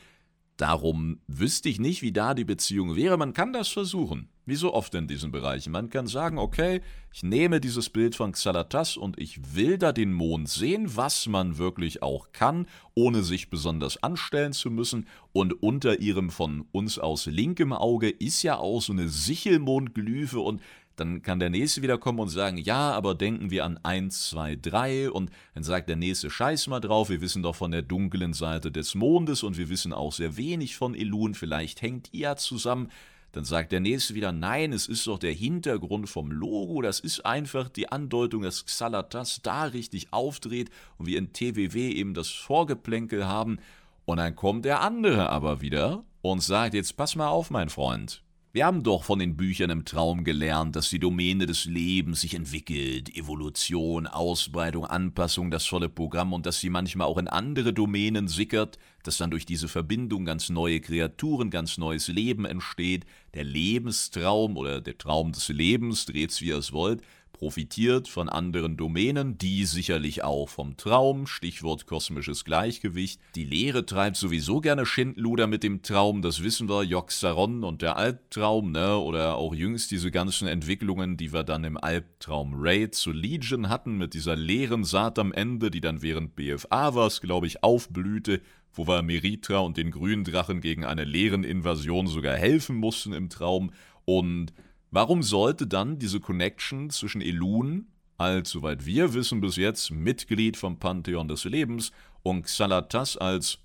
Darum 0.56 1.20
wüsste 1.28 1.68
ich 1.68 1.80
nicht, 1.80 2.02
wie 2.02 2.14
da 2.14 2.34
die 2.34 2.46
Beziehung 2.46 2.96
wäre. 2.96 3.18
Man 3.18 3.34
kann 3.34 3.52
das 3.52 3.68
versuchen. 3.68 4.30
Wie 4.46 4.56
so 4.56 4.74
oft 4.74 4.94
in 4.96 5.08
diesen 5.08 5.32
Bereichen. 5.32 5.72
Man 5.72 5.90
kann 5.90 6.06
sagen, 6.06 6.38
okay, 6.38 6.82
ich 7.14 7.24
nehme 7.24 7.62
dieses 7.62 7.90
Bild 7.90 8.14
von 8.14 8.34
Xalatas 8.34 8.98
und 8.98 9.18
ich 9.18 9.56
will 9.56 9.78
da 9.78 9.94
den 9.94 10.12
Mond 10.12 10.50
sehen, 10.50 10.98
was 10.98 11.28
man 11.28 11.58
wirklich 11.58 12.04
auch 12.04 12.34
kann, 12.34 12.68
ohne 12.94 13.24
sich 13.24 13.50
besonders 13.50 14.04
anstellen 14.04 14.52
zu 14.52 14.70
müssen. 14.70 15.08
Und 15.32 15.64
unter 15.64 16.00
ihrem 16.02 16.30
von 16.30 16.66
uns 16.74 17.00
aus 17.00 17.26
linkem 17.26 17.72
Auge 17.72 18.10
ist 18.10 18.44
ja 18.44 18.58
auch 18.58 18.82
so 18.82 18.92
eine 18.92 19.08
Sichelmondglyphe 19.08 20.40
und 20.40 20.62
dann 20.96 21.22
kann 21.22 21.40
der 21.40 21.50
Nächste 21.50 21.82
wieder 21.82 21.98
kommen 21.98 22.20
und 22.20 22.30
sagen, 22.30 22.58
ja, 22.58 22.92
aber 22.92 23.16
denken 23.16 23.50
wir 23.50 23.66
an 23.66 23.80
1, 23.82 24.30
2, 24.30 24.58
3 24.58 25.10
und 25.10 25.32
dann 25.56 25.64
sagt 25.64 25.90
der 25.90 25.96
Nächste, 25.96 26.30
scheiß 26.30 26.68
mal 26.68 26.82
drauf, 26.82 27.10
wir 27.10 27.22
wissen 27.22 27.42
doch 27.42 27.56
von 27.56 27.72
der 27.72 27.82
dunklen 27.82 28.34
Seite 28.34 28.72
des 28.72 28.94
Mondes 28.94 29.42
und 29.42 29.58
wir 29.58 29.70
wissen 29.70 29.94
auch 29.94 30.12
sehr 30.12 30.38
wenig 30.38 30.76
von 30.76 30.94
Elun, 30.94 31.34
vielleicht 31.34 31.82
hängt 31.82 32.14
ihr 32.14 32.36
zusammen. 32.36 32.90
Dann 33.34 33.46
sagt 33.46 33.72
der 33.72 33.80
Nächste 33.80 34.14
wieder, 34.14 34.32
nein, 34.32 34.72
es 34.74 34.88
ist 34.88 35.08
doch 35.08 35.18
der 35.18 35.34
Hintergrund 35.34 36.08
vom 36.08 36.32
Logo, 36.32 36.84
das 36.84 37.00
ist 37.00 37.26
einfach 37.26 37.68
die 37.68 37.92
Andeutung, 37.92 38.44
dass 38.44 38.66
Xalatas 38.66 39.42
da 39.42 39.64
richtig 39.64 40.14
aufdreht 40.14 40.70
und 40.98 41.08
wir 41.08 41.18
in 41.18 41.34
TWW 41.34 41.92
eben 41.92 42.14
das 42.14 42.30
Vorgeplänkel 42.30 43.28
haben. 43.28 43.58
Und 44.06 44.18
dann 44.18 44.36
kommt 44.36 44.66
der 44.66 44.82
andere 44.82 45.30
aber 45.30 45.62
wieder 45.62 46.04
und 46.22 46.44
sagt, 46.44 46.76
jetzt 46.76 46.96
pass 46.96 47.16
mal 47.16 47.30
auf, 47.30 47.50
mein 47.50 47.70
Freund, 47.70 48.23
wir 48.56 48.68
haben 48.68 48.84
doch 48.84 49.04
von 49.04 49.18
den 49.18 49.36
Büchern 49.36 49.72
im 49.72 49.84
Traum 49.84 50.24
gelernt, 50.24 50.76
dass 50.76 50.92
die 50.92 51.00
Domäne 51.00 51.48
des 51.48 51.66
Lebens 51.66 52.22
sich 52.22 52.36
entwickelt, 52.36 53.10
Evolution, 53.18 54.06
Ausbreitung, 54.06 54.86
Anpassung, 54.86 55.50
das 55.50 55.66
volle 55.66 55.90
Programm 55.90 56.34
und 56.34 56.46
dass 56.46 56.60
sie 56.60 56.70
manchmal 56.70 57.08
auch 57.08 57.18
in 57.18 57.28
andere 57.28 57.74
Domänen 57.74 58.28
sickert, 58.28 58.78
dass 59.02 59.18
dann 59.18 59.32
durch 59.32 59.48
diese 59.48 59.68
Verbindung 59.68 60.26
ganz 60.26 60.50
neue 60.50 60.82
Kreaturen, 60.82 61.50
ganz 61.50 61.80
neues 61.80 62.10
Leben 62.10 62.46
entsteht. 62.46 63.08
Der 63.34 63.44
Lebenstraum 63.44 64.56
oder 64.56 64.82
der 64.82 65.00
Traum 65.00 65.32
des 65.32 65.50
Lebens, 65.50 66.06
dreht's 66.06 66.40
wie 66.40 66.50
ihr 66.50 66.58
es 66.58 66.72
wollt, 66.72 67.02
profitiert 67.34 68.08
von 68.08 68.30
anderen 68.30 68.78
Domänen, 68.78 69.38
die 69.38 69.66
sicherlich 69.66 70.24
auch 70.24 70.48
vom 70.48 70.78
Traum, 70.78 71.28
Stichwort 71.28 71.86
kosmisches 71.86 72.46
Gleichgewicht. 72.46 73.20
Die 73.36 73.44
Lehre 73.44 73.86
treibt 73.86 74.16
sowieso 74.16 74.62
gerne 74.62 74.86
Schindluder 74.86 75.48
mit 75.48 75.64
dem 75.64 75.82
Traum, 75.82 76.22
das 76.22 76.42
wissen 76.42 76.70
wir, 76.70 76.84
Joxaron 76.84 77.66
und 77.66 77.82
der 77.82 77.98
Albtraum, 77.98 78.72
ne? 78.72 78.98
oder 78.98 79.36
auch 79.36 79.54
jüngst 79.54 79.92
diese 79.92 80.12
ganzen 80.12 80.48
Entwicklungen, 80.48 81.18
die 81.18 81.34
wir 81.34 81.44
dann 81.44 81.66
im 81.66 81.78
Albtraum 81.78 82.54
Raid 82.56 82.96
zu 82.96 83.12
Legion 83.12 83.68
hatten, 83.68 83.98
mit 83.98 84.14
dieser 84.14 84.38
leeren 84.38 84.86
Saat 84.86 85.20
am 85.20 85.34
Ende, 85.34 85.70
die 85.70 85.82
dann 85.82 86.02
während 86.02 86.36
BFA 86.36 86.96
war, 86.96 87.10
glaube 87.22 87.48
ich, 87.48 87.64
aufblühte 87.64 88.42
wo 88.74 88.88
wir 88.88 89.02
Meritra 89.02 89.60
und 89.60 89.78
den 89.78 89.92
grünen 89.92 90.24
Drachen 90.24 90.62
gegen 90.62 90.84
eine 90.84 91.04
leeren 91.04 91.44
Invasion 91.44 92.08
sogar 92.08 92.36
helfen 92.36 92.76
mussten 92.76 93.14
im 93.14 93.30
Traum. 93.30 93.72
Und 94.06 94.54
Warum 94.94 95.24
sollte 95.24 95.66
dann 95.66 95.98
diese 95.98 96.20
Connection 96.20 96.92
zwischen 96.92 97.20
Elun, 97.20 97.88
als, 98.20 98.52
soweit 98.52 98.86
wir 98.86 99.16
wissen 99.16 99.42
bis 99.42 99.56
jetzt, 99.56 99.90
Mitglied 99.90 100.56
vom 100.56 100.78
Pantheon 100.78 101.28
des 101.28 101.46
Lebens, 101.46 101.92
und 102.22 102.44
Xalatas 102.44 103.18
als 103.18 103.58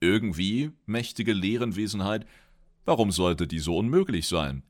irgendwie 0.00 0.72
mächtige 0.84 1.32
Leerenwesenheit, 1.32 2.26
warum 2.84 3.10
sollte 3.10 3.46
die 3.46 3.58
so 3.58 3.78
unmöglich 3.78 4.28
sein? 4.28 4.64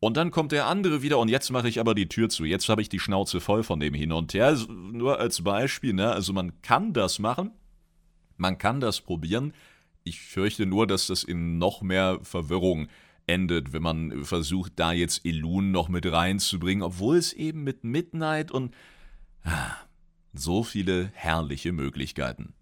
Und 0.00 0.16
dann 0.16 0.32
kommt 0.32 0.50
der 0.50 0.66
andere 0.66 1.00
wieder 1.00 1.20
und 1.20 1.28
jetzt 1.28 1.50
mache 1.50 1.68
ich 1.68 1.78
aber 1.78 1.94
die 1.94 2.08
Tür 2.08 2.28
zu. 2.28 2.44
Jetzt 2.44 2.68
habe 2.68 2.82
ich 2.82 2.88
die 2.88 2.98
Schnauze 2.98 3.40
voll 3.40 3.62
von 3.62 3.78
dem 3.78 3.94
hin 3.94 4.10
und 4.10 4.34
her. 4.34 4.58
Nur 4.68 5.20
als 5.20 5.44
Beispiel, 5.44 5.92
ne? 5.92 6.10
Also 6.10 6.32
man 6.32 6.60
kann 6.60 6.92
das 6.92 7.20
machen, 7.20 7.52
man 8.36 8.58
kann 8.58 8.80
das 8.80 9.00
probieren. 9.00 9.54
Ich 10.02 10.20
fürchte 10.20 10.66
nur, 10.66 10.88
dass 10.88 11.06
das 11.06 11.22
in 11.22 11.58
noch 11.58 11.82
mehr 11.82 12.18
Verwirrung 12.24 12.88
endet, 13.26 13.72
wenn 13.72 13.82
man 13.82 14.24
versucht, 14.24 14.72
da 14.76 14.92
jetzt 14.92 15.24
Elun 15.24 15.70
noch 15.70 15.88
mit 15.88 16.10
reinzubringen, 16.10 16.82
obwohl 16.82 17.16
es 17.16 17.32
eben 17.32 17.64
mit 17.64 17.84
Midnight 17.84 18.50
und 18.50 18.74
ah, 19.44 19.76
so 20.32 20.62
viele 20.62 21.10
herrliche 21.14 21.72
Möglichkeiten. 21.72 22.54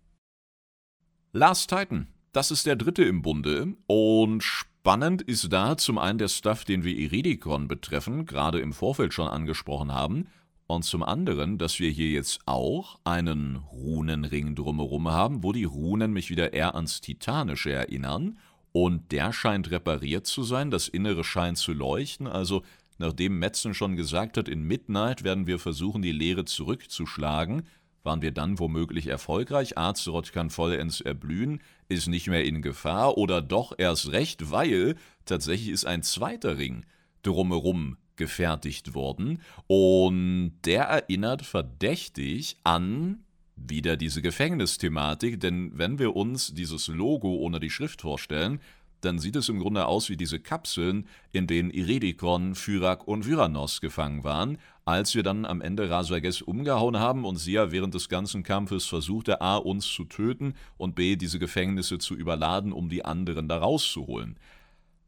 Last 1.33 1.71
Titan, 1.71 2.09
das 2.33 2.51
ist 2.51 2.67
der 2.67 2.77
dritte 2.77 3.05
im 3.05 3.23
Bunde. 3.23 3.75
Und 3.87 4.43
spannend 4.43 5.23
ist 5.23 5.53
da 5.53 5.77
zum 5.77 5.99
einen 5.99 6.19
der 6.19 6.29
Stuff, 6.29 6.65
den 6.65 6.85
wir 6.85 6.97
Iridikon 6.97 7.69
betreffen, 7.69 8.27
gerade 8.27 8.61
im 8.61 8.73
Vorfeld 8.73 9.15
schon 9.15 9.29
angesprochen 9.29 9.93
haben, 9.93 10.27
und 10.71 10.85
zum 10.85 11.03
anderen, 11.03 11.59
dass 11.59 11.81
wir 11.81 11.91
hier 11.91 12.11
jetzt 12.11 12.43
auch 12.47 13.01
einen 13.03 13.57
Runenring 13.57 14.55
drumherum 14.55 15.11
haben, 15.11 15.43
wo 15.43 15.53
die 15.53 15.65
Runen 15.65 16.13
mich 16.13 16.31
wieder 16.31 16.53
eher 16.53 16.77
ans 16.77 17.01
Titanische 17.01 17.73
erinnern 17.73 18.39
und 18.73 19.13
der 19.13 19.33
scheint 19.33 19.71
repariert 19.71 20.27
zu 20.27 20.43
sein, 20.43 20.71
das 20.71 20.89
Innere 20.89 21.25
scheint 21.25 21.59
zu 21.59 21.73
leuchten, 21.73 22.27
also 22.27 22.63
nachdem 22.99 23.39
Metzen 23.39 23.75
schon 23.75 23.97
gesagt 23.97 24.37
hat, 24.37 24.49
in 24.49 24.63
Midnight 24.63 25.25
werden 25.25 25.47
wir 25.47 25.59
versuchen, 25.59 26.03
die 26.03 26.13
Leere 26.13 26.45
zurückzuschlagen, 26.45 27.63
waren 28.03 28.23
wir 28.23 28.31
dann 28.31 28.59
womöglich 28.59 29.09
erfolgreich, 29.09 29.77
Azeroth 29.77 30.33
kann 30.33 30.51
vollends 30.51 31.01
erblühen, 31.01 31.61
ist 31.89 32.09
nicht 32.09 32.29
mehr 32.29 32.45
in 32.45 32.63
Gefahr 32.63 33.19
oder 33.19 33.43
doch 33.43 33.75
erst 33.77 34.13
recht, 34.13 34.51
weil 34.51 34.97
tatsächlich 35.25 35.71
ist 35.71 35.85
ein 35.85 36.03
zweiter 36.03 36.57
Ring 36.57 36.87
drumherum 37.23 37.97
gefertigt 38.17 38.95
worden. 38.95 39.41
Und 39.67 40.53
der 40.65 40.85
erinnert 40.85 41.43
verdächtig 41.43 42.59
an 42.65 43.25
wieder 43.69 43.97
diese 43.97 44.23
Gefängnisthematik, 44.23 45.41
denn 45.41 45.73
wenn 45.75 45.99
wir 45.99 46.17
uns 46.17 46.55
dieses 46.55 46.89
Logo 46.89 47.37
ohne 47.37 47.61
die 47.61 47.71
Schrift 47.71 48.03
vorstellen, 48.03 48.61
dann 49.01 49.19
sieht 49.19 49.37
es 49.37 49.49
im 49.49 49.59
Grunde 49.59 49.87
aus 49.87 50.09
wie 50.11 50.17
diese 50.17 50.41
Kapseln, 50.41 51.07
in 51.33 51.47
denen 51.47 51.71
Iredikon, 51.71 52.55
Fyrak 52.55 53.07
und 53.09 53.27
Vyranos 53.27 53.81
gefangen 53.81 54.25
waren, 54.25 54.59
als 54.85 55.15
wir 55.15 55.23
dann 55.23 55.47
am 55.47 55.61
Ende 55.61 55.89
Rasages 55.89 56.43
umgehauen 56.43 56.99
haben 56.99 57.25
und 57.25 57.37
sie 57.37 57.53
ja 57.53 57.73
während 57.73 57.95
des 57.95 58.09
ganzen 58.09 58.43
Kampfes 58.43 58.87
versuchte, 58.87 59.41
a. 59.41 59.57
uns 59.57 59.87
zu 59.87 60.05
töten 60.05 60.55
und 60.77 60.95
b. 60.95 61.17
diese 61.17 61.39
Gefängnisse 61.39 61.99
zu 61.99 62.15
überladen, 62.15 62.73
um 62.73 62.89
die 62.89 63.05
anderen 63.05 63.49
da 63.49 63.59
rauszuholen. 63.59 64.39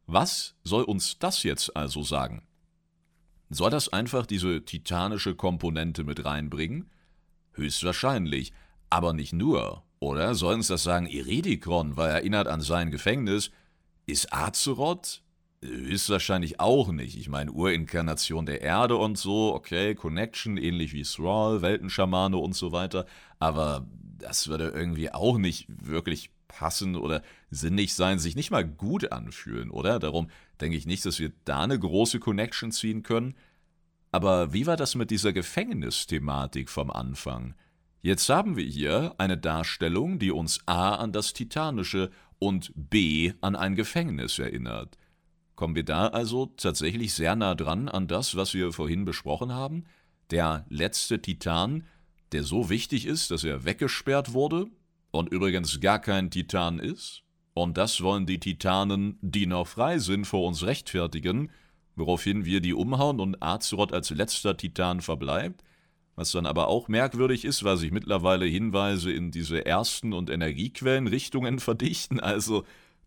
Was 0.07 0.55
soll 0.63 0.83
uns 0.83 1.19
das 1.19 1.43
jetzt 1.43 1.75
also 1.75 2.01
sagen? 2.03 2.43
Soll 3.49 3.69
das 3.69 3.89
einfach 3.89 4.25
diese 4.25 4.65
titanische 4.65 5.35
Komponente 5.35 6.03
mit 6.03 6.25
reinbringen? 6.25 6.89
Höchstwahrscheinlich. 7.53 8.53
Aber 8.89 9.13
nicht 9.13 9.33
nur, 9.33 9.83
oder? 9.99 10.35
Soll 10.35 10.55
uns 10.55 10.67
das 10.67 10.83
sagen 10.83 11.07
Iridikron, 11.07 11.97
weil 11.97 12.11
erinnert 12.11 12.47
an 12.47 12.61
sein 12.61 12.91
Gefängnis? 12.91 13.51
Ist 14.05 14.33
Azeroth? 14.33 15.21
Höchstwahrscheinlich 15.63 16.59
auch 16.59 16.91
nicht. 16.91 17.17
Ich 17.17 17.29
meine, 17.29 17.51
Urinkarnation 17.51 18.45
der 18.45 18.61
Erde 18.61 18.97
und 18.97 19.17
so, 19.17 19.53
okay, 19.53 19.95
Connection, 19.95 20.57
ähnlich 20.57 20.93
wie 20.93 21.03
Thrall, 21.03 21.61
Weltenschamane 21.61 22.37
und 22.37 22.53
so 22.53 22.71
weiter. 22.73 23.05
Aber 23.39 23.87
das 24.17 24.47
würde 24.47 24.69
irgendwie 24.69 25.11
auch 25.11 25.37
nicht 25.37 25.67
wirklich 25.69 26.31
passen 26.47 26.95
oder 26.95 27.23
sinnig 27.49 27.93
sein, 27.93 28.19
sich 28.19 28.35
nicht 28.35 28.51
mal 28.51 28.65
gut 28.65 29.11
anfühlen, 29.11 29.71
oder? 29.71 29.99
Darum 29.99 30.29
denke 30.61 30.77
ich 30.77 30.85
nicht, 30.85 31.05
dass 31.05 31.19
wir 31.19 31.31
da 31.45 31.61
eine 31.61 31.79
große 31.79 32.19
Connection 32.19 32.71
ziehen 32.71 33.03
können. 33.03 33.35
Aber 34.13 34.53
wie 34.53 34.67
war 34.67 34.77
das 34.77 34.93
mit 34.93 35.09
dieser 35.09 35.33
Gefängnisthematik 35.33 36.69
vom 36.69 36.91
Anfang? 36.91 37.55
Jetzt 38.03 38.29
haben 38.29 38.55
wir 38.57 38.63
hier 38.63 39.15
eine 39.17 39.39
Darstellung, 39.39 40.19
die 40.19 40.31
uns 40.31 40.59
A 40.67 40.93
an 40.93 41.11
das 41.11 41.33
Titanische 41.33 42.11
und 42.37 42.71
B 42.75 43.33
an 43.41 43.55
ein 43.55 43.75
Gefängnis 43.75 44.37
erinnert. 44.37 44.99
Kommen 45.55 45.73
wir 45.73 45.83
da 45.83 46.09
also 46.09 46.53
tatsächlich 46.57 47.15
sehr 47.15 47.35
nah 47.35 47.55
dran 47.55 47.89
an 47.89 48.07
das, 48.07 48.35
was 48.35 48.53
wir 48.53 48.71
vorhin 48.71 49.03
besprochen 49.03 49.51
haben? 49.51 49.85
Der 50.29 50.67
letzte 50.69 51.19
Titan, 51.19 51.87
der 52.33 52.43
so 52.43 52.69
wichtig 52.69 53.07
ist, 53.07 53.31
dass 53.31 53.43
er 53.43 53.65
weggesperrt 53.65 54.33
wurde 54.33 54.67
und 55.09 55.29
übrigens 55.29 55.79
gar 55.81 55.97
kein 55.97 56.29
Titan 56.29 56.77
ist? 56.77 57.23
Und 57.55 57.79
das 57.79 58.01
wollen 58.01 58.27
die 58.27 58.39
Titanen, 58.39 59.17
die 59.21 59.47
noch 59.47 59.67
frei 59.67 59.97
sind, 59.97 60.25
vor 60.25 60.47
uns 60.47 60.63
rechtfertigen, 60.63 61.49
woraufhin 61.95 62.45
wir 62.45 62.61
die 62.61 62.73
umhauen 62.73 63.19
und 63.19 63.41
Azeroth 63.41 63.93
als 63.93 64.09
letzter 64.09 64.57
Titan 64.57 65.01
verbleibt? 65.01 65.63
Was 66.15 66.31
dann 66.31 66.45
aber 66.45 66.67
auch 66.67 66.87
merkwürdig 66.87 67.43
ist, 67.43 67.63
weil 67.63 67.77
sich 67.77 67.91
mittlerweile 67.91 68.45
Hinweise 68.45 69.11
in 69.11 69.31
diese 69.31 69.65
ersten 69.65 70.13
und 70.13 70.29
Energiequellenrichtungen 70.29 71.59
verdichten. 71.59 72.19
Also, 72.19 72.65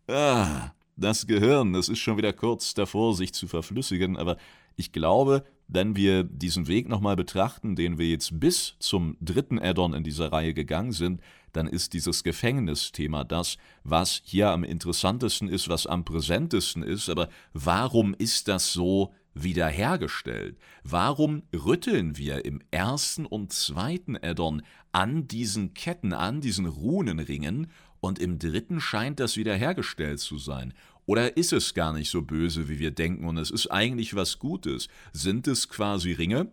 ah, 0.09 0.73
das 0.97 1.27
Gehirn, 1.27 1.73
das 1.73 1.89
ist 1.89 2.01
schon 2.01 2.17
wieder 2.17 2.33
kurz 2.33 2.75
davor, 2.75 3.15
sich 3.15 3.33
zu 3.33 3.47
verflüssigen, 3.47 4.17
aber 4.17 4.37
ich 4.77 4.93
glaube, 4.93 5.45
wenn 5.69 5.97
wir 5.97 6.25
diesen 6.25 6.69
Weg 6.69 6.89
nochmal 6.89 7.17
betrachten, 7.17 7.77
den 7.77 7.99
wir 7.99 8.09
jetzt 8.09 8.39
bis 8.39 8.77
zum 8.79 9.17
dritten 9.21 9.59
Addon 9.59 9.95
in 9.95 10.05
dieser 10.05 10.33
Reihe 10.33 10.55
gegangen 10.55 10.93
sind, 10.93 11.21
dann 11.57 11.67
ist 11.67 11.93
dieses 11.93 12.23
Gefängnisthema 12.23 13.25
das, 13.25 13.57
was 13.83 14.23
hier 14.25 14.51
am 14.51 14.63
interessantesten 14.63 15.49
ist, 15.49 15.69
was 15.69 15.87
am 15.87 16.05
präsentesten 16.05 16.83
ist. 16.83 17.09
Aber 17.09 17.29
warum 17.53 18.15
ist 18.15 18.49
das 18.49 18.73
so 18.73 19.15
wiederhergestellt? 19.35 20.59
Warum 20.85 21.43
rütteln 21.55 22.17
wir 22.17 22.45
im 22.45 22.61
ersten 22.71 23.27
und 23.27 23.53
zweiten 23.53 24.17
Addon 24.17 24.63
an 24.93 25.29
diesen 25.29 25.75
Ketten, 25.75 26.13
an 26.13 26.41
diesen 26.41 26.67
Runenringen 26.67 27.69
und 28.01 28.19
im 28.19 28.39
dritten 28.39 28.81
scheint 28.81 29.21
das 29.21 29.37
wiederhergestellt 29.37 30.21
zu 30.21 30.39
sein. 30.39 30.75
Oder 31.07 31.37
ist 31.37 31.53
es 31.53 31.75
gar 31.75 31.93
nicht 31.93 32.11
so 32.11 32.23
böse, 32.23 32.69
wie 32.69 32.79
wir 32.79 32.91
denken, 32.91 33.27
und 33.27 33.37
es 33.37 33.51
ist 33.51 33.69
eigentlich 33.69 34.15
was 34.15 34.39
Gutes? 34.39 34.89
Sind 35.13 35.47
es 35.49 35.69
quasi 35.69 36.13
Ringe, 36.13 36.51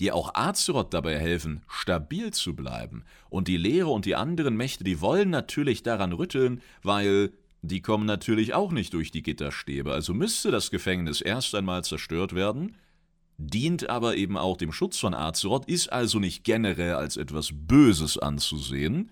die 0.00 0.12
auch 0.12 0.34
Azeroth 0.34 0.94
dabei 0.94 1.18
helfen, 1.18 1.62
stabil 1.68 2.32
zu 2.32 2.54
bleiben? 2.54 3.04
Und 3.30 3.48
die 3.48 3.56
Lehre 3.56 3.88
und 3.88 4.04
die 4.04 4.16
anderen 4.16 4.56
Mächte, 4.56 4.84
die 4.84 5.00
wollen 5.00 5.30
natürlich 5.30 5.82
daran 5.82 6.12
rütteln, 6.12 6.60
weil 6.82 7.32
die 7.62 7.82
kommen 7.82 8.06
natürlich 8.06 8.54
auch 8.54 8.70
nicht 8.70 8.92
durch 8.94 9.10
die 9.10 9.22
Gitterstäbe. 9.22 9.92
Also 9.92 10.14
müsste 10.14 10.50
das 10.50 10.70
Gefängnis 10.70 11.20
erst 11.20 11.54
einmal 11.54 11.84
zerstört 11.84 12.34
werden, 12.34 12.76
dient 13.36 13.88
aber 13.90 14.16
eben 14.16 14.36
auch 14.36 14.56
dem 14.56 14.72
Schutz 14.72 14.98
von 14.98 15.14
Azeroth, 15.14 15.68
ist 15.68 15.92
also 15.92 16.18
nicht 16.18 16.44
generell 16.44 16.94
als 16.94 17.16
etwas 17.16 17.50
Böses 17.52 18.18
anzusehen, 18.18 19.10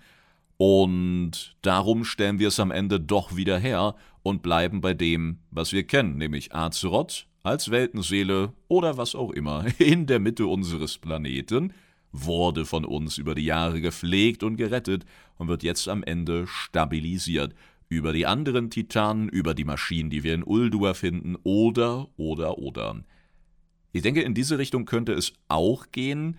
und 0.59 1.55
darum 1.63 2.05
stellen 2.05 2.39
wir 2.39 2.49
es 2.49 2.61
am 2.61 2.71
Ende 2.71 2.99
doch 2.99 3.37
wieder 3.37 3.59
her 3.59 3.95
und 4.23 4.43
bleiben 4.43 4.81
bei 4.81 4.95
dem, 4.95 5.39
was 5.51 5.73
wir 5.73 5.87
kennen, 5.87 6.17
nämlich 6.17 6.55
Azeroth 6.55 7.27
als 7.47 7.71
Weltenseele 7.71 8.53
oder 8.69 8.97
was 8.97 9.15
auch 9.15 9.31
immer 9.31 9.65
in 9.79 10.07
der 10.07 10.19
Mitte 10.19 10.47
unseres 10.47 10.99
Planeten, 10.99 11.73
wurde 12.13 12.65
von 12.65 12.85
uns 12.85 13.19
über 13.19 13.35
die 13.35 13.45
Jahre 13.45 13.81
gepflegt 13.81 14.43
und 14.43 14.57
gerettet 14.57 15.05
und 15.39 15.49
wird 15.49 15.63
jetzt 15.63 15.89
am 15.89 16.03
Ende 16.03 16.47
stabilisiert. 16.47 17.55
Über 17.89 18.13
die 18.13 18.27
anderen 18.27 18.71
Titanen, 18.71 19.29
über 19.29 19.55
die 19.55 19.65
Maschinen, 19.65 20.11
die 20.11 20.25
wir 20.25 20.35
in 20.35 20.43
Uldur 20.43 20.95
finden, 20.95 21.37
oder, 21.45 22.09
oder, 22.17 22.59
oder. 22.59 23.05
Ich 23.93 24.03
denke, 24.03 24.23
in 24.23 24.35
diese 24.35 24.59
Richtung 24.59 24.85
könnte 24.85 25.13
es 25.13 25.33
auch 25.49 25.93
gehen, 25.93 26.37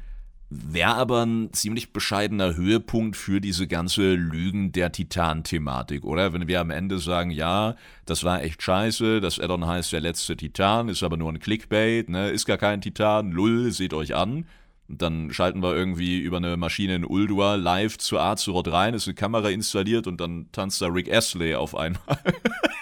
Wäre 0.49 0.95
aber 0.95 1.25
ein 1.25 1.51
ziemlich 1.51 1.91
bescheidener 1.91 2.55
Höhepunkt 2.55 3.17
für 3.17 3.41
diese 3.41 3.67
ganze 3.67 4.13
Lügen 4.13 4.71
der 4.71 4.93
Titan-Thematik, 4.93 6.05
oder? 6.05 6.31
Wenn 6.31 6.47
wir 6.47 6.61
am 6.61 6.69
Ende 6.69 6.99
sagen, 6.99 7.31
ja, 7.31 7.75
das 8.05 8.23
war 8.23 8.41
echt 8.41 8.63
scheiße, 8.63 9.19
das 9.19 9.41
Addon 9.41 9.67
heißt 9.67 9.91
der 9.91 9.99
letzte 9.99 10.37
Titan, 10.37 10.87
ist 10.87 11.03
aber 11.03 11.17
nur 11.17 11.33
ein 11.33 11.39
Clickbait, 11.39 12.07
ne? 12.07 12.29
Ist 12.29 12.45
gar 12.45 12.57
kein 12.57 12.79
Titan, 12.79 13.31
lull, 13.31 13.73
seht 13.73 13.93
euch 13.93 14.15
an. 14.15 14.45
Dann 14.87 15.33
schalten 15.33 15.61
wir 15.61 15.75
irgendwie 15.75 16.19
über 16.19 16.37
eine 16.37 16.55
Maschine 16.55 16.95
in 16.95 17.03
Uldur 17.03 17.57
live 17.57 17.97
zu 17.97 18.17
Azeroth 18.17 18.71
rein, 18.71 18.93
ist 18.93 19.05
eine 19.05 19.15
Kamera 19.15 19.49
installiert 19.49 20.07
und 20.07 20.21
dann 20.21 20.47
tanzt 20.53 20.81
da 20.81 20.87
Rick 20.87 21.11
Astley 21.13 21.55
auf 21.55 21.75
einmal. 21.75 21.99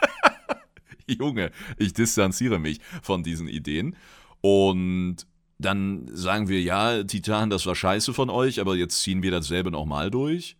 Junge, 1.07 1.49
ich 1.77 1.93
distanziere 1.93 2.59
mich 2.59 2.79
von 3.01 3.23
diesen 3.23 3.47
Ideen. 3.47 3.95
Und 4.41 5.25
dann 5.57 6.09
sagen 6.11 6.49
wir, 6.49 6.61
ja, 6.61 7.03
Titan, 7.03 7.49
das 7.49 7.65
war 7.65 7.75
scheiße 7.75 8.13
von 8.13 8.29
euch, 8.29 8.59
aber 8.59 8.75
jetzt 8.75 9.01
ziehen 9.01 9.23
wir 9.23 9.31
dasselbe 9.31 9.71
nochmal 9.71 10.11
durch. 10.11 10.57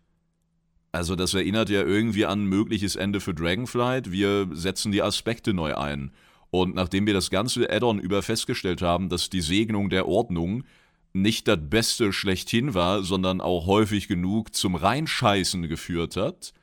Also 0.92 1.16
das 1.18 1.34
erinnert 1.34 1.70
ja 1.70 1.82
irgendwie 1.82 2.26
an 2.26 2.44
ein 2.44 2.48
mögliches 2.48 2.96
Ende 2.96 3.20
für 3.20 3.34
Dragonflight. 3.34 4.12
Wir 4.12 4.48
setzen 4.54 4.94
die 4.94 5.02
Aspekte 5.02 5.54
neu 5.54 5.76
ein. 5.76 6.12
Und 6.52 6.74
nachdem 6.74 7.06
wir 7.06 7.14
das 7.14 7.30
ganze 7.30 7.70
Addon 7.70 8.00
über 8.00 8.22
festgestellt 8.22 8.82
haben, 8.82 9.10
dass 9.10 9.30
die 9.30 9.42
Segnung 9.42 9.90
der 9.90 10.08
Ordnung 10.08 10.64
nicht 11.12 11.50
das 11.50 11.60
Beste 11.62 12.14
schlechthin 12.14 12.74
war, 12.74 13.04
sondern 13.04 13.42
auch 13.42 13.66
häufig 13.66 14.08
genug 14.08 14.56
zum 14.56 14.76
Reinscheißen 14.76 15.68
geführt 15.68 16.16
hat, 16.16 16.54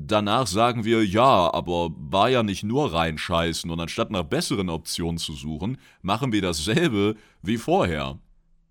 Danach 0.00 0.46
sagen 0.46 0.84
wir, 0.84 1.04
ja, 1.04 1.52
aber 1.52 1.90
war 1.96 2.30
ja 2.30 2.44
nicht 2.44 2.62
nur 2.62 2.92
reinscheißen 2.92 3.68
und 3.68 3.80
anstatt 3.80 4.12
nach 4.12 4.22
besseren 4.22 4.70
Optionen 4.70 5.18
zu 5.18 5.32
suchen, 5.32 5.76
machen 6.02 6.30
wir 6.30 6.40
dasselbe 6.40 7.16
wie 7.42 7.56
vorher. 7.56 8.20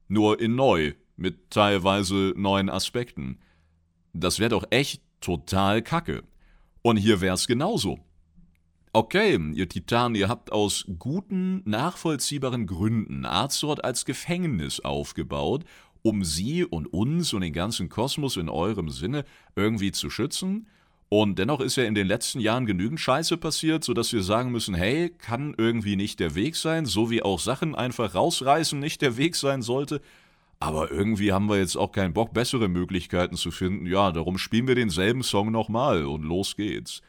Nur 0.08 0.40
in 0.40 0.56
neu, 0.56 0.94
mit 1.18 1.52
teilweise 1.52 2.34
neuen 2.38 2.70
Aspekten. 2.70 3.40
Das 4.14 4.40
wäre 4.40 4.52
doch 4.52 4.64
echt 4.70 5.02
total 5.20 5.82
kacke. 5.82 6.24
Und 6.82 6.96
hier 6.96 7.20
wär's 7.20 7.46
genauso. 7.46 8.00
Okay, 8.94 9.38
ihr 9.54 9.68
Titan, 9.68 10.16
ihr 10.16 10.30
habt 10.30 10.54
aus 10.54 10.86
guten, 10.98 11.62
nachvollziehbaren 11.70 12.68
Gründen 12.68 13.26
Azeroth 13.26 13.84
als 13.84 14.06
Gefängnis 14.06 14.80
aufgebaut, 14.80 15.66
um 16.04 16.24
sie 16.24 16.64
und 16.64 16.88
uns 16.88 17.34
und 17.34 17.42
den 17.42 17.52
ganzen 17.52 17.90
Kosmos 17.90 18.38
in 18.38 18.48
eurem 18.48 18.90
Sinne 18.90 19.26
irgendwie 19.58 19.92
zu 19.92 20.10
schützen 20.10 20.68
und 21.10 21.40
dennoch 21.40 21.62
ist 21.62 21.78
ja 21.78 21.86
in 21.86 21.96
den 21.96 22.08
letzten 22.08 22.42
Jahren 22.42 22.66
genügend 22.66 23.00
Scheiße 23.00 23.38
passiert, 23.38 23.84
sodass 23.84 24.12
wir 24.12 24.24
sagen 24.24 24.52
müssen, 24.52 24.76
hey, 24.76 25.10
kann 25.10 25.56
irgendwie 25.58 25.96
nicht 25.96 26.20
der 26.20 26.36
Weg 26.36 26.58
sein, 26.58 26.86
so 26.86 27.10
wie 27.10 27.24
auch 27.24 27.40
Sachen 27.40 27.76
einfach 27.76 28.14
rausreißen 28.14 28.78
nicht 28.78 29.02
der 29.02 29.16
Weg 29.16 29.36
sein 29.36 29.62
sollte. 29.62 30.02
Aber 30.60 30.92
irgendwie 30.92 31.32
haben 31.32 31.48
wir 31.48 31.60
jetzt 31.60 31.78
auch 31.78 31.92
keinen 31.92 32.14
Bock, 32.14 32.34
bessere 32.34 32.68
Möglichkeiten 32.68 33.38
zu 33.38 33.52
finden. 33.52 33.86
Ja, 33.86 34.12
darum 34.12 34.38
spielen 34.38 34.68
wir 34.68 34.76
denselben 34.76 35.24
Song 35.24 35.52
nochmal 35.52 36.06
und 36.06 36.24
los 36.24 36.56
geht's. 36.58 37.02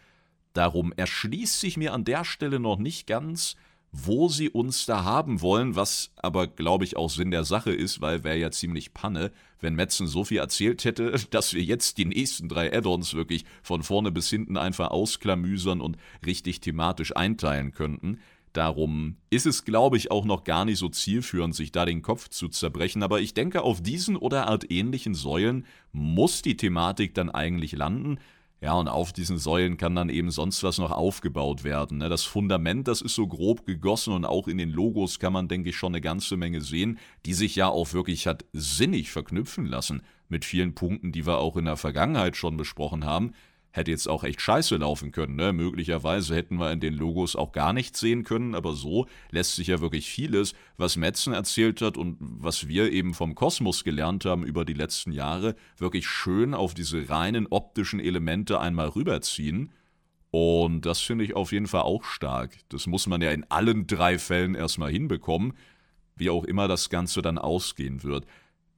Darum 0.52 0.92
erschließt 0.96 1.58
sich 1.58 1.76
mir 1.76 1.92
an 1.92 2.04
der 2.04 2.24
Stelle 2.24 2.60
noch 2.60 2.78
nicht 2.78 3.06
ganz, 3.06 3.56
wo 3.92 4.28
sie 4.28 4.50
uns 4.50 4.86
da 4.86 5.04
haben 5.04 5.40
wollen, 5.40 5.74
was 5.74 6.10
aber, 6.16 6.46
glaube 6.46 6.84
ich, 6.84 6.96
auch 6.96 7.10
Sinn 7.10 7.30
der 7.30 7.44
Sache 7.44 7.72
ist, 7.72 8.00
weil 8.00 8.22
wäre 8.22 8.36
ja 8.36 8.50
ziemlich 8.50 8.92
Panne, 8.92 9.32
wenn 9.60 9.74
Metzen 9.74 10.06
so 10.06 10.24
viel 10.24 10.38
erzählt 10.38 10.84
hätte, 10.84 11.12
dass 11.30 11.54
wir 11.54 11.62
jetzt 11.62 11.98
die 11.98 12.04
nächsten 12.04 12.48
drei 12.48 12.72
Add-ons 12.72 13.14
wirklich 13.14 13.44
von 13.62 13.82
vorne 13.82 14.12
bis 14.12 14.28
hinten 14.28 14.56
einfach 14.56 14.90
ausklamüsern 14.90 15.80
und 15.80 15.96
richtig 16.24 16.60
thematisch 16.60 17.16
einteilen 17.16 17.72
könnten. 17.72 18.18
Darum 18.52 19.16
ist 19.30 19.46
es, 19.46 19.64
glaube 19.64 19.96
ich, 19.96 20.10
auch 20.10 20.24
noch 20.24 20.44
gar 20.44 20.64
nicht 20.64 20.78
so 20.78 20.88
zielführend, 20.88 21.54
sich 21.54 21.70
da 21.70 21.84
den 21.84 22.02
Kopf 22.02 22.28
zu 22.28 22.48
zerbrechen. 22.48 23.02
Aber 23.02 23.20
ich 23.20 23.34
denke, 23.34 23.62
auf 23.62 23.82
diesen 23.82 24.16
oder 24.16 24.48
Art 24.48 24.70
ähnlichen 24.70 25.14
Säulen 25.14 25.66
muss 25.92 26.42
die 26.42 26.56
Thematik 26.56 27.14
dann 27.14 27.30
eigentlich 27.30 27.72
landen. 27.72 28.18
Ja, 28.60 28.72
und 28.72 28.88
auf 28.88 29.12
diesen 29.12 29.38
Säulen 29.38 29.76
kann 29.76 29.94
dann 29.94 30.08
eben 30.08 30.32
sonst 30.32 30.64
was 30.64 30.78
noch 30.78 30.90
aufgebaut 30.90 31.62
werden. 31.62 31.98
Ne? 31.98 32.08
Das 32.08 32.24
Fundament, 32.24 32.88
das 32.88 33.00
ist 33.00 33.14
so 33.14 33.28
grob 33.28 33.64
gegossen 33.66 34.12
und 34.12 34.24
auch 34.24 34.48
in 34.48 34.58
den 34.58 34.70
Logos 34.70 35.20
kann 35.20 35.32
man, 35.32 35.46
denke 35.46 35.70
ich, 35.70 35.76
schon 35.76 35.92
eine 35.92 36.00
ganze 36.00 36.36
Menge 36.36 36.60
sehen, 36.60 36.98
die 37.24 37.34
sich 37.34 37.54
ja 37.54 37.68
auch 37.68 37.92
wirklich 37.92 38.26
hat 38.26 38.44
sinnig 38.52 39.12
verknüpfen 39.12 39.64
lassen 39.64 40.02
mit 40.28 40.44
vielen 40.44 40.74
Punkten, 40.74 41.12
die 41.12 41.24
wir 41.24 41.38
auch 41.38 41.56
in 41.56 41.66
der 41.66 41.76
Vergangenheit 41.76 42.36
schon 42.36 42.56
besprochen 42.56 43.04
haben. 43.04 43.32
Hätte 43.78 43.90
jetzt 43.90 44.08
auch 44.08 44.24
echt 44.24 44.40
scheiße 44.40 44.76
laufen 44.76 45.12
können. 45.12 45.36
Ne? 45.36 45.52
Möglicherweise 45.52 46.34
hätten 46.34 46.58
wir 46.58 46.70
in 46.70 46.80
den 46.80 46.94
Logos 46.94 47.36
auch 47.36 47.52
gar 47.52 47.72
nichts 47.72 48.00
sehen 48.00 48.24
können, 48.24 48.54
aber 48.54 48.74
so 48.74 49.06
lässt 49.30 49.56
sich 49.56 49.68
ja 49.68 49.80
wirklich 49.80 50.08
vieles, 50.08 50.54
was 50.76 50.96
Metzen 50.96 51.32
erzählt 51.32 51.80
hat 51.80 51.96
und 51.96 52.16
was 52.20 52.68
wir 52.68 52.92
eben 52.92 53.14
vom 53.14 53.34
Kosmos 53.34 53.84
gelernt 53.84 54.24
haben 54.24 54.44
über 54.44 54.64
die 54.64 54.74
letzten 54.74 55.12
Jahre, 55.12 55.54
wirklich 55.78 56.06
schön 56.06 56.52
auf 56.52 56.74
diese 56.74 57.08
reinen 57.08 57.46
optischen 57.46 58.00
Elemente 58.00 58.60
einmal 58.60 58.88
rüberziehen. 58.88 59.70
Und 60.30 60.82
das 60.82 61.00
finde 61.00 61.24
ich 61.24 61.34
auf 61.34 61.52
jeden 61.52 61.68
Fall 61.68 61.82
auch 61.82 62.04
stark. 62.04 62.58
Das 62.68 62.86
muss 62.86 63.06
man 63.06 63.22
ja 63.22 63.30
in 63.30 63.44
allen 63.50 63.86
drei 63.86 64.18
Fällen 64.18 64.54
erstmal 64.54 64.90
hinbekommen, 64.90 65.54
wie 66.16 66.30
auch 66.30 66.44
immer 66.44 66.68
das 66.68 66.90
Ganze 66.90 67.22
dann 67.22 67.38
ausgehen 67.38 68.02
wird. 68.02 68.26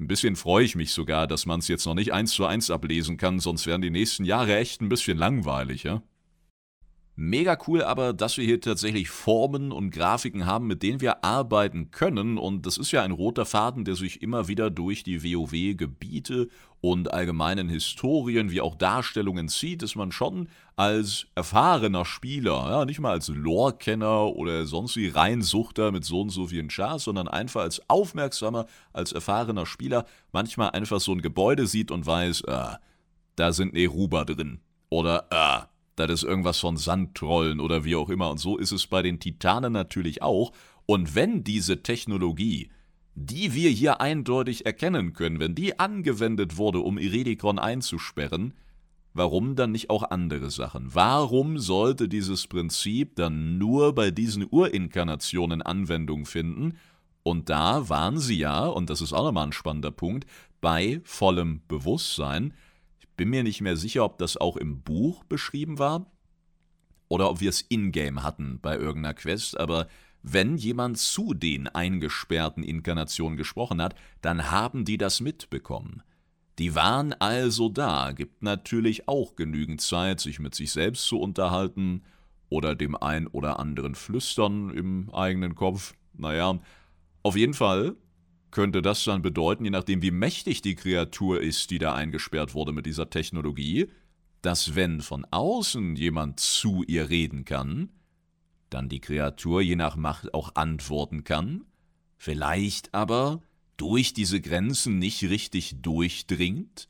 Ein 0.00 0.06
bisschen 0.06 0.34
freue 0.34 0.64
ich 0.64 0.76
mich 0.76 0.92
sogar, 0.92 1.26
dass 1.26 1.44
man 1.44 1.60
es 1.60 1.68
jetzt 1.68 1.84
noch 1.84 1.94
nicht 1.94 2.14
eins 2.14 2.32
zu 2.32 2.46
eins 2.46 2.70
ablesen 2.70 3.18
kann, 3.18 3.38
sonst 3.38 3.66
wären 3.66 3.82
die 3.82 3.90
nächsten 3.90 4.24
Jahre 4.24 4.56
echt 4.56 4.80
ein 4.80 4.88
bisschen 4.88 5.18
langweilig, 5.18 5.82
ja? 5.82 6.02
Mega 7.16 7.58
cool 7.68 7.82
aber, 7.82 8.14
dass 8.14 8.38
wir 8.38 8.46
hier 8.46 8.62
tatsächlich 8.62 9.10
Formen 9.10 9.72
und 9.72 9.90
Grafiken 9.90 10.46
haben, 10.46 10.66
mit 10.66 10.82
denen 10.82 11.02
wir 11.02 11.22
arbeiten 11.22 11.90
können. 11.90 12.38
Und 12.38 12.64
das 12.64 12.78
ist 12.78 12.92
ja 12.92 13.02
ein 13.02 13.10
roter 13.10 13.44
Faden, 13.44 13.84
der 13.84 13.94
sich 13.94 14.22
immer 14.22 14.48
wieder 14.48 14.70
durch 14.70 15.02
die 15.02 15.22
WoW-Gebiete 15.22 16.48
und 16.80 17.12
allgemeinen 17.12 17.68
Historien 17.68 18.50
wie 18.50 18.60
auch 18.60 18.74
Darstellungen 18.74 19.48
zieht, 19.48 19.82
dass 19.82 19.96
man 19.96 20.12
schon 20.12 20.48
als 20.76 21.26
erfahrener 21.34 22.06
Spieler, 22.06 22.70
ja, 22.70 22.84
nicht 22.86 23.00
mal 23.00 23.12
als 23.12 23.28
Lore-Kenner 23.28 24.28
oder 24.28 24.64
sonst 24.64 24.96
wie 24.96 25.08
Reinsuchter 25.08 25.92
mit 25.92 26.04
so 26.04 26.22
und 26.22 26.30
so 26.30 26.46
vielen 26.46 26.68
Chars, 26.68 27.04
sondern 27.04 27.28
einfach 27.28 27.60
als 27.62 27.82
aufmerksamer, 27.90 28.66
als 28.92 29.12
erfahrener 29.12 29.66
Spieler 29.66 30.06
manchmal 30.32 30.70
einfach 30.70 31.00
so 31.00 31.12
ein 31.12 31.20
Gebäude 31.20 31.66
sieht 31.66 31.90
und 31.90 32.06
weiß, 32.06 32.42
äh, 32.42 32.76
da 33.36 33.52
sind 33.52 33.74
Neruba 33.74 34.24
drin. 34.24 34.60
Oder, 34.88 35.26
äh, 35.30 35.66
das 35.96 36.10
ist 36.10 36.22
irgendwas 36.22 36.58
von 36.58 36.78
Sandtrollen 36.78 37.60
oder 37.60 37.84
wie 37.84 37.96
auch 37.96 38.08
immer. 38.08 38.30
Und 38.30 38.38
so 38.38 38.56
ist 38.56 38.72
es 38.72 38.86
bei 38.86 39.02
den 39.02 39.20
Titanen 39.20 39.72
natürlich 39.72 40.22
auch. 40.22 40.52
Und 40.86 41.14
wenn 41.14 41.44
diese 41.44 41.82
Technologie, 41.82 42.70
die 43.14 43.54
wir 43.54 43.70
hier 43.70 44.00
eindeutig 44.00 44.66
erkennen 44.66 45.12
können, 45.12 45.40
wenn 45.40 45.54
die 45.54 45.78
angewendet 45.78 46.56
wurde, 46.56 46.80
um 46.80 46.98
Iridikron 46.98 47.58
einzusperren, 47.58 48.54
warum 49.12 49.56
dann 49.56 49.72
nicht 49.72 49.90
auch 49.90 50.10
andere 50.10 50.50
Sachen? 50.50 50.94
Warum 50.94 51.58
sollte 51.58 52.08
dieses 52.08 52.46
Prinzip 52.46 53.16
dann 53.16 53.58
nur 53.58 53.94
bei 53.94 54.10
diesen 54.10 54.46
Urinkarnationen 54.48 55.62
Anwendung 55.62 56.26
finden? 56.26 56.78
Und 57.22 57.50
da 57.50 57.88
waren 57.88 58.18
sie 58.18 58.38
ja, 58.38 58.66
und 58.66 58.88
das 58.88 59.00
ist 59.00 59.12
auch 59.12 59.24
nochmal 59.24 59.48
ein 59.48 59.52
spannender 59.52 59.90
Punkt, 59.90 60.26
bei 60.60 61.00
vollem 61.04 61.62
Bewusstsein, 61.68 62.54
bin 63.20 63.28
mir 63.28 63.42
nicht 63.42 63.60
mehr 63.60 63.76
sicher, 63.76 64.06
ob 64.06 64.16
das 64.16 64.38
auch 64.38 64.56
im 64.56 64.80
Buch 64.80 65.24
beschrieben 65.24 65.78
war 65.78 66.06
oder 67.08 67.28
ob 67.28 67.42
wir 67.42 67.50
es 67.50 67.60
in-game 67.60 68.22
hatten 68.22 68.60
bei 68.62 68.78
irgendeiner 68.78 69.12
Quest, 69.12 69.60
aber 69.60 69.88
wenn 70.22 70.56
jemand 70.56 70.98
zu 70.98 71.34
den 71.34 71.68
eingesperrten 71.68 72.62
Inkarnationen 72.62 73.36
gesprochen 73.36 73.80
hat, 73.80 73.94
dann 74.20 74.50
haben 74.50 74.84
die 74.84 74.98
das 74.98 75.20
mitbekommen. 75.20 76.02
Die 76.58 76.74
waren 76.74 77.14
also 77.14 77.70
da, 77.70 78.12
gibt 78.12 78.42
natürlich 78.42 79.08
auch 79.08 79.34
genügend 79.34 79.80
Zeit, 79.80 80.20
sich 80.20 80.40
mit 80.40 80.54
sich 80.54 80.72
selbst 80.72 81.06
zu 81.06 81.18
unterhalten 81.18 82.02
oder 82.50 82.74
dem 82.74 82.96
ein 82.96 83.26
oder 83.28 83.58
anderen 83.58 83.94
flüstern 83.94 84.70
im 84.70 85.08
eigenen 85.14 85.54
Kopf. 85.54 85.94
Naja, 86.12 86.58
auf 87.22 87.36
jeden 87.36 87.54
Fall 87.54 87.96
könnte 88.50 88.82
das 88.82 89.04
dann 89.04 89.22
bedeuten, 89.22 89.64
je 89.64 89.70
nachdem 89.70 90.02
wie 90.02 90.10
mächtig 90.10 90.60
die 90.60 90.74
Kreatur 90.74 91.40
ist, 91.40 91.70
die 91.70 91.78
da 91.78 91.94
eingesperrt 91.94 92.52
wurde 92.52 92.72
mit 92.72 92.84
dieser 92.84 93.08
Technologie, 93.08 93.88
dass 94.42 94.74
wenn 94.74 95.00
von 95.00 95.24
außen 95.30 95.96
jemand 95.96 96.40
zu 96.40 96.82
ihr 96.86 97.08
reden 97.08 97.44
kann, 97.44 97.90
dann 98.70 98.88
die 98.88 99.00
Kreatur 99.00 99.60
je 99.60 99.76
nach 99.76 99.96
Macht 99.96 100.34
auch 100.34 100.54
antworten 100.54 101.24
kann, 101.24 101.64
vielleicht 102.16 102.94
aber 102.94 103.42
durch 103.76 104.12
diese 104.12 104.40
Grenzen 104.40 104.98
nicht 104.98 105.22
richtig 105.24 105.82
durchdringt 105.82 106.88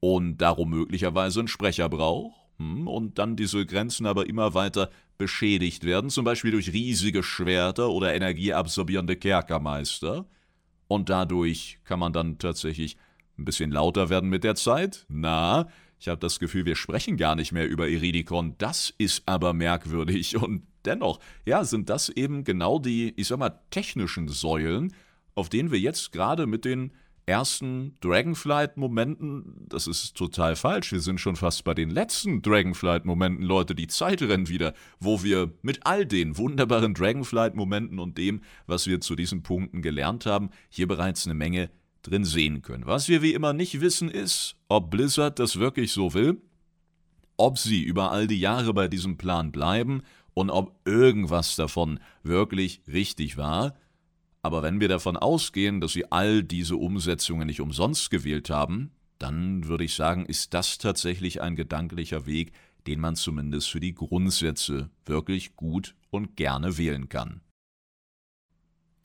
und 0.00 0.38
darum 0.38 0.70
möglicherweise 0.70 1.40
einen 1.40 1.48
Sprecher 1.48 1.88
braucht 1.88 2.36
hm, 2.58 2.86
und 2.88 3.18
dann 3.18 3.36
diese 3.36 3.64
Grenzen 3.66 4.06
aber 4.06 4.28
immer 4.28 4.54
weiter 4.54 4.90
beschädigt 5.18 5.84
werden, 5.84 6.10
zum 6.10 6.24
Beispiel 6.24 6.50
durch 6.50 6.72
riesige 6.72 7.22
Schwerter 7.22 7.90
oder 7.90 8.14
energieabsorbierende 8.14 9.16
Kerkermeister, 9.16 10.26
und 10.88 11.10
dadurch 11.10 11.78
kann 11.84 11.98
man 11.98 12.12
dann 12.12 12.38
tatsächlich 12.38 12.96
ein 13.38 13.44
bisschen 13.44 13.70
lauter 13.70 14.08
werden 14.08 14.30
mit 14.30 14.44
der 14.44 14.54
Zeit. 14.54 15.04
Na, 15.08 15.68
ich 15.98 16.08
habe 16.08 16.20
das 16.20 16.38
Gefühl, 16.38 16.64
wir 16.64 16.76
sprechen 16.76 17.16
gar 17.16 17.34
nicht 17.34 17.52
mehr 17.52 17.68
über 17.68 17.88
Iridikon. 17.88 18.54
Das 18.58 18.94
ist 18.98 19.22
aber 19.26 19.52
merkwürdig. 19.52 20.36
Und 20.36 20.62
dennoch, 20.86 21.20
ja, 21.44 21.64
sind 21.64 21.90
das 21.90 22.08
eben 22.08 22.44
genau 22.44 22.78
die, 22.78 23.12
ich 23.16 23.28
sag 23.28 23.38
mal, 23.38 23.60
technischen 23.70 24.28
Säulen, 24.28 24.92
auf 25.34 25.48
denen 25.48 25.70
wir 25.70 25.78
jetzt 25.78 26.12
gerade 26.12 26.46
mit 26.46 26.64
den 26.64 26.92
ersten 27.26 27.96
Dragonflight-Momenten, 28.00 29.66
das 29.68 29.88
ist 29.88 30.16
total 30.16 30.54
falsch. 30.54 30.92
Wir 30.92 31.00
sind 31.00 31.20
schon 31.20 31.34
fast 31.34 31.64
bei 31.64 31.74
den 31.74 31.90
letzten 31.90 32.40
Dragonflight-Momenten, 32.40 33.44
Leute. 33.44 33.74
Die 33.74 33.88
Zeit 33.88 34.22
rennt 34.22 34.48
wieder, 34.48 34.72
wo 35.00 35.22
wir 35.24 35.52
mit 35.62 35.80
all 35.84 36.06
den 36.06 36.38
wunderbaren 36.38 36.94
Dragonflight-Momenten 36.94 37.98
und 37.98 38.16
dem, 38.16 38.42
was 38.66 38.86
wir 38.86 39.00
zu 39.00 39.16
diesen 39.16 39.42
Punkten 39.42 39.82
gelernt 39.82 40.24
haben, 40.24 40.50
hier 40.68 40.86
bereits 40.86 41.26
eine 41.26 41.34
Menge 41.34 41.70
drin 42.02 42.24
sehen 42.24 42.62
können. 42.62 42.86
Was 42.86 43.08
wir 43.08 43.22
wie 43.22 43.34
immer 43.34 43.52
nicht 43.52 43.80
wissen 43.80 44.08
ist, 44.08 44.54
ob 44.68 44.90
Blizzard 44.90 45.40
das 45.40 45.58
wirklich 45.58 45.90
so 45.90 46.14
will, 46.14 46.40
ob 47.36 47.58
sie 47.58 47.82
über 47.82 48.12
all 48.12 48.28
die 48.28 48.40
Jahre 48.40 48.72
bei 48.72 48.86
diesem 48.86 49.18
Plan 49.18 49.50
bleiben 49.50 50.02
und 50.36 50.50
ob 50.50 50.78
irgendwas 50.84 51.56
davon 51.56 51.98
wirklich 52.22 52.82
richtig 52.86 53.38
war. 53.38 53.74
Aber 54.42 54.62
wenn 54.62 54.80
wir 54.80 54.88
davon 54.88 55.16
ausgehen, 55.16 55.80
dass 55.80 55.94
sie 55.94 56.12
all 56.12 56.44
diese 56.44 56.76
Umsetzungen 56.76 57.46
nicht 57.46 57.62
umsonst 57.62 58.10
gewählt 58.10 58.50
haben, 58.50 58.90
dann 59.18 59.66
würde 59.66 59.84
ich 59.84 59.94
sagen, 59.94 60.26
ist 60.26 60.52
das 60.52 60.76
tatsächlich 60.76 61.40
ein 61.40 61.56
gedanklicher 61.56 62.26
Weg, 62.26 62.52
den 62.86 63.00
man 63.00 63.16
zumindest 63.16 63.70
für 63.70 63.80
die 63.80 63.94
Grundsätze 63.94 64.90
wirklich 65.06 65.56
gut 65.56 65.94
und 66.10 66.36
gerne 66.36 66.76
wählen 66.76 67.08
kann. 67.08 67.40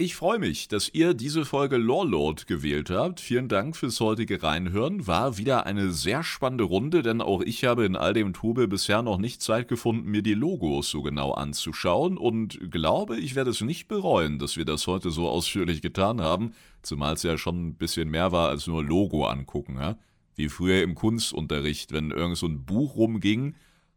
Ich 0.02 0.16
freue 0.16 0.40
mich, 0.40 0.68
dass 0.68 0.90
ihr 0.90 1.14
diese 1.14 1.46
Folge 1.46 1.78
Lorelord 1.78 2.48
gewählt 2.48 2.90
habt. 2.90 3.20
Vielen 3.20 3.48
Dank 3.48 3.78
fürs 3.78 4.00
heutige 4.00 4.42
Reinhören. 4.42 5.06
War 5.06 5.38
wieder 5.38 5.68
eine 5.68 5.92
sehr 5.92 6.24
spannende 6.24 6.64
Runde, 6.64 7.04
denn 7.04 7.22
auch 7.22 7.42
ich 7.42 7.66
habe 7.66 7.86
in 7.86 7.96
all 7.96 8.14
dem 8.14 8.34
Trubel 8.34 8.68
bisher 8.68 9.04
noch 9.04 9.20
nicht 9.20 9.44
Zeit 9.44 9.68
gefunden, 9.68 10.10
mir 10.10 10.24
die 10.24 10.34
Logos 10.34 10.90
so 10.90 11.04
genau 11.04 11.34
anzuschauen 11.34 12.18
und 12.18 12.72
glaube, 12.72 13.20
ich 13.20 13.36
werde 13.36 13.52
es 13.52 13.62
nicht 13.62 13.88
bereuen, 13.88 14.40
dass 14.40 14.58
wir 14.58 14.66
das 14.66 14.88
heute 14.88 15.12
so 15.12 15.30
ausführlich 15.30 15.84
getan 15.84 16.20
haben, 16.20 16.56
zumal 16.82 17.14
es 17.14 17.22
ja 17.22 17.38
schon 17.38 17.68
ein 17.68 17.76
bisschen 17.76 18.10
mehr 18.10 18.32
war 18.32 18.50
als 18.50 18.66
nur 18.66 18.84
Logo 18.84 19.28
angucken. 19.28 19.78
Ja? 19.80 20.00
Wie 20.34 20.50
früher 20.50 20.82
im 20.82 20.96
Kunstunterricht, 20.96 21.92
wenn 21.92 22.10
irgend 22.10 22.38
so 22.38 22.48
ein 22.48 22.66
Buch 22.66 22.96
rumging, 22.96 23.54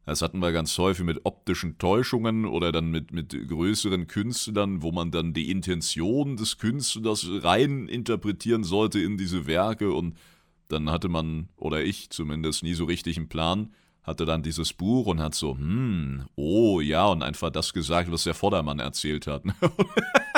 das 0.06 0.20
hatten 0.20 0.38
wir 0.40 0.52
ganz 0.52 0.76
häufig 0.78 1.04
mit 1.04 1.20
optischen 1.24 1.78
Täuschungen 1.78 2.44
oder 2.44 2.72
dann 2.72 2.90
mit, 2.90 3.12
mit 3.12 3.48
größeren 3.48 4.06
Künstlern, 4.06 4.82
wo 4.82 4.92
man 4.92 5.10
dann 5.10 5.32
die 5.32 5.50
Intention 5.50 6.36
des 6.36 6.58
Künstlers 6.58 7.26
rein 7.42 7.88
interpretieren 7.88 8.64
sollte 8.64 9.00
in 9.00 9.16
diese 9.16 9.46
Werke 9.46 9.92
und 9.92 10.16
dann 10.68 10.90
hatte 10.90 11.08
man, 11.08 11.48
oder 11.56 11.82
ich 11.82 12.10
zumindest, 12.10 12.62
nie 12.62 12.74
so 12.74 12.84
richtig 12.84 13.16
einen 13.16 13.28
Plan, 13.28 13.72
hatte 14.02 14.26
dann 14.26 14.42
dieses 14.42 14.72
Buch 14.74 15.06
und 15.06 15.20
hat 15.20 15.34
so, 15.34 15.56
hm, 15.56 16.26
oh 16.36 16.80
ja, 16.80 17.06
und 17.06 17.22
einfach 17.22 17.50
das 17.50 17.72
gesagt, 17.72 18.12
was 18.12 18.24
der 18.24 18.34
Vordermann 18.34 18.78
erzählt 18.78 19.26
hat. 19.26 19.44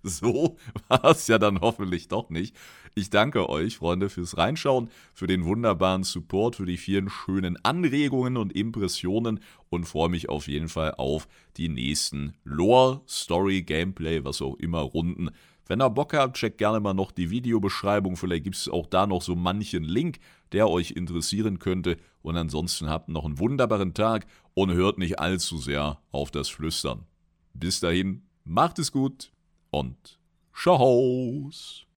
So 0.02 0.56
war 0.88 1.04
es 1.04 1.26
ja 1.26 1.38
dann 1.38 1.60
hoffentlich 1.60 2.08
doch 2.08 2.30
nicht. 2.30 2.56
Ich 2.94 3.10
danke 3.10 3.48
euch, 3.48 3.76
Freunde, 3.76 4.08
fürs 4.08 4.36
Reinschauen, 4.36 4.90
für 5.14 5.26
den 5.26 5.44
wunderbaren 5.44 6.02
Support, 6.02 6.56
für 6.56 6.66
die 6.66 6.76
vielen 6.76 7.08
schönen 7.08 7.62
Anregungen 7.64 8.36
und 8.36 8.52
Impressionen 8.52 9.40
und 9.68 9.84
freue 9.84 10.08
mich 10.08 10.28
auf 10.28 10.48
jeden 10.48 10.68
Fall 10.68 10.94
auf 10.96 11.28
die 11.56 11.68
nächsten 11.68 12.34
Lore, 12.44 13.02
Story, 13.06 13.62
Gameplay, 13.62 14.24
was 14.24 14.42
auch 14.42 14.56
immer 14.56 14.80
Runden. 14.80 15.30
Wenn 15.68 15.80
ihr 15.80 15.90
Bock 15.90 16.14
habt, 16.14 16.36
checkt 16.36 16.58
gerne 16.58 16.80
mal 16.80 16.94
noch 16.94 17.12
die 17.12 17.30
Videobeschreibung. 17.30 18.16
Vielleicht 18.16 18.42
gibt 18.42 18.56
es 18.56 18.68
auch 18.68 18.86
da 18.86 19.06
noch 19.06 19.22
so 19.22 19.36
manchen 19.36 19.84
Link, 19.84 20.18
der 20.50 20.68
euch 20.68 20.90
interessieren 20.90 21.60
könnte. 21.60 21.96
Und 22.22 22.36
ansonsten 22.36 22.88
habt 22.88 23.08
noch 23.08 23.24
einen 23.24 23.38
wunderbaren 23.38 23.94
Tag 23.94 24.26
und 24.54 24.72
hört 24.72 24.98
nicht 24.98 25.20
allzu 25.20 25.58
sehr 25.58 26.00
auf 26.10 26.32
das 26.32 26.48
Flüstern. 26.48 27.06
Bis 27.54 27.78
dahin, 27.78 28.22
macht 28.42 28.80
es 28.80 28.90
gut 28.90 29.30
und 29.70 30.18
Tschauß. 30.54 31.86